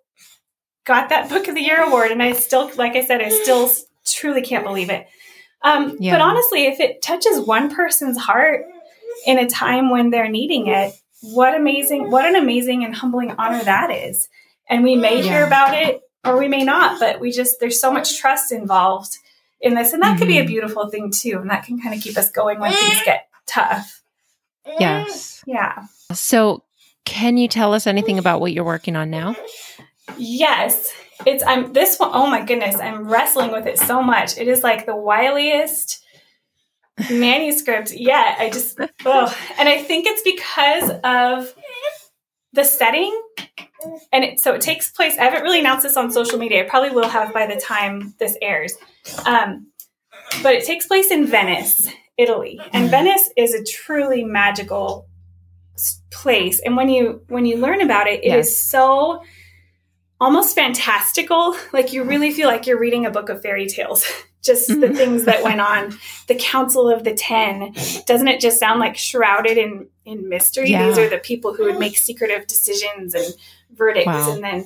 got 0.86 1.10
that 1.10 1.30
Book 1.30 1.47
of 1.47 1.56
the 1.56 1.62
Year 1.62 1.82
award, 1.82 2.12
and 2.12 2.21
I 2.21 2.34
still, 2.34 2.71
like 2.76 2.95
I 2.95 3.06
said, 3.06 3.21
I 3.21 3.30
still 3.30 3.69
truly 4.06 4.41
can't 4.41 4.65
believe 4.65 4.89
it. 4.89 5.08
Um, 5.63 5.97
yeah. 5.99 6.13
But 6.13 6.21
honestly, 6.21 6.65
if 6.65 6.80
it 6.80 7.02
touches 7.02 7.39
one 7.39 7.73
person's 7.73 8.17
heart 8.17 8.65
in 9.26 9.39
a 9.39 9.47
time 9.47 9.89
when 9.89 10.10
they're 10.10 10.30
needing 10.30 10.67
it, 10.67 10.93
what 11.21 11.56
amazing, 11.56 12.12
what 12.12 12.26
an 12.26 12.36
amazing 12.36 12.84
and 12.84 12.93
humbling 12.93 13.32
honor 13.38 13.63
that 13.63 13.89
is. 13.91 14.28
And 14.67 14.84
we 14.84 14.95
may 14.95 15.17
yeah. 15.17 15.23
hear 15.23 15.47
about 15.47 15.73
it 15.73 16.02
or 16.26 16.38
we 16.38 16.47
may 16.47 16.63
not, 16.63 16.99
but 16.99 17.19
we 17.19 17.32
just, 17.32 17.60
there's 17.60 17.80
so 17.80 17.91
much 17.91 18.17
trust 18.17 18.52
involved 18.52 19.17
in 19.62 19.73
this. 19.73 19.93
And 19.93 20.02
that 20.02 20.12
mm-hmm. 20.12 20.19
could 20.19 20.28
be 20.28 20.38
a 20.38 20.41
mm-hmm. 20.41 20.47
beautiful 20.47 20.89
thing 20.89 21.12
too. 21.12 21.39
And 21.39 21.49
that 21.49 21.63
can 21.63 21.82
kind 21.82 21.95
of 21.95 22.02
keep 22.02 22.17
us 22.17 22.30
going 22.30 22.60
when 22.60 22.73
things 22.73 23.02
get 23.06 23.30
tough. 23.45 24.02
Yes. 24.65 25.43
Yeah. 25.47 25.86
So, 26.12 26.63
can 27.06 27.38
you 27.38 27.48
tell 27.48 27.74
us 27.74 27.88
anything 27.88 28.18
about 28.18 28.42
what 28.42 28.54
you're 28.54 28.63
working 28.63 28.96
on 28.96 29.10
now? 29.10 29.36
Yes. 30.18 30.92
It's 31.26 31.44
I'm 31.44 31.74
this 31.74 31.98
one 31.98 32.12
oh 32.13 32.28
my 32.28 32.44
goodness, 32.44 32.76
I'm 32.80 33.08
wrestling 33.08 33.52
with 33.52 33.66
it 33.68 33.80
so 33.80 34.02
much. 34.02 34.38
It 34.38 34.48
is 34.48 34.63
like 34.63 34.86
the 34.86 34.94
wiliest 34.94 36.00
manuscript 37.12 37.94
yet. 37.94 38.38
I 38.39 38.50
just 38.50 38.80
oh 39.06 39.38
and 39.58 39.70
I 39.70 39.82
think 39.82 40.06
it's 40.08 40.22
because 40.24 40.92
of 41.04 41.54
the 42.54 42.63
setting. 42.63 43.20
And 44.13 44.24
it, 44.24 44.39
so 44.39 44.54
it 44.54 44.62
takes 44.62 44.92
place. 44.92 45.18
I 45.18 45.24
haven't 45.26 45.44
really 45.44 45.60
announced 45.60 45.84
this 45.84 45.98
on 45.98 46.12
social 46.12 46.38
media. 46.38 46.66
I 46.66 46.70
probably 46.70 46.92
will 46.92 47.10
have 47.10 47.34
by 47.34 47.48
the 47.48 47.60
time 47.60 48.13
this 48.18 48.38
airs. 48.42 48.74
Um, 49.26 49.68
but 50.42 50.54
it 50.54 50.63
takes 50.63 50.88
place 50.88 51.12
in 51.12 51.28
Venice, 51.28 51.89
Italy, 52.18 52.62
and 52.72 52.89
Venice 52.89 53.30
is 53.36 53.54
a 53.54 53.63
truly 53.63 54.24
magical 54.24 55.08
place 56.12 56.60
and 56.60 56.78
when 56.78 56.90
you 56.90 57.22
when 57.28 57.46
you 57.46 57.58
learn 57.58 57.82
about 57.82 58.08
it 58.08 58.24
it 58.24 58.28
yes. 58.28 58.48
is 58.48 58.62
so 58.62 59.24
almost 60.22 60.56
fantastical 60.56 61.56
like 61.74 61.92
you 61.92 62.04
really 62.04 62.32
feel 62.32 62.48
like 62.48 62.68
you're 62.68 62.80
reading 62.80 63.06
a 63.06 63.12
book 63.12 63.30
of 63.30 63.42
fairy 63.42 63.68
tales 63.68 64.06
just 64.44 64.68
the 64.68 64.76
mm-hmm. 64.76 64.96
things 64.96 65.26
that 65.26 65.44
went 65.44 65.60
on 65.60 65.98
the 66.28 66.36
council 66.36 66.90
of 66.90 67.04
the 67.04 67.14
10 67.14 67.74
doesn't 68.06 68.28
it 68.28 68.40
just 68.40 68.60
sound 68.60 68.80
like 68.80 68.96
shrouded 68.96 69.58
in 69.58 69.88
in 70.06 70.30
mystery 70.30 70.70
yeah. 70.70 70.88
these 70.88 70.98
are 70.98 71.10
the 71.10 71.18
people 71.18 71.54
who 71.54 71.64
would 71.66 71.80
make 71.80 71.98
secretive 71.98 72.46
decisions 72.48 73.16
and 73.16 73.34
verdicts 73.76 74.08
wow. 74.08 74.34
and 74.34 74.44
then 74.44 74.64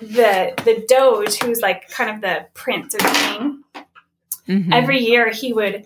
the 0.00 0.52
the 0.64 0.84
doge 0.88 1.36
who's 1.38 1.60
like 1.60 1.88
kind 1.90 2.10
of 2.10 2.20
the 2.20 2.46
prince 2.54 2.94
or 2.94 2.98
the 2.98 3.04
king 3.04 3.62
mm-hmm. 4.48 4.72
every 4.72 4.98
year 4.98 5.30
he 5.30 5.52
would 5.52 5.84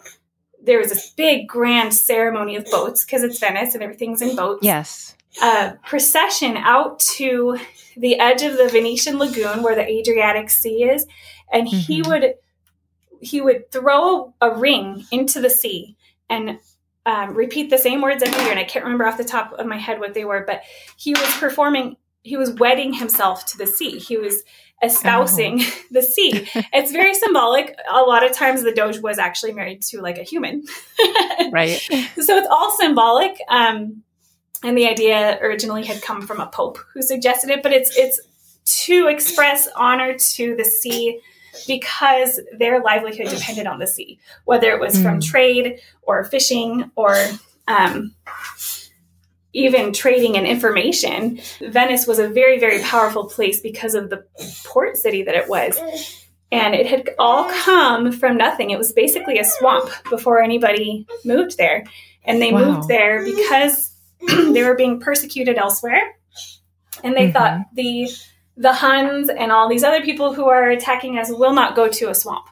there 0.63 0.79
was 0.79 0.89
this 0.89 1.11
big 1.11 1.49
grand 1.49 1.95
ceremony 1.95 2.57
of 2.57 2.65
boats 2.67 3.05
because 3.05 3.23
it's 3.23 3.39
Venice 3.39 3.75
and 3.75 3.83
everything's 3.83 4.23
in 4.23 4.37
boats. 4.37 4.65
Yes. 4.65 5.17
A 5.43 5.75
procession 5.87 6.57
out 6.57 6.99
to 7.01 7.59
the 7.97 8.19
edge 8.19 8.43
of 8.43 8.57
the 8.57 8.69
Venetian 8.69 9.19
lagoon 9.19 9.63
where 9.63 9.75
the 9.75 9.87
Adriatic 9.87 10.51
Sea 10.51 10.85
is, 10.85 11.07
and 11.53 11.67
mm-hmm. 11.67 11.77
he 11.77 12.03
would 12.03 12.35
he 13.21 13.41
would 13.41 13.71
throw 13.71 14.35
a 14.41 14.55
ring 14.55 15.05
into 15.11 15.41
the 15.41 15.51
sea 15.51 15.97
and 16.31 16.59
um, 17.07 17.35
repeat 17.35 17.71
the 17.71 17.79
same 17.79 18.01
words 18.01 18.23
every 18.23 18.43
year. 18.43 18.51
And 18.51 18.61
I 18.61 18.65
can't 18.65 18.85
remember 18.85 19.07
off 19.07 19.17
the 19.17 19.25
top 19.25 19.53
of 19.55 19.67
my 19.67 19.79
head 19.79 19.99
what 19.99 20.15
they 20.15 20.25
were, 20.25 20.45
but 20.47 20.63
he 20.97 21.13
was 21.13 21.33
performing. 21.37 21.97
He 22.23 22.37
was 22.37 22.53
wedding 22.53 22.93
himself 22.93 23.47
to 23.47 23.59
the 23.59 23.67
sea. 23.67 23.99
He 23.99 24.17
was 24.17 24.43
espousing 24.83 25.61
oh. 25.61 25.83
the 25.91 26.03
sea. 26.03 26.49
It's 26.73 26.93
very 26.93 27.15
symbolic. 27.15 27.77
A 27.91 28.03
lot 28.03 28.25
of 28.25 28.33
times 28.33 28.63
the 28.63 28.73
Doge 28.73 28.99
was 29.01 29.19
actually 29.19 29.53
married 29.53 29.83
to 29.83 30.01
like 30.01 30.19
a 30.19 30.23
human. 30.23 30.65
right. 31.51 31.81
So 31.81 32.37
it's 32.37 32.49
all 32.51 32.71
symbolic. 32.77 33.39
Um, 33.49 34.03
and 34.63 34.77
the 34.77 34.89
idea 34.89 35.39
originally 35.41 35.85
had 35.85 36.03
come 36.03 36.27
from 36.27 36.41
a 36.41 36.47
pope 36.47 36.79
who 36.93 37.03
suggested 37.03 37.51
it, 37.51 37.63
but 37.63 37.73
it's 37.73 37.97
it's 37.97 38.21
to 38.87 39.07
express 39.07 39.69
honor 39.77 40.17
to 40.19 40.57
the 40.57 40.65
sea 40.65 41.21
because 41.67 42.41
their 42.59 42.83
livelihood 42.83 43.29
depended 43.29 43.67
on 43.67 43.79
the 43.79 43.87
sea, 43.87 44.19
whether 44.45 44.71
it 44.71 44.81
was 44.81 44.97
mm. 44.97 45.03
from 45.03 45.21
trade 45.21 45.81
or 46.03 46.25
fishing 46.25 46.91
or 46.97 47.17
um, 47.69 48.15
even 49.53 49.93
trading 49.93 50.37
and 50.37 50.47
information, 50.47 51.41
Venice 51.61 52.07
was 52.07 52.19
a 52.19 52.29
very, 52.29 52.59
very 52.59 52.81
powerful 52.83 53.29
place 53.29 53.61
because 53.61 53.95
of 53.95 54.11
the 54.11 54.25
port 54.65 54.97
city 54.97 55.23
that 55.23 55.35
it 55.35 55.49
was. 55.49 55.79
And 56.51 56.75
it 56.75 56.87
had 56.87 57.11
all 57.19 57.51
come 57.51 58.13
from 58.13 58.37
nothing. 58.37 58.71
It 58.71 58.79
was 58.79 58.93
basically 58.93 59.39
a 59.39 59.45
swamp 59.45 59.91
before 60.11 60.41
anybody 60.41 61.07
moved 61.25 61.57
there. 61.59 61.85
And 62.25 62.41
they 62.41 62.53
wow. 62.53 62.73
moved 62.73 62.89
there 62.89 63.25
because 63.25 63.95
they 64.27 64.63
were 64.65 64.75
being 64.75 65.01
persecuted 65.01 65.57
elsewhere. 65.57 66.17
And 67.03 67.17
they 67.17 67.29
mm-hmm. 67.29 67.33
thought 67.33 67.67
the 67.75 68.09
the 68.57 68.73
Huns 68.73 69.29
and 69.29 69.53
all 69.53 69.69
these 69.69 69.85
other 69.85 70.03
people 70.03 70.35
who 70.35 70.49
are 70.49 70.69
attacking 70.69 71.17
us 71.17 71.31
will 71.31 71.53
not 71.53 71.77
go 71.77 71.89
to 71.89 72.11
a 72.11 72.15
swamp. 72.15 72.47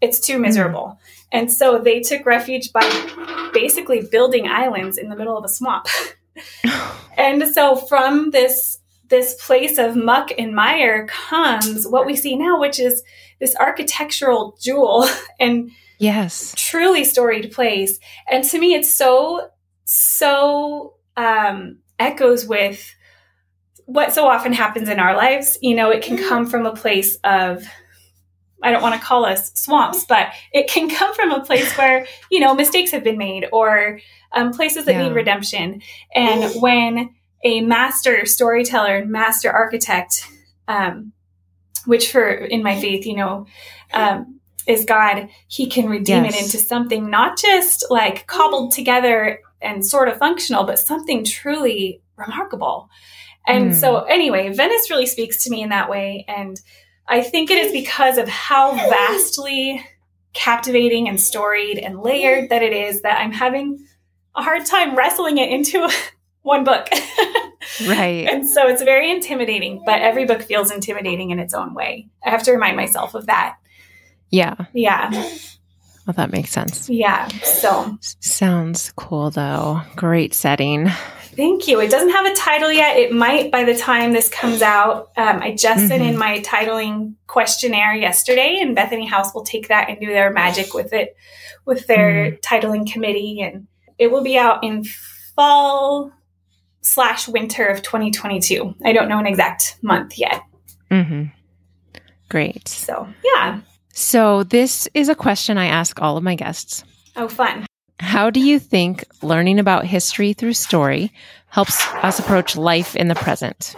It's 0.00 0.20
too 0.20 0.38
miserable. 0.38 0.84
Mm-hmm. 0.84 1.18
And 1.32 1.52
so 1.52 1.78
they 1.78 2.00
took 2.00 2.24
refuge 2.24 2.72
by 2.72 3.50
basically 3.52 4.02
building 4.02 4.46
islands 4.46 4.98
in 4.98 5.08
the 5.08 5.16
middle 5.16 5.36
of 5.36 5.44
a 5.44 5.48
swamp. 5.48 5.88
and 7.16 7.46
so 7.52 7.76
from 7.76 8.30
this 8.30 8.78
this 9.08 9.34
place 9.46 9.78
of 9.78 9.96
muck 9.96 10.30
and 10.38 10.54
mire 10.54 11.06
comes 11.06 11.86
what 11.86 12.04
we 12.06 12.14
see 12.14 12.36
now, 12.36 12.60
which 12.60 12.78
is 12.78 13.02
this 13.40 13.56
architectural 13.56 14.56
jewel 14.60 15.08
and 15.40 15.70
yes, 15.98 16.54
truly 16.56 17.04
storied 17.04 17.50
place. 17.52 17.98
And 18.30 18.44
to 18.44 18.58
me, 18.58 18.74
it's 18.74 18.94
so 18.94 19.48
so 19.84 20.94
um, 21.16 21.78
echoes 21.98 22.46
with 22.46 22.94
what 23.86 24.12
so 24.12 24.28
often 24.28 24.52
happens 24.52 24.88
in 24.88 25.00
our 25.00 25.16
lives. 25.16 25.58
You 25.62 25.74
know, 25.74 25.90
it 25.90 26.02
can 26.02 26.18
come 26.18 26.46
from 26.46 26.66
a 26.66 26.76
place 26.76 27.16
of 27.24 27.64
I 28.62 28.72
don't 28.72 28.82
want 28.82 29.00
to 29.00 29.06
call 29.06 29.24
us 29.24 29.52
swamps, 29.54 30.04
but 30.04 30.28
it 30.52 30.68
can 30.68 30.90
come 30.90 31.14
from 31.14 31.30
a 31.30 31.44
place 31.44 31.72
where, 31.78 32.06
you 32.30 32.40
know, 32.40 32.54
mistakes 32.54 32.90
have 32.90 33.04
been 33.04 33.18
made 33.18 33.46
or 33.52 34.00
um, 34.32 34.52
places 34.52 34.84
that 34.84 34.94
yeah. 34.94 35.08
need 35.08 35.14
redemption. 35.14 35.82
And 36.14 36.52
when 36.60 37.14
a 37.44 37.60
master 37.60 38.26
storyteller, 38.26 38.96
and 38.96 39.10
master 39.10 39.50
architect, 39.50 40.26
um, 40.66 41.12
which 41.86 42.10
for 42.10 42.28
in 42.28 42.62
my 42.62 42.78
faith, 42.80 43.06
you 43.06 43.16
know, 43.16 43.46
um, 43.92 44.40
is 44.66 44.84
God, 44.84 45.28
he 45.46 45.66
can 45.66 45.88
redeem 45.88 46.24
yes. 46.24 46.34
it 46.34 46.42
into 46.42 46.58
something 46.58 47.08
not 47.08 47.38
just 47.38 47.86
like 47.90 48.26
cobbled 48.26 48.72
together 48.72 49.40
and 49.62 49.84
sort 49.84 50.08
of 50.08 50.18
functional, 50.18 50.64
but 50.64 50.78
something 50.78 51.24
truly 51.24 52.02
remarkable. 52.16 52.90
And 53.46 53.72
mm. 53.72 53.74
so, 53.74 54.02
anyway, 54.04 54.52
Venice 54.52 54.90
really 54.90 55.06
speaks 55.06 55.44
to 55.44 55.50
me 55.50 55.62
in 55.62 55.70
that 55.70 55.88
way. 55.88 56.24
And 56.28 56.60
I 57.08 57.22
think 57.22 57.50
it 57.50 57.58
is 57.58 57.72
because 57.72 58.18
of 58.18 58.28
how 58.28 58.72
vastly 58.90 59.84
captivating 60.34 61.08
and 61.08 61.18
storied 61.18 61.78
and 61.78 62.00
layered 62.00 62.50
that 62.50 62.62
it 62.62 62.72
is 62.72 63.02
that 63.02 63.18
I'm 63.18 63.32
having 63.32 63.84
a 64.38 64.42
hard 64.42 64.64
time 64.64 64.96
wrestling 64.96 65.38
it 65.38 65.50
into 65.50 65.88
one 66.42 66.64
book. 66.64 66.88
right. 67.86 68.28
And 68.30 68.48
so 68.48 68.66
it's 68.66 68.82
very 68.82 69.10
intimidating, 69.10 69.82
but 69.84 70.00
every 70.00 70.24
book 70.24 70.42
feels 70.42 70.70
intimidating 70.70 71.30
in 71.30 71.38
its 71.38 71.54
own 71.54 71.74
way. 71.74 72.08
I 72.24 72.30
have 72.30 72.42
to 72.44 72.52
remind 72.52 72.76
myself 72.76 73.14
of 73.14 73.26
that. 73.26 73.56
Yeah. 74.30 74.54
Yeah. 74.72 75.10
Well, 76.06 76.14
that 76.14 76.30
makes 76.30 76.50
sense. 76.50 76.88
Yeah. 76.88 77.28
So 77.42 77.98
sounds 78.00 78.92
cool 78.96 79.30
though. 79.30 79.82
Great 79.96 80.32
setting. 80.32 80.88
Thank 81.38 81.68
you. 81.68 81.80
It 81.80 81.90
doesn't 81.90 82.10
have 82.10 82.26
a 82.26 82.34
title 82.34 82.72
yet. 82.72 82.96
It 82.96 83.12
might 83.12 83.52
by 83.52 83.62
the 83.62 83.76
time 83.76 84.12
this 84.12 84.28
comes 84.28 84.60
out. 84.60 85.10
Um, 85.16 85.40
I 85.40 85.52
just 85.52 85.78
mm-hmm. 85.78 85.88
sent 85.88 86.02
in 86.02 86.10
mm-hmm. 86.10 86.18
my 86.18 86.40
titling 86.40 87.14
questionnaire 87.28 87.94
yesterday, 87.94 88.58
and 88.60 88.74
Bethany 88.74 89.06
House 89.06 89.32
will 89.32 89.44
take 89.44 89.68
that 89.68 89.88
and 89.88 90.00
do 90.00 90.06
their 90.06 90.32
magic 90.32 90.74
with 90.74 90.92
it, 90.92 91.14
with 91.64 91.86
their 91.86 92.32
mm. 92.32 92.40
titling 92.40 92.90
committee, 92.90 93.40
and 93.40 93.68
it 93.98 94.10
will 94.10 94.22
be 94.22 94.38
out 94.38 94.64
in 94.64 94.84
fall 95.34 96.12
slash 96.80 97.28
winter 97.28 97.66
of 97.66 97.82
2022. 97.82 98.74
I 98.84 98.92
don't 98.92 99.08
know 99.08 99.18
an 99.18 99.26
exact 99.26 99.76
month 99.82 100.18
yet. 100.18 100.42
Mm-hmm. 100.90 101.24
Great. 102.28 102.68
So 102.68 103.08
yeah. 103.24 103.60
So 103.92 104.44
this 104.44 104.88
is 104.94 105.08
a 105.08 105.14
question 105.14 105.58
I 105.58 105.66
ask 105.66 106.00
all 106.00 106.16
of 106.16 106.22
my 106.22 106.34
guests. 106.34 106.84
Oh, 107.16 107.28
fun. 107.28 107.66
How 108.00 108.30
do 108.30 108.40
you 108.40 108.60
think 108.60 109.04
learning 109.22 109.58
about 109.58 109.84
history 109.84 110.32
through 110.32 110.52
story 110.52 111.12
helps 111.48 111.84
us 111.94 112.18
approach 112.20 112.56
life 112.56 112.94
in 112.94 113.08
the 113.08 113.16
present? 113.16 113.74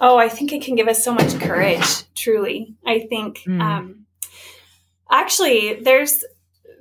Oh, 0.00 0.16
I 0.16 0.28
think 0.28 0.52
it 0.52 0.62
can 0.62 0.76
give 0.76 0.88
us 0.88 1.04
so 1.04 1.12
much 1.12 1.38
courage, 1.40 2.04
truly. 2.14 2.74
I 2.86 3.00
think 3.00 3.40
mm. 3.40 3.60
um, 3.60 4.06
actually, 5.10 5.74
there's 5.82 6.24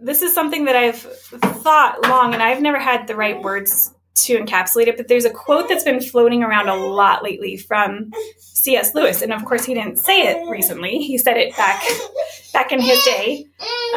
this 0.02 0.22
is 0.22 0.34
something 0.34 0.66
that 0.66 0.76
I've 0.76 0.98
thought 0.98 2.04
long 2.04 2.34
and 2.34 2.44
I've 2.44 2.62
never 2.62 2.80
had 2.80 3.08
the 3.08 3.16
right 3.16 3.42
words 3.42 3.94
to 4.26 4.38
encapsulate 4.38 4.88
it, 4.88 4.98
but 4.98 5.08
there's 5.08 5.26
a 5.26 5.30
quote 5.30 5.70
that's 5.70 5.84
been 5.84 6.02
floating 6.02 6.44
around 6.44 6.70
a 6.70 6.76
lot 6.76 7.24
lately 7.24 7.58
from 7.58 8.12
C.S. 8.38 8.96
Lewis, 8.96 9.22
and 9.22 9.32
of 9.32 9.46
course 9.46 9.66
he 9.66 9.74
didn't 9.74 9.98
say 9.98 10.28
it 10.28 10.50
recently. 10.50 10.98
He 10.98 11.18
said 11.18 11.38
it 11.38 11.56
back 11.56 11.84
back 12.54 12.72
in 12.72 12.82
his 12.82 13.04
day. 13.04 13.46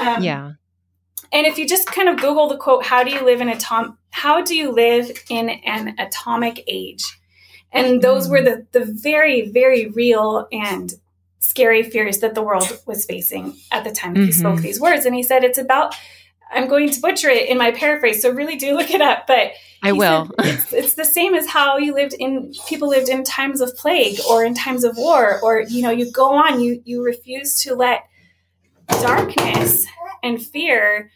Um, 0.00 0.22
yeah. 0.22 0.52
And 1.32 1.46
if 1.46 1.58
you 1.58 1.66
just 1.66 1.86
kind 1.86 2.08
of 2.08 2.16
Google 2.18 2.48
the 2.48 2.56
quote, 2.56 2.84
"How 2.84 3.02
do 3.02 3.10
you 3.10 3.24
live 3.24 3.40
in 3.40 3.48
atom? 3.48 3.98
How 4.10 4.42
do 4.42 4.54
you 4.54 4.72
live 4.72 5.10
in 5.28 5.48
an 5.48 5.96
atomic 5.98 6.62
age?" 6.66 7.02
And 7.72 8.02
those 8.02 8.28
were 8.28 8.42
the 8.42 8.66
the 8.72 8.84
very 8.84 9.50
very 9.50 9.88
real 9.88 10.46
and 10.52 10.92
scary 11.40 11.82
fears 11.82 12.20
that 12.20 12.34
the 12.34 12.42
world 12.42 12.80
was 12.86 13.04
facing 13.04 13.56
at 13.72 13.84
the 13.84 13.90
time 13.90 14.14
mm-hmm. 14.14 14.24
he 14.24 14.32
spoke 14.32 14.54
mm-hmm. 14.54 14.62
these 14.62 14.80
words. 14.80 15.04
And 15.04 15.14
he 15.14 15.22
said, 15.22 15.44
"It's 15.44 15.58
about." 15.58 15.94
I'm 16.52 16.66
going 16.66 16.90
to 16.90 17.00
butcher 17.00 17.28
it 17.28 17.48
in 17.48 17.58
my 17.58 17.70
paraphrase, 17.70 18.20
so 18.20 18.32
really 18.32 18.56
do 18.56 18.74
look 18.76 18.90
it 18.90 19.00
up. 19.00 19.28
But 19.28 19.52
I 19.84 19.92
will. 19.92 20.28
it's, 20.40 20.72
it's, 20.72 20.94
the 20.94 21.04
same 21.04 21.36
as 21.36 21.46
how 21.46 21.78
you 21.78 21.94
lived 21.94 22.12
in 22.18 22.52
people 22.68 22.88
lived 22.88 23.08
in 23.08 23.22
times 23.22 23.60
of 23.60 23.76
plague 23.76 24.18
or 24.28 24.44
in 24.44 24.54
times 24.54 24.82
of 24.82 24.96
war, 24.96 25.38
or 25.44 25.60
you 25.60 25.80
know, 25.80 25.90
you 25.90 26.10
go 26.10 26.34
on. 26.34 26.60
You 26.60 26.82
you 26.84 27.04
refuse 27.04 27.62
to 27.62 27.76
let 27.76 28.08
darkness 29.00 29.86
and 30.22 30.44
fear 30.44 31.10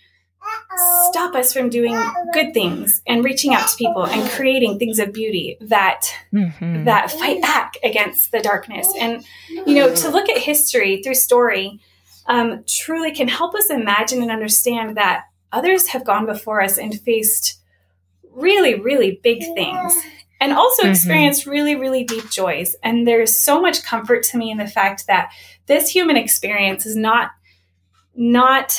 stop 1.10 1.34
us 1.34 1.52
from 1.52 1.68
doing 1.68 1.96
good 2.32 2.52
things 2.52 3.00
and 3.06 3.24
reaching 3.24 3.54
out 3.54 3.68
to 3.68 3.76
people 3.76 4.06
and 4.06 4.28
creating 4.30 4.78
things 4.78 4.98
of 4.98 5.12
beauty 5.12 5.56
that 5.60 6.02
mm-hmm. 6.32 6.84
that 6.84 7.10
fight 7.10 7.40
back 7.40 7.76
against 7.82 8.32
the 8.32 8.40
darkness 8.40 8.92
and 8.98 9.24
you 9.48 9.74
know 9.74 9.94
to 9.94 10.08
look 10.08 10.28
at 10.28 10.38
history 10.38 11.02
through 11.02 11.14
story 11.14 11.80
um, 12.26 12.64
truly 12.66 13.12
can 13.12 13.28
help 13.28 13.54
us 13.54 13.70
imagine 13.70 14.22
and 14.22 14.30
understand 14.30 14.96
that 14.96 15.24
others 15.52 15.88
have 15.88 16.04
gone 16.04 16.26
before 16.26 16.60
us 16.60 16.78
and 16.78 17.00
faced 17.00 17.60
really 18.32 18.74
really 18.74 19.20
big 19.22 19.40
things 19.54 19.94
and 20.40 20.52
also 20.52 20.82
mm-hmm. 20.82 20.92
experienced 20.92 21.46
really 21.46 21.76
really 21.76 22.04
deep 22.04 22.28
joys 22.30 22.74
and 22.82 23.06
there's 23.06 23.40
so 23.40 23.60
much 23.60 23.84
comfort 23.84 24.22
to 24.22 24.36
me 24.36 24.50
in 24.50 24.58
the 24.58 24.66
fact 24.66 25.06
that 25.06 25.30
this 25.66 25.88
human 25.88 26.16
experience 26.16 26.84
is 26.84 26.96
not 26.96 27.30
not 28.16 28.78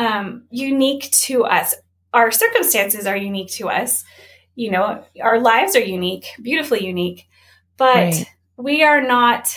um, 0.00 0.44
unique 0.50 1.10
to 1.10 1.44
us. 1.44 1.74
Our 2.14 2.30
circumstances 2.30 3.06
are 3.06 3.16
unique 3.16 3.50
to 3.52 3.68
us. 3.68 4.04
You 4.54 4.70
know, 4.70 5.04
our 5.22 5.38
lives 5.38 5.76
are 5.76 5.80
unique, 5.80 6.26
beautifully 6.42 6.84
unique, 6.84 7.28
but 7.76 7.96
right. 7.96 8.26
we 8.56 8.82
are 8.82 9.02
not 9.02 9.54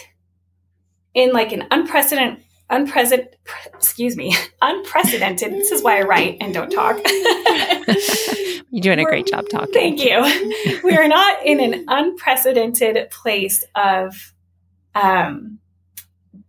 in 1.13 1.31
like 1.31 1.51
an 1.53 1.65
unprecedented 1.71 2.43
unprecedented 2.69 3.37
excuse 3.73 4.15
me 4.15 4.33
unprecedented 4.61 5.51
this 5.51 5.69
is 5.69 5.83
why 5.83 5.99
i 5.99 6.01
write 6.01 6.37
and 6.39 6.53
don't 6.53 6.71
talk 6.71 6.97
you're 8.71 8.81
doing 8.81 8.99
a 8.99 9.03
great 9.03 9.27
job 9.27 9.43
talking 9.51 9.73
thank 9.73 10.03
you 10.03 10.81
we 10.83 10.95
are 10.95 11.07
not 11.07 11.45
in 11.45 11.59
an 11.59 11.83
unprecedented 11.89 13.11
place 13.11 13.65
of 13.75 14.33
um, 14.95 15.59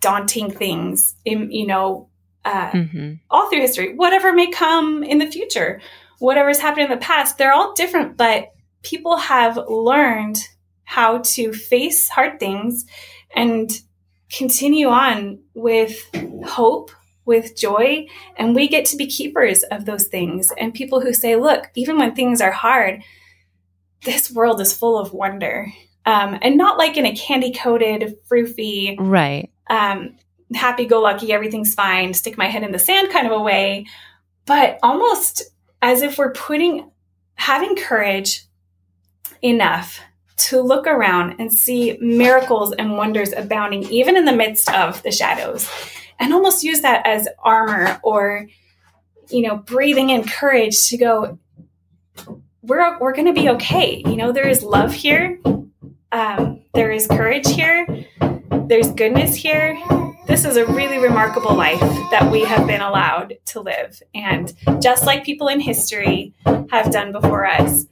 daunting 0.00 0.50
things 0.50 1.16
in, 1.24 1.50
you 1.50 1.66
know 1.66 2.08
uh, 2.44 2.70
mm-hmm. 2.70 3.14
all 3.30 3.48
through 3.48 3.60
history, 3.60 3.94
whatever 3.94 4.32
may 4.32 4.50
come 4.50 5.02
in 5.02 5.18
the 5.18 5.30
future, 5.30 5.80
whatever's 6.18 6.58
happened 6.58 6.84
in 6.84 6.90
the 6.90 7.04
past, 7.04 7.38
they're 7.38 7.52
all 7.52 7.74
different, 7.74 8.16
but 8.16 8.52
people 8.82 9.16
have 9.16 9.58
learned 9.68 10.38
how 10.84 11.18
to 11.18 11.52
face 11.52 12.08
hard 12.08 12.38
things 12.38 12.84
and 13.34 13.80
continue 14.30 14.88
on 14.88 15.40
with 15.54 16.08
hope, 16.44 16.90
with 17.24 17.56
joy. 17.56 18.06
And 18.36 18.54
we 18.54 18.68
get 18.68 18.84
to 18.86 18.96
be 18.96 19.06
keepers 19.06 19.62
of 19.64 19.86
those 19.86 20.06
things 20.08 20.52
and 20.58 20.74
people 20.74 21.00
who 21.00 21.12
say, 21.12 21.36
look, 21.36 21.70
even 21.74 21.98
when 21.98 22.14
things 22.14 22.40
are 22.40 22.52
hard, 22.52 23.02
this 24.04 24.30
world 24.30 24.60
is 24.60 24.76
full 24.76 24.98
of 24.98 25.12
wonder. 25.12 25.72
Um, 26.06 26.38
and 26.42 26.58
not 26.58 26.76
like 26.76 26.98
in 26.98 27.06
a 27.06 27.16
candy 27.16 27.52
coated, 27.52 28.18
froofy, 28.28 28.96
right? 28.98 29.50
Um, 29.70 30.16
happy 30.52 30.84
go 30.84 31.00
lucky, 31.00 31.32
everything's 31.32 31.74
fine, 31.74 32.14
stick 32.14 32.36
my 32.36 32.46
head 32.46 32.62
in 32.62 32.72
the 32.72 32.78
sand 32.78 33.10
kind 33.10 33.26
of 33.26 33.32
a 33.32 33.40
way, 33.40 33.86
but 34.46 34.78
almost 34.82 35.42
as 35.80 36.02
if 36.02 36.18
we're 36.18 36.32
putting, 36.32 36.90
having 37.34 37.76
courage 37.76 38.44
enough 39.42 40.00
to 40.36 40.60
look 40.60 40.86
around 40.86 41.36
and 41.38 41.52
see 41.52 41.96
miracles 42.00 42.72
and 42.72 42.96
wonders 42.96 43.32
abounding, 43.32 43.84
even 43.84 44.16
in 44.16 44.24
the 44.24 44.32
midst 44.34 44.72
of 44.72 45.02
the 45.02 45.12
shadows, 45.12 45.70
and 46.18 46.32
almost 46.32 46.64
use 46.64 46.80
that 46.80 47.06
as 47.06 47.28
armor 47.42 48.00
or, 48.02 48.48
you 49.30 49.42
know, 49.42 49.56
breathing 49.56 50.10
in 50.10 50.24
courage 50.24 50.88
to 50.88 50.96
go, 50.96 51.38
we're, 52.62 52.98
we're 52.98 53.14
going 53.14 53.26
to 53.26 53.40
be 53.40 53.50
okay. 53.50 54.02
You 54.06 54.16
know, 54.16 54.32
there 54.32 54.48
is 54.48 54.62
love 54.62 54.92
here. 54.92 55.38
Um, 56.12 56.62
there 56.74 56.90
is 56.90 57.06
courage 57.06 57.46
here. 57.46 58.06
There's 58.66 58.90
goodness 58.92 59.34
here 59.34 59.78
this 60.26 60.44
is 60.44 60.56
a 60.56 60.66
really 60.66 60.98
remarkable 60.98 61.54
life 61.54 61.80
that 62.10 62.30
we 62.30 62.42
have 62.44 62.66
been 62.66 62.80
allowed 62.80 63.34
to 63.46 63.60
live. 63.60 64.02
And 64.14 64.52
just 64.80 65.04
like 65.04 65.24
people 65.24 65.48
in 65.48 65.60
history 65.60 66.32
have 66.70 66.90
done 66.90 67.12
before 67.12 67.46
us, 67.46 67.86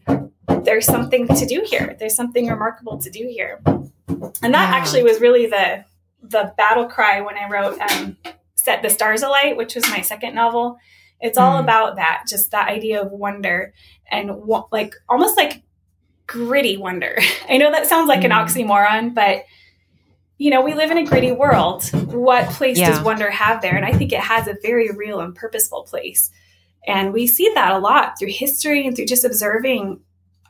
there's 0.64 0.86
something 0.86 1.28
to 1.28 1.46
do 1.46 1.62
here. 1.66 1.96
There's 1.98 2.14
something 2.14 2.48
remarkable 2.48 2.98
to 2.98 3.10
do 3.10 3.26
here. 3.28 3.60
And 3.66 4.54
that 4.54 4.74
actually 4.74 5.02
was 5.02 5.20
really 5.20 5.46
the 5.46 5.84
the 6.22 6.54
battle 6.56 6.86
cry 6.86 7.20
when 7.20 7.36
I 7.36 7.48
wrote 7.48 7.78
um, 7.80 8.16
Set 8.54 8.80
the 8.80 8.88
Stars 8.88 9.22
Alight, 9.22 9.56
which 9.56 9.74
was 9.74 9.88
my 9.90 10.00
second 10.00 10.34
novel. 10.34 10.78
It's 11.20 11.36
all 11.36 11.58
mm. 11.58 11.64
about 11.64 11.96
that, 11.96 12.24
just 12.28 12.52
that 12.52 12.68
idea 12.68 13.02
of 13.02 13.10
wonder 13.10 13.74
and 14.10 14.30
like 14.70 14.94
almost 15.08 15.36
like 15.36 15.62
gritty 16.26 16.76
wonder. 16.76 17.18
I 17.48 17.58
know 17.58 17.70
that 17.70 17.86
sounds 17.86 18.08
like 18.08 18.20
mm. 18.20 18.26
an 18.26 18.30
oxymoron, 18.30 19.14
but 19.14 19.44
you 20.42 20.50
know, 20.50 20.60
we 20.60 20.74
live 20.74 20.90
in 20.90 20.98
a 20.98 21.04
gritty 21.04 21.30
world. 21.30 21.84
What 22.12 22.48
place 22.48 22.76
yeah. 22.76 22.90
does 22.90 23.00
wonder 23.00 23.30
have 23.30 23.62
there? 23.62 23.76
And 23.76 23.84
I 23.84 23.92
think 23.92 24.12
it 24.12 24.18
has 24.18 24.48
a 24.48 24.56
very 24.60 24.90
real 24.90 25.20
and 25.20 25.36
purposeful 25.36 25.84
place. 25.84 26.32
And 26.84 27.12
we 27.12 27.28
see 27.28 27.48
that 27.54 27.70
a 27.70 27.78
lot 27.78 28.18
through 28.18 28.32
history 28.32 28.84
and 28.84 28.96
through 28.96 29.06
just 29.06 29.24
observing 29.24 30.00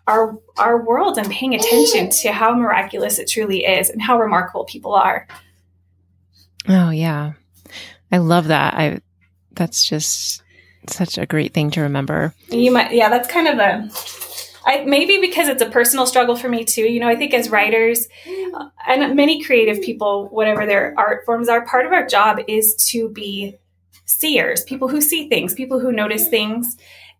our 0.06 0.38
our 0.56 0.82
world 0.82 1.18
and 1.18 1.30
paying 1.30 1.54
attention 1.54 2.08
to 2.22 2.32
how 2.32 2.54
miraculous 2.54 3.18
it 3.18 3.28
truly 3.28 3.66
is 3.66 3.90
and 3.90 4.00
how 4.00 4.18
remarkable 4.18 4.64
people 4.64 4.94
are. 4.94 5.28
Oh 6.70 6.88
yeah. 6.88 7.34
I 8.10 8.16
love 8.16 8.46
that. 8.46 8.72
I 8.72 9.00
that's 9.52 9.84
just 9.84 10.42
such 10.88 11.18
a 11.18 11.26
great 11.26 11.52
thing 11.52 11.70
to 11.72 11.82
remember. 11.82 12.32
You 12.48 12.72
might 12.72 12.92
yeah, 12.94 13.10
that's 13.10 13.28
kind 13.28 13.46
of 13.46 13.58
a 13.58 13.90
I, 14.64 14.84
maybe 14.84 15.18
because 15.18 15.48
it's 15.48 15.62
a 15.62 15.68
personal 15.68 16.06
struggle 16.06 16.36
for 16.36 16.48
me 16.48 16.64
too. 16.64 16.82
You 16.82 17.00
know, 17.00 17.08
I 17.08 17.16
think 17.16 17.34
as 17.34 17.50
writers 17.50 18.06
and 18.86 19.16
many 19.16 19.42
creative 19.42 19.82
people, 19.82 20.28
whatever 20.28 20.66
their 20.66 20.94
art 20.96 21.24
forms 21.24 21.48
are, 21.48 21.66
part 21.66 21.86
of 21.86 21.92
our 21.92 22.06
job 22.06 22.38
is 22.46 22.74
to 22.90 23.08
be 23.08 23.58
seers, 24.04 24.62
people 24.62 24.88
who 24.88 25.00
see 25.00 25.28
things, 25.28 25.54
people 25.54 25.80
who 25.80 25.92
notice 25.92 26.28
things. 26.28 26.76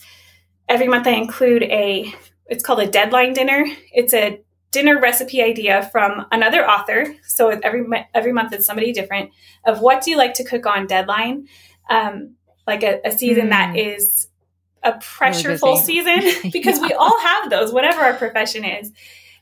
every 0.70 0.88
month 0.88 1.08
I 1.08 1.12
include 1.12 1.64
a, 1.64 2.14
it's 2.48 2.64
called 2.64 2.80
a 2.80 2.88
deadline 2.88 3.34
dinner. 3.34 3.66
It's 3.92 4.14
a 4.14 4.40
dinner 4.72 5.00
recipe 5.00 5.42
idea 5.42 5.90
from 5.92 6.26
another 6.32 6.68
author. 6.68 7.16
So 7.26 7.50
every 7.50 7.86
every 8.14 8.34
month 8.34 8.54
it's 8.54 8.66
somebody 8.66 8.94
different 8.94 9.32
of 9.66 9.82
what 9.82 10.04
do 10.04 10.12
you 10.12 10.18
like 10.18 10.34
to 10.36 10.44
cook 10.44 10.66
on 10.66 10.88
deadline, 10.88 11.48
um, 11.90 12.36
like 12.66 12.84
a, 12.84 13.00
a 13.06 13.12
season 13.12 13.48
mm. 13.48 13.50
that 13.50 13.76
hmm. 13.76 14.90
a 14.90 15.00
pressureful 15.00 15.82
season 15.82 16.20
because 16.52 16.80
yeah. 16.80 16.88
we 16.88 16.94
all 16.94 17.20
have 17.22 17.50
those, 17.50 17.72
whatever 17.72 18.02
our 18.02 18.14
profession 18.14 18.64
is. 18.66 18.92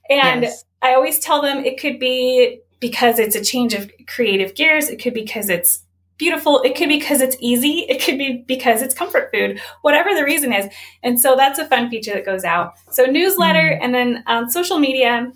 And 0.09 0.43
yes. 0.43 0.63
I 0.81 0.93
always 0.93 1.19
tell 1.19 1.41
them 1.41 1.65
it 1.65 1.79
could 1.79 1.99
be 1.99 2.61
because 2.85 3.17
it's 3.17 3.35
a 3.35 3.43
change 3.43 3.73
of 3.73 3.89
creative 4.05 4.53
gears. 4.53 4.89
It 4.89 5.01
could 5.01 5.15
be 5.15 5.23
because 5.23 5.49
it's 5.49 5.81
beautiful. 6.17 6.61
It 6.61 6.75
could 6.75 6.87
be 6.87 6.99
because 6.99 7.19
it's 7.19 7.35
easy. 7.39 7.79
It 7.89 7.99
could 8.03 8.19
be 8.19 8.43
because 8.47 8.83
it's 8.83 8.93
comfort 8.93 9.31
food, 9.33 9.59
whatever 9.81 10.13
the 10.13 10.23
reason 10.23 10.53
is. 10.53 10.71
And 11.01 11.19
so 11.19 11.35
that's 11.35 11.57
a 11.57 11.65
fun 11.65 11.89
feature 11.89 12.13
that 12.13 12.27
goes 12.27 12.43
out. 12.43 12.75
So 12.91 13.05
newsletter 13.05 13.71
mm. 13.71 13.79
and 13.81 13.91
then 13.91 14.23
on 14.27 14.51
social 14.51 14.77
media, 14.77 15.31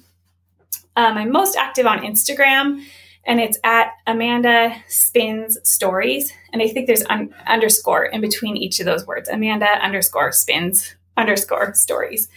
um, 0.95 1.17
I'm 1.17 1.31
most 1.31 1.57
active 1.57 1.87
on 1.87 2.01
Instagram 2.01 2.83
and 3.25 3.39
it's 3.39 3.57
at 3.63 3.93
Amanda 4.05 4.75
Spins 4.87 5.57
Stories. 5.63 6.31
And 6.53 6.61
I 6.61 6.67
think 6.67 6.85
there's 6.85 7.05
un- 7.09 7.33
underscore 7.47 8.05
in 8.05 8.21
between 8.21 8.57
each 8.57 8.79
of 8.79 8.85
those 8.85 9.07
words. 9.07 9.27
Amanda 9.27 9.65
underscore 9.65 10.31
spins 10.33 10.95
underscore 11.17 11.73
stories. 11.73 12.29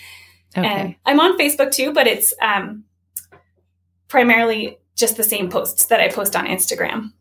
Okay. 0.56 0.66
And 0.66 0.94
I'm 1.04 1.20
on 1.20 1.36
Facebook 1.36 1.70
too, 1.70 1.92
but 1.92 2.06
it's 2.06 2.32
um, 2.40 2.84
primarily 4.08 4.78
just 4.96 5.16
the 5.16 5.24
same 5.24 5.50
posts 5.50 5.86
that 5.86 6.00
I 6.00 6.08
post 6.08 6.36
on 6.36 6.46
Instagram. 6.46 7.12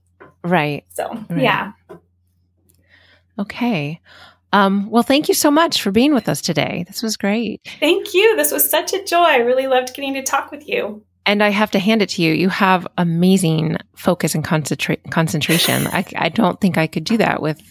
Right. 0.43 0.85
So, 0.89 1.09
right. 1.29 1.41
yeah. 1.41 1.71
Okay. 3.39 4.01
Um, 4.53 4.89
well, 4.89 5.03
thank 5.03 5.29
you 5.29 5.33
so 5.33 5.49
much 5.49 5.81
for 5.81 5.91
being 5.91 6.13
with 6.13 6.27
us 6.27 6.41
today. 6.41 6.83
This 6.87 7.01
was 7.01 7.15
great. 7.15 7.61
Thank 7.79 8.13
you. 8.13 8.35
This 8.35 8.51
was 8.51 8.69
such 8.69 8.93
a 8.93 9.03
joy. 9.03 9.17
I 9.17 9.37
really 9.37 9.67
loved 9.67 9.93
getting 9.95 10.13
to 10.15 10.23
talk 10.23 10.51
with 10.51 10.67
you. 10.67 11.03
And 11.25 11.43
I 11.43 11.49
have 11.49 11.71
to 11.71 11.79
hand 11.79 12.01
it 12.01 12.09
to 12.09 12.21
you. 12.21 12.33
You 12.33 12.49
have 12.49 12.87
amazing 12.97 13.77
focus 13.95 14.35
and 14.35 14.43
concentra- 14.43 15.09
concentration. 15.11 15.87
I, 15.87 16.03
I 16.15 16.29
don't 16.29 16.59
think 16.59 16.77
I 16.77 16.87
could 16.87 17.03
do 17.03 17.17
that 17.17 17.41
with 17.41 17.61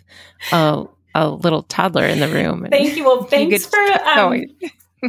a, 0.53 0.87
a 1.15 1.29
little 1.29 1.65
toddler 1.65 2.07
in 2.07 2.21
the 2.21 2.29
room. 2.29 2.67
Thank 2.71 2.97
you. 2.97 3.05
Well, 3.05 3.25
thanks 3.25 3.67
for 3.67 3.79
um, 4.07 4.47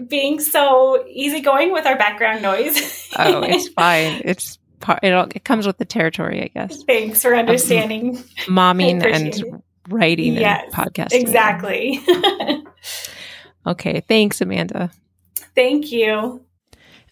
being 0.07 0.39
so 0.41 1.05
easygoing 1.07 1.71
with 1.71 1.85
our 1.85 1.97
background 1.97 2.41
noise. 2.41 3.09
oh, 3.17 3.43
it's 3.43 3.67
fine. 3.75 4.21
It's 4.25 4.57
part. 4.81 4.99
It, 5.03 5.13
all, 5.13 5.27
it 5.33 5.43
comes 5.43 5.67
with 5.67 5.77
the 5.77 5.85
territory, 5.85 6.41
I 6.41 6.47
guess. 6.47 6.83
Thanks 6.83 7.21
for 7.21 7.35
understanding. 7.35 8.17
momming 8.47 9.03
and 9.05 9.61
writing 9.89 10.33
yes, 10.35 10.63
and 10.63 10.73
podcasting. 10.73 11.21
Exactly. 11.21 11.99
okay. 13.67 14.01
Thanks, 14.01 14.41
Amanda. 14.41 14.91
Thank 15.55 15.91
you. 15.91 16.43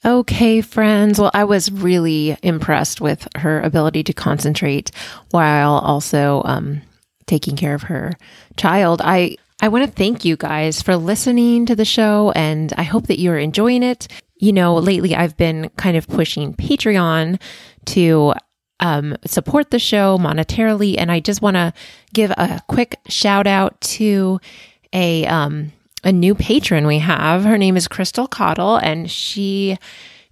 Okay, 0.05 0.61
friends. 0.61 1.19
Well, 1.19 1.31
I 1.33 1.43
was 1.43 1.71
really 1.71 2.37
impressed 2.41 3.01
with 3.01 3.27
her 3.35 3.59
ability 3.61 4.03
to 4.03 4.13
concentrate 4.13 4.91
while 5.31 5.73
also 5.73 6.41
um, 6.45 6.81
taking 7.25 7.57
care 7.57 7.75
of 7.75 7.83
her 7.83 8.13
child. 8.55 9.01
I 9.03 9.35
I 9.61 9.67
want 9.67 9.85
to 9.85 9.91
thank 9.91 10.23
you 10.23 10.37
guys 10.37 10.81
for 10.81 10.95
listening 10.95 11.65
to 11.65 11.75
the 11.75 11.83
show, 11.83 12.31
and 12.31 12.73
I 12.77 12.83
hope 12.83 13.07
that 13.07 13.19
you're 13.19 13.37
enjoying 13.37 13.83
it 13.83 14.07
you 14.39 14.53
know, 14.53 14.75
lately 14.75 15.15
I've 15.15 15.37
been 15.37 15.69
kind 15.77 15.95
of 15.97 16.07
pushing 16.07 16.53
Patreon 16.53 17.39
to 17.85 18.33
um, 18.79 19.17
support 19.25 19.71
the 19.71 19.79
show 19.79 20.17
monetarily. 20.17 20.95
And 20.97 21.11
I 21.11 21.19
just 21.19 21.41
want 21.41 21.55
to 21.55 21.73
give 22.13 22.31
a 22.31 22.61
quick 22.67 22.99
shout 23.07 23.45
out 23.45 23.79
to 23.81 24.39
a, 24.93 25.25
um, 25.25 25.73
a 26.03 26.11
new 26.11 26.33
patron 26.33 26.87
we 26.87 26.99
have. 26.99 27.43
Her 27.43 27.57
name 27.57 27.75
is 27.75 27.87
Crystal 27.87 28.27
Cottle, 28.27 28.77
and 28.77 29.11
she 29.11 29.77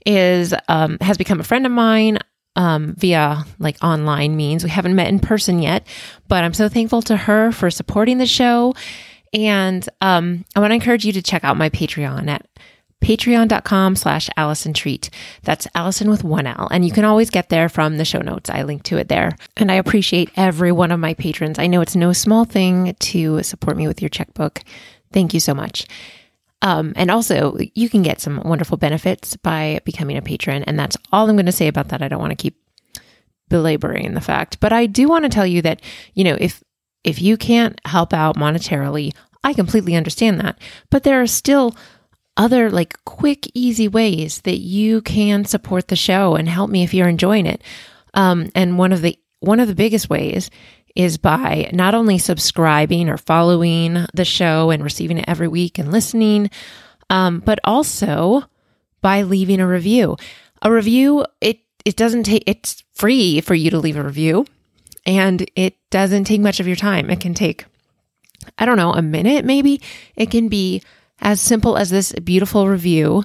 is 0.05 0.53
um, 0.70 0.97
has 1.01 1.18
become 1.18 1.41
a 1.41 1.43
friend 1.43 1.66
of 1.66 1.72
mine 1.74 2.20
um, 2.55 2.95
via 2.97 3.43
like 3.60 3.78
online 3.84 4.38
means. 4.38 4.64
We 4.64 4.70
haven't 4.70 4.95
met 4.95 5.10
in 5.10 5.20
person 5.20 5.62
yet, 5.62 5.86
but 6.30 6.45
I'm 6.45 6.53
so 6.53 6.70
thankful 6.70 7.01
to 7.03 7.18
her 7.18 7.51
for 7.51 7.70
supporting 7.70 8.18
the 8.18 8.26
show. 8.26 8.74
And 9.34 9.88
um, 9.99 10.45
I 10.55 10.62
want 10.62 10.72
to 10.72 10.76
encourage 10.76 11.03
you 11.03 11.12
to 11.14 11.22
check 11.22 11.43
out 11.43 11.58
my 11.58 11.70
Patreon 11.70 12.30
at 12.30 12.47
patreon.com 13.02 13.95
slash 13.95 14.30
Allison 14.36 14.74
Treat. 14.74 15.10
That's 15.43 15.68
Allison 15.76 16.10
with 16.10 16.24
one 16.24 16.48
L. 16.48 16.68
And 16.72 16.86
you 16.86 16.91
can 16.91 17.06
always 17.06 17.30
get 17.30 17.50
there 17.50 17.70
from 17.70 17.98
the 17.98 18.06
show 18.06 18.20
notes. 18.20 18.50
I 18.50 18.64
link 18.64 18.84
to 18.84 18.98
it 18.98 19.08
there. 19.08 19.36
And 19.56 19.72
I 19.72 19.76
appreciate 19.76 20.32
every 20.36 20.72
one 20.72 20.91
of 20.91 21.00
my 21.00 21.14
patrons. 21.14 21.60
I 21.60 21.68
know 21.68 21.82
it's 21.82 21.95
no 21.95 22.14
small 22.14 22.45
thing 22.45 22.95
to 23.00 23.43
support 23.43 23.78
me 23.78 23.88
with 23.88 24.02
your 24.02 24.10
checkbook. 24.10 24.62
Thank 25.12 25.34
you 25.34 25.39
so 25.39 25.54
much. 25.54 25.88
Um, 26.62 26.93
and 26.95 27.12
also, 27.12 27.58
you 27.76 27.88
can 27.88 28.02
get 28.02 28.20
some 28.20 28.41
wonderful 28.43 28.78
benefits 28.78 29.38
by 29.38 29.80
becoming 29.86 30.18
a 30.18 30.22
patron. 30.22 30.64
And 30.64 30.80
that's 30.80 30.98
all 31.12 31.30
I'm 31.30 31.36
going 31.36 31.45
to 31.45 31.52
say 31.52 31.68
about 31.68 31.89
that. 31.89 32.02
I 32.02 32.08
don't 32.08 32.20
want 32.20 32.32
to 32.32 32.36
keep 32.36 32.58
belaboring 33.50 34.14
the 34.14 34.22
fact, 34.22 34.60
but 34.60 34.74
I 34.74 34.88
do 34.88 35.08
want 35.08 35.24
to 35.24 35.30
tell 35.30 35.45
you 35.45 35.62
that, 35.62 35.82
you 36.14 36.24
know, 36.24 36.38
if 36.39 36.64
if 37.04 37.22
you 37.22 37.38
can't 37.38 37.80
help 37.86 38.14
out 38.14 38.36
monetarily, 38.36 39.14
I 39.43 39.54
completely 39.54 39.95
understand 39.95 40.41
that. 40.41 40.60
But 40.89 41.04
there 41.04 41.22
are 41.22 41.28
still 41.28 41.76
other 42.38 42.70
like 42.70 43.04
quick, 43.04 43.50
easy 43.54 43.88
ways 43.88 44.42
that 44.42 44.60
you 44.60 45.02
can 45.02 45.44
support 45.44 45.88
the 45.88 45.96
show 45.96 46.36
and 46.36 46.48
help 46.48 46.70
me 46.70 46.84
if 46.84 46.94
you're 46.94 47.10
enjoying 47.10 47.46
it. 47.46 47.62
Um, 48.14 48.50
and 48.56 48.78
one 48.78 48.94
of 48.94 49.02
the 49.02 49.20
one 49.40 49.60
of 49.60 49.68
the 49.68 49.76
biggest 49.76 50.10
ways 50.10 50.50
is 50.96 51.18
by 51.18 51.70
not 51.74 51.94
only 51.94 52.18
subscribing 52.18 53.10
or 53.10 53.18
following 53.18 54.06
the 54.14 54.26
show 54.26 54.72
and 54.72 54.84
receiving 54.84 55.20
it 55.20 55.26
every 55.28 55.48
week 55.48 55.78
and 55.78 55.92
listening, 55.92 56.50
um, 57.10 57.40
but 57.40 57.60
also 57.64 58.44
by 59.02 59.22
leaving 59.22 59.60
a 59.60 59.68
review. 59.68 60.18
A 60.62 60.72
review 60.72 61.26
it 61.42 61.60
it 61.86 61.96
doesn't 61.96 62.24
take 62.24 62.44
it's 62.48 62.84
free 62.94 63.42
for 63.42 63.56
you 63.56 63.70
to 63.70 63.80
leave 63.80 63.98
a 63.98 64.04
review. 64.04 64.46
And 65.06 65.50
it 65.56 65.76
doesn't 65.90 66.26
take 66.26 66.42
much 66.42 66.60
of 66.60 66.68
your 66.68 66.76
time. 66.76 67.10
It 67.10 67.22
can 67.22 67.34
take, 67.34 67.64
I 68.58 68.66
don't 68.66 68.76
know, 68.76 68.94
a 68.94 69.02
minute 69.02 69.46
maybe. 69.46 69.82
It 70.18 70.30
can 70.30 70.50
be 70.50 70.82
as 71.20 71.41
simple 71.41 71.78
as 71.78 71.89
this 71.89 72.13
beautiful 72.13 72.68
review 72.68 73.24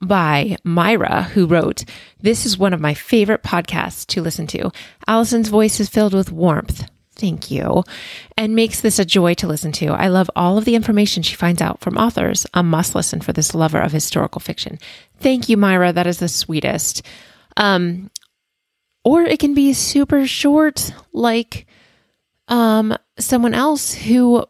by 0.00 0.56
Myra, 0.62 1.22
who 1.22 1.46
wrote, 1.46 1.84
This 2.20 2.44
is 2.44 2.58
one 2.58 2.74
of 2.74 2.80
my 2.80 2.94
favorite 2.94 3.42
podcasts 3.42 4.06
to 4.08 4.22
listen 4.22 4.46
to. 4.48 4.70
Allison's 5.06 5.48
voice 5.48 5.80
is 5.80 5.88
filled 5.88 6.14
with 6.14 6.32
warmth. 6.32 6.88
Thank 7.14 7.50
you. 7.50 7.82
And 8.36 8.54
makes 8.54 8.82
this 8.82 8.98
a 8.98 9.04
joy 9.04 9.34
to 9.34 9.46
listen 9.46 9.72
to. 9.72 9.86
I 9.86 10.08
love 10.08 10.30
all 10.36 10.58
of 10.58 10.66
the 10.66 10.74
information 10.74 11.22
she 11.22 11.34
finds 11.34 11.62
out 11.62 11.80
from 11.80 11.96
authors. 11.96 12.46
A 12.52 12.62
must 12.62 12.94
listen 12.94 13.22
for 13.22 13.32
this 13.32 13.54
lover 13.54 13.80
of 13.80 13.92
historical 13.92 14.40
fiction. 14.40 14.78
Thank 15.18 15.48
you, 15.48 15.56
Myra. 15.56 15.94
That 15.94 16.06
is 16.06 16.18
the 16.18 16.28
sweetest. 16.28 17.02
Um, 17.56 18.10
or 19.02 19.22
it 19.22 19.38
can 19.38 19.54
be 19.54 19.72
super 19.72 20.26
short, 20.26 20.92
like 21.12 21.66
um, 22.48 22.94
someone 23.18 23.54
else 23.54 23.94
who 23.94 24.44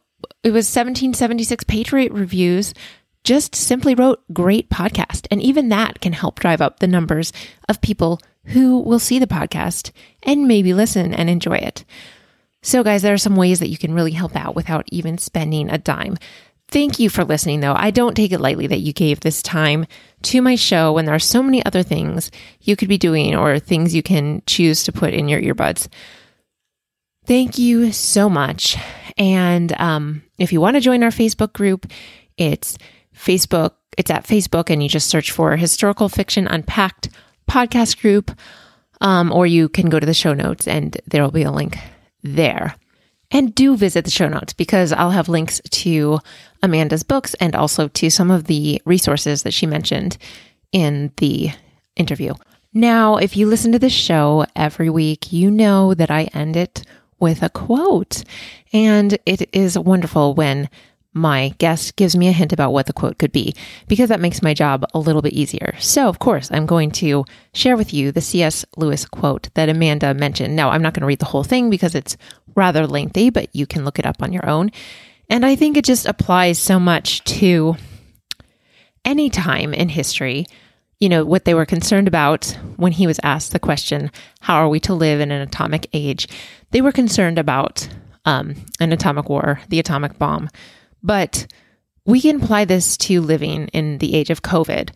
it 0.47 0.53
was 0.53 0.67
1776 0.67 1.65
Patriot 1.65 2.13
Reviews 2.13 2.73
just 3.25 3.57
simply 3.57 3.97
wrote 3.97 4.23
great 4.33 4.71
podcast. 4.71 5.27
And 5.29 5.43
even 5.43 5.71
that 5.71 6.01
can 6.01 6.13
help 6.13 6.39
drive 6.39 6.61
up 6.61 6.79
the 6.79 6.87
numbers 6.87 7.33
of 7.69 7.81
people 7.81 8.21
who 8.45 8.79
will 8.79 9.01
see 9.01 9.19
the 9.19 9.27
podcast 9.27 9.91
and 10.23 10.47
maybe 10.47 10.73
listen 10.73 11.13
and 11.13 11.29
enjoy 11.29 11.57
it. 11.57 11.85
So, 12.63 12.85
guys, 12.85 13.03
there 13.03 13.13
are 13.13 13.19
some 13.19 13.35
ways 13.35 13.59
that 13.59 13.71
you 13.71 13.77
can 13.77 13.93
really 13.93 14.13
help 14.13 14.37
out 14.37 14.55
without 14.55 14.85
even 14.93 15.19
spending 15.19 15.69
a 15.69 15.79
dime. 15.79 16.17
Thank 16.69 17.01
you 17.01 17.11
for 17.11 17.25
listening, 17.25 17.59
though. 17.59 17.75
I 17.77 17.91
don't 17.91 18.15
take 18.15 18.31
it 18.31 18.41
lightly 18.41 18.69
that 18.69 18.79
you 18.79 18.93
gave 18.93 19.19
this 19.19 19.43
time 19.43 19.87
to 20.23 20.41
my 20.41 20.55
show 20.55 20.93
when 20.93 21.07
there 21.07 21.15
are 21.17 21.19
so 21.19 21.43
many 21.43 21.65
other 21.65 21.83
things 21.83 22.31
you 22.61 22.77
could 22.77 22.89
be 22.89 22.99
doing 22.99 23.35
or 23.35 23.59
things 23.59 23.97
you 23.97 24.03
can 24.05 24.45
choose 24.47 24.85
to 24.85 24.93
put 24.93 25.13
in 25.13 25.29
your 25.29 25.41
earbuds. 25.41 25.89
Thank 27.25 27.59
you 27.59 27.91
so 27.91 28.29
much. 28.29 28.77
And 29.17 29.73
um, 29.81 30.23
if 30.39 30.53
you 30.53 30.61
want 30.61 30.77
to 30.77 30.81
join 30.81 31.03
our 31.03 31.11
Facebook 31.11 31.53
group, 31.53 31.91
it's 32.37 32.79
Facebook. 33.15 33.73
It's 33.97 34.11
at 34.11 34.27
Facebook, 34.27 34.69
and 34.69 34.83
you 34.83 34.89
just 34.89 35.09
search 35.09 35.31
for 35.31 35.57
Historical 35.57 36.09
Fiction 36.09 36.47
Unpacked 36.47 37.09
podcast 37.51 38.01
group, 38.01 38.31
um, 39.01 39.33
or 39.33 39.47
you 39.47 39.69
can 39.71 39.89
go 39.89 39.99
to 39.99 40.05
the 40.07 40.13
show 40.13 40.35
notes, 40.35 40.69
and 40.69 40.99
there 41.07 41.23
will 41.23 41.31
be 41.31 41.45
a 41.45 41.51
link 41.51 41.79
there. 42.23 42.77
And 43.31 43.55
do 43.55 43.77
visit 43.77 44.05
the 44.05 44.11
show 44.11 44.29
notes 44.29 44.53
because 44.53 44.93
I'll 44.93 45.11
have 45.11 45.29
links 45.29 45.61
to 45.71 46.19
Amanda's 46.63 47.03
books 47.03 47.35
and 47.35 47.57
also 47.57 47.89
to 47.89 48.11
some 48.11 48.31
of 48.31 48.45
the 48.45 48.81
resources 48.85 49.43
that 49.43 49.55
she 49.55 49.67
mentioned 49.67 50.17
in 50.73 51.13
the 51.17 51.51
interview. 51.97 52.35
Now, 52.73 53.17
if 53.17 53.37
you 53.37 53.47
listen 53.47 53.73
to 53.73 53.79
this 53.79 53.93
show 53.93 54.47
every 54.55 54.91
week, 54.91 55.33
you 55.33 55.51
know 55.51 55.95
that 55.95 56.11
I 56.11 56.25
end 56.35 56.57
it 56.57 56.85
with 57.19 57.43
a 57.43 57.51
quote. 57.51 58.23
And 58.73 59.19
it 59.27 59.49
is 59.55 59.79
wonderful 59.79 60.35
when 60.35 60.69
my 61.17 61.55
guest 61.57 61.97
gives 61.97 62.15
me 62.15 62.29
a 62.29 62.33
hint 62.33 62.53
about 62.53 62.73
what 62.73 62.87
the 62.87 62.93
quote 62.93 63.17
could 63.19 63.33
be, 63.33 63.55
because 63.89 64.11
that 64.11 64.21
makes 64.21 64.43
my 64.43 64.53
job 64.53 64.85
a 64.93 64.99
little 64.99 65.23
bit 65.23 65.33
easier. 65.33 65.75
So, 65.79 66.09
of 66.09 66.19
course, 66.19 66.51
I'm 66.53 66.67
going 66.67 66.91
to 66.93 67.25
share 67.55 67.77
with 67.77 67.95
you 67.95 68.13
the 68.13 68.21
C.S. 68.21 68.67
Lewis 68.77 69.07
quote 69.07 69.49
that 69.55 69.71
Amanda 69.71 70.13
mentioned. 70.13 70.55
Now, 70.55 70.71
I'm 70.71 70.83
not 70.83 70.93
going 70.93 71.01
to 71.01 71.07
read 71.07 71.21
the 71.21 71.25
whole 71.25 71.45
thing 71.45 71.71
because 71.71 71.95
it's 71.95 72.19
rather 72.55 72.87
lengthy, 72.87 73.31
but 73.31 73.49
you 73.55 73.67
can 73.67 73.85
look 73.85 73.99
it 73.99 74.05
up 74.05 74.23
on 74.23 74.33
your 74.33 74.47
own. 74.47 74.71
And 75.31 75.45
I 75.45 75.57
think 75.57 75.77
it 75.77 75.87
just 75.87 76.05
applies 76.05 76.59
so 76.59 76.79
much 76.79 77.25
to 77.25 77.77
any 79.05 79.31
time 79.31 79.73
in 79.73 79.89
history. 79.89 80.47
You 80.99 81.09
know, 81.11 81.25
what 81.25 81.45
they 81.45 81.55
were 81.55 81.67
concerned 81.67 82.09
about 82.09 82.59
when 82.77 82.93
he 82.93 83.07
was 83.07 83.21
asked 83.23 83.53
the 83.53 83.59
question, 83.59 84.11
How 84.41 84.57
are 84.57 84.69
we 84.69 84.81
to 84.81 84.95
live 84.95 85.21
in 85.21 85.31
an 85.31 85.43
atomic 85.43 85.89
age? 85.93 86.27
They 86.71 86.81
were 86.81 86.93
concerned 86.93 87.39
about 87.39 87.89
um, 88.25 88.55
an 88.81 88.93
atomic 88.93 89.29
war, 89.29 89.61
the 89.69 89.79
atomic 89.79 90.19
bomb 90.19 90.49
but 91.07 91.47
we 92.05 92.21
can 92.21 92.43
apply 92.43 92.65
this 92.65 92.97
to 92.97 93.21
living 93.21 93.69
in 93.69 93.99
the 93.99 94.15
age 94.15 94.31
of 94.31 94.43
COVID 94.43 94.91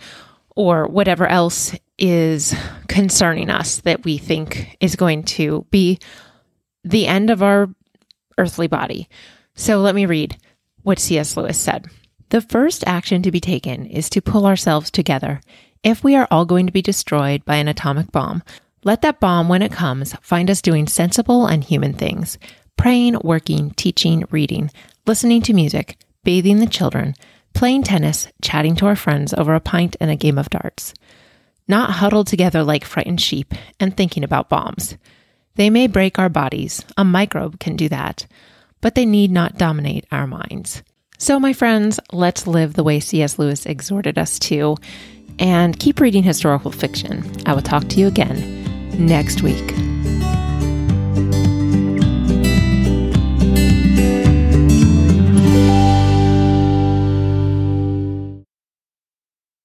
or 0.56 0.86
whatever 0.88 1.26
else 1.26 1.74
is 1.98 2.54
concerning 2.88 3.48
us 3.48 3.78
that 3.80 4.04
we 4.04 4.18
think 4.18 4.76
is 4.80 4.96
going 4.96 5.22
to 5.22 5.66
be 5.70 5.98
the 6.82 7.06
end 7.06 7.30
of 7.30 7.42
our 7.42 7.68
earthly 8.38 8.66
body. 8.66 9.08
So 9.54 9.80
let 9.80 9.94
me 9.94 10.04
read 10.04 10.36
what 10.82 10.98
C.S. 10.98 11.36
Lewis 11.36 11.58
said. 11.58 11.86
The 12.30 12.40
first 12.40 12.82
action 12.86 13.22
to 13.22 13.30
be 13.30 13.40
taken 13.40 13.86
is 13.86 14.10
to 14.10 14.20
pull 14.20 14.46
ourselves 14.46 14.90
together. 14.90 15.40
If 15.82 16.04
we 16.04 16.14
are 16.14 16.28
all 16.30 16.44
going 16.44 16.66
to 16.66 16.72
be 16.72 16.82
destroyed 16.82 17.42
by 17.46 17.56
an 17.56 17.66
atomic 17.66 18.12
bomb, 18.12 18.42
let 18.84 19.00
that 19.00 19.18
bomb, 19.18 19.48
when 19.48 19.62
it 19.62 19.72
comes, 19.72 20.14
find 20.20 20.50
us 20.50 20.60
doing 20.60 20.86
sensible 20.86 21.46
and 21.46 21.64
human 21.64 21.94
things 21.94 22.38
praying, 22.76 23.16
working, 23.22 23.70
teaching, 23.72 24.24
reading, 24.30 24.70
listening 25.06 25.42
to 25.42 25.52
music, 25.52 25.98
bathing 26.24 26.60
the 26.60 26.66
children, 26.66 27.14
playing 27.52 27.82
tennis, 27.82 28.28
chatting 28.40 28.74
to 28.74 28.86
our 28.86 28.96
friends 28.96 29.34
over 29.34 29.54
a 29.54 29.60
pint 29.60 29.96
and 30.00 30.10
a 30.10 30.16
game 30.16 30.38
of 30.38 30.48
darts. 30.48 30.94
Not 31.68 31.90
huddled 31.90 32.26
together 32.26 32.62
like 32.62 32.84
frightened 32.84 33.20
sheep 33.20 33.52
and 33.78 33.94
thinking 33.94 34.24
about 34.24 34.48
bombs. 34.48 34.96
They 35.56 35.68
may 35.68 35.88
break 35.88 36.18
our 36.18 36.30
bodies, 36.30 36.82
a 36.96 37.04
microbe 37.04 37.60
can 37.60 37.76
do 37.76 37.90
that, 37.90 38.26
but 38.80 38.94
they 38.94 39.04
need 39.04 39.30
not 39.30 39.58
dominate 39.58 40.06
our 40.10 40.26
minds. 40.26 40.82
So, 41.18 41.38
my 41.38 41.52
friends, 41.52 42.00
let's 42.12 42.46
live 42.46 42.72
the 42.72 42.82
way 42.82 42.98
C.S. 42.98 43.38
Lewis 43.38 43.66
exhorted 43.66 44.16
us 44.16 44.38
to 44.38 44.76
and 45.40 45.78
keep 45.78 45.98
reading 45.98 46.22
historical 46.22 46.70
fiction. 46.70 47.24
I 47.46 47.54
will 47.54 47.62
talk 47.62 47.88
to 47.88 47.96
you 47.96 48.06
again 48.06 48.64
next 48.98 49.42
week. 49.42 49.74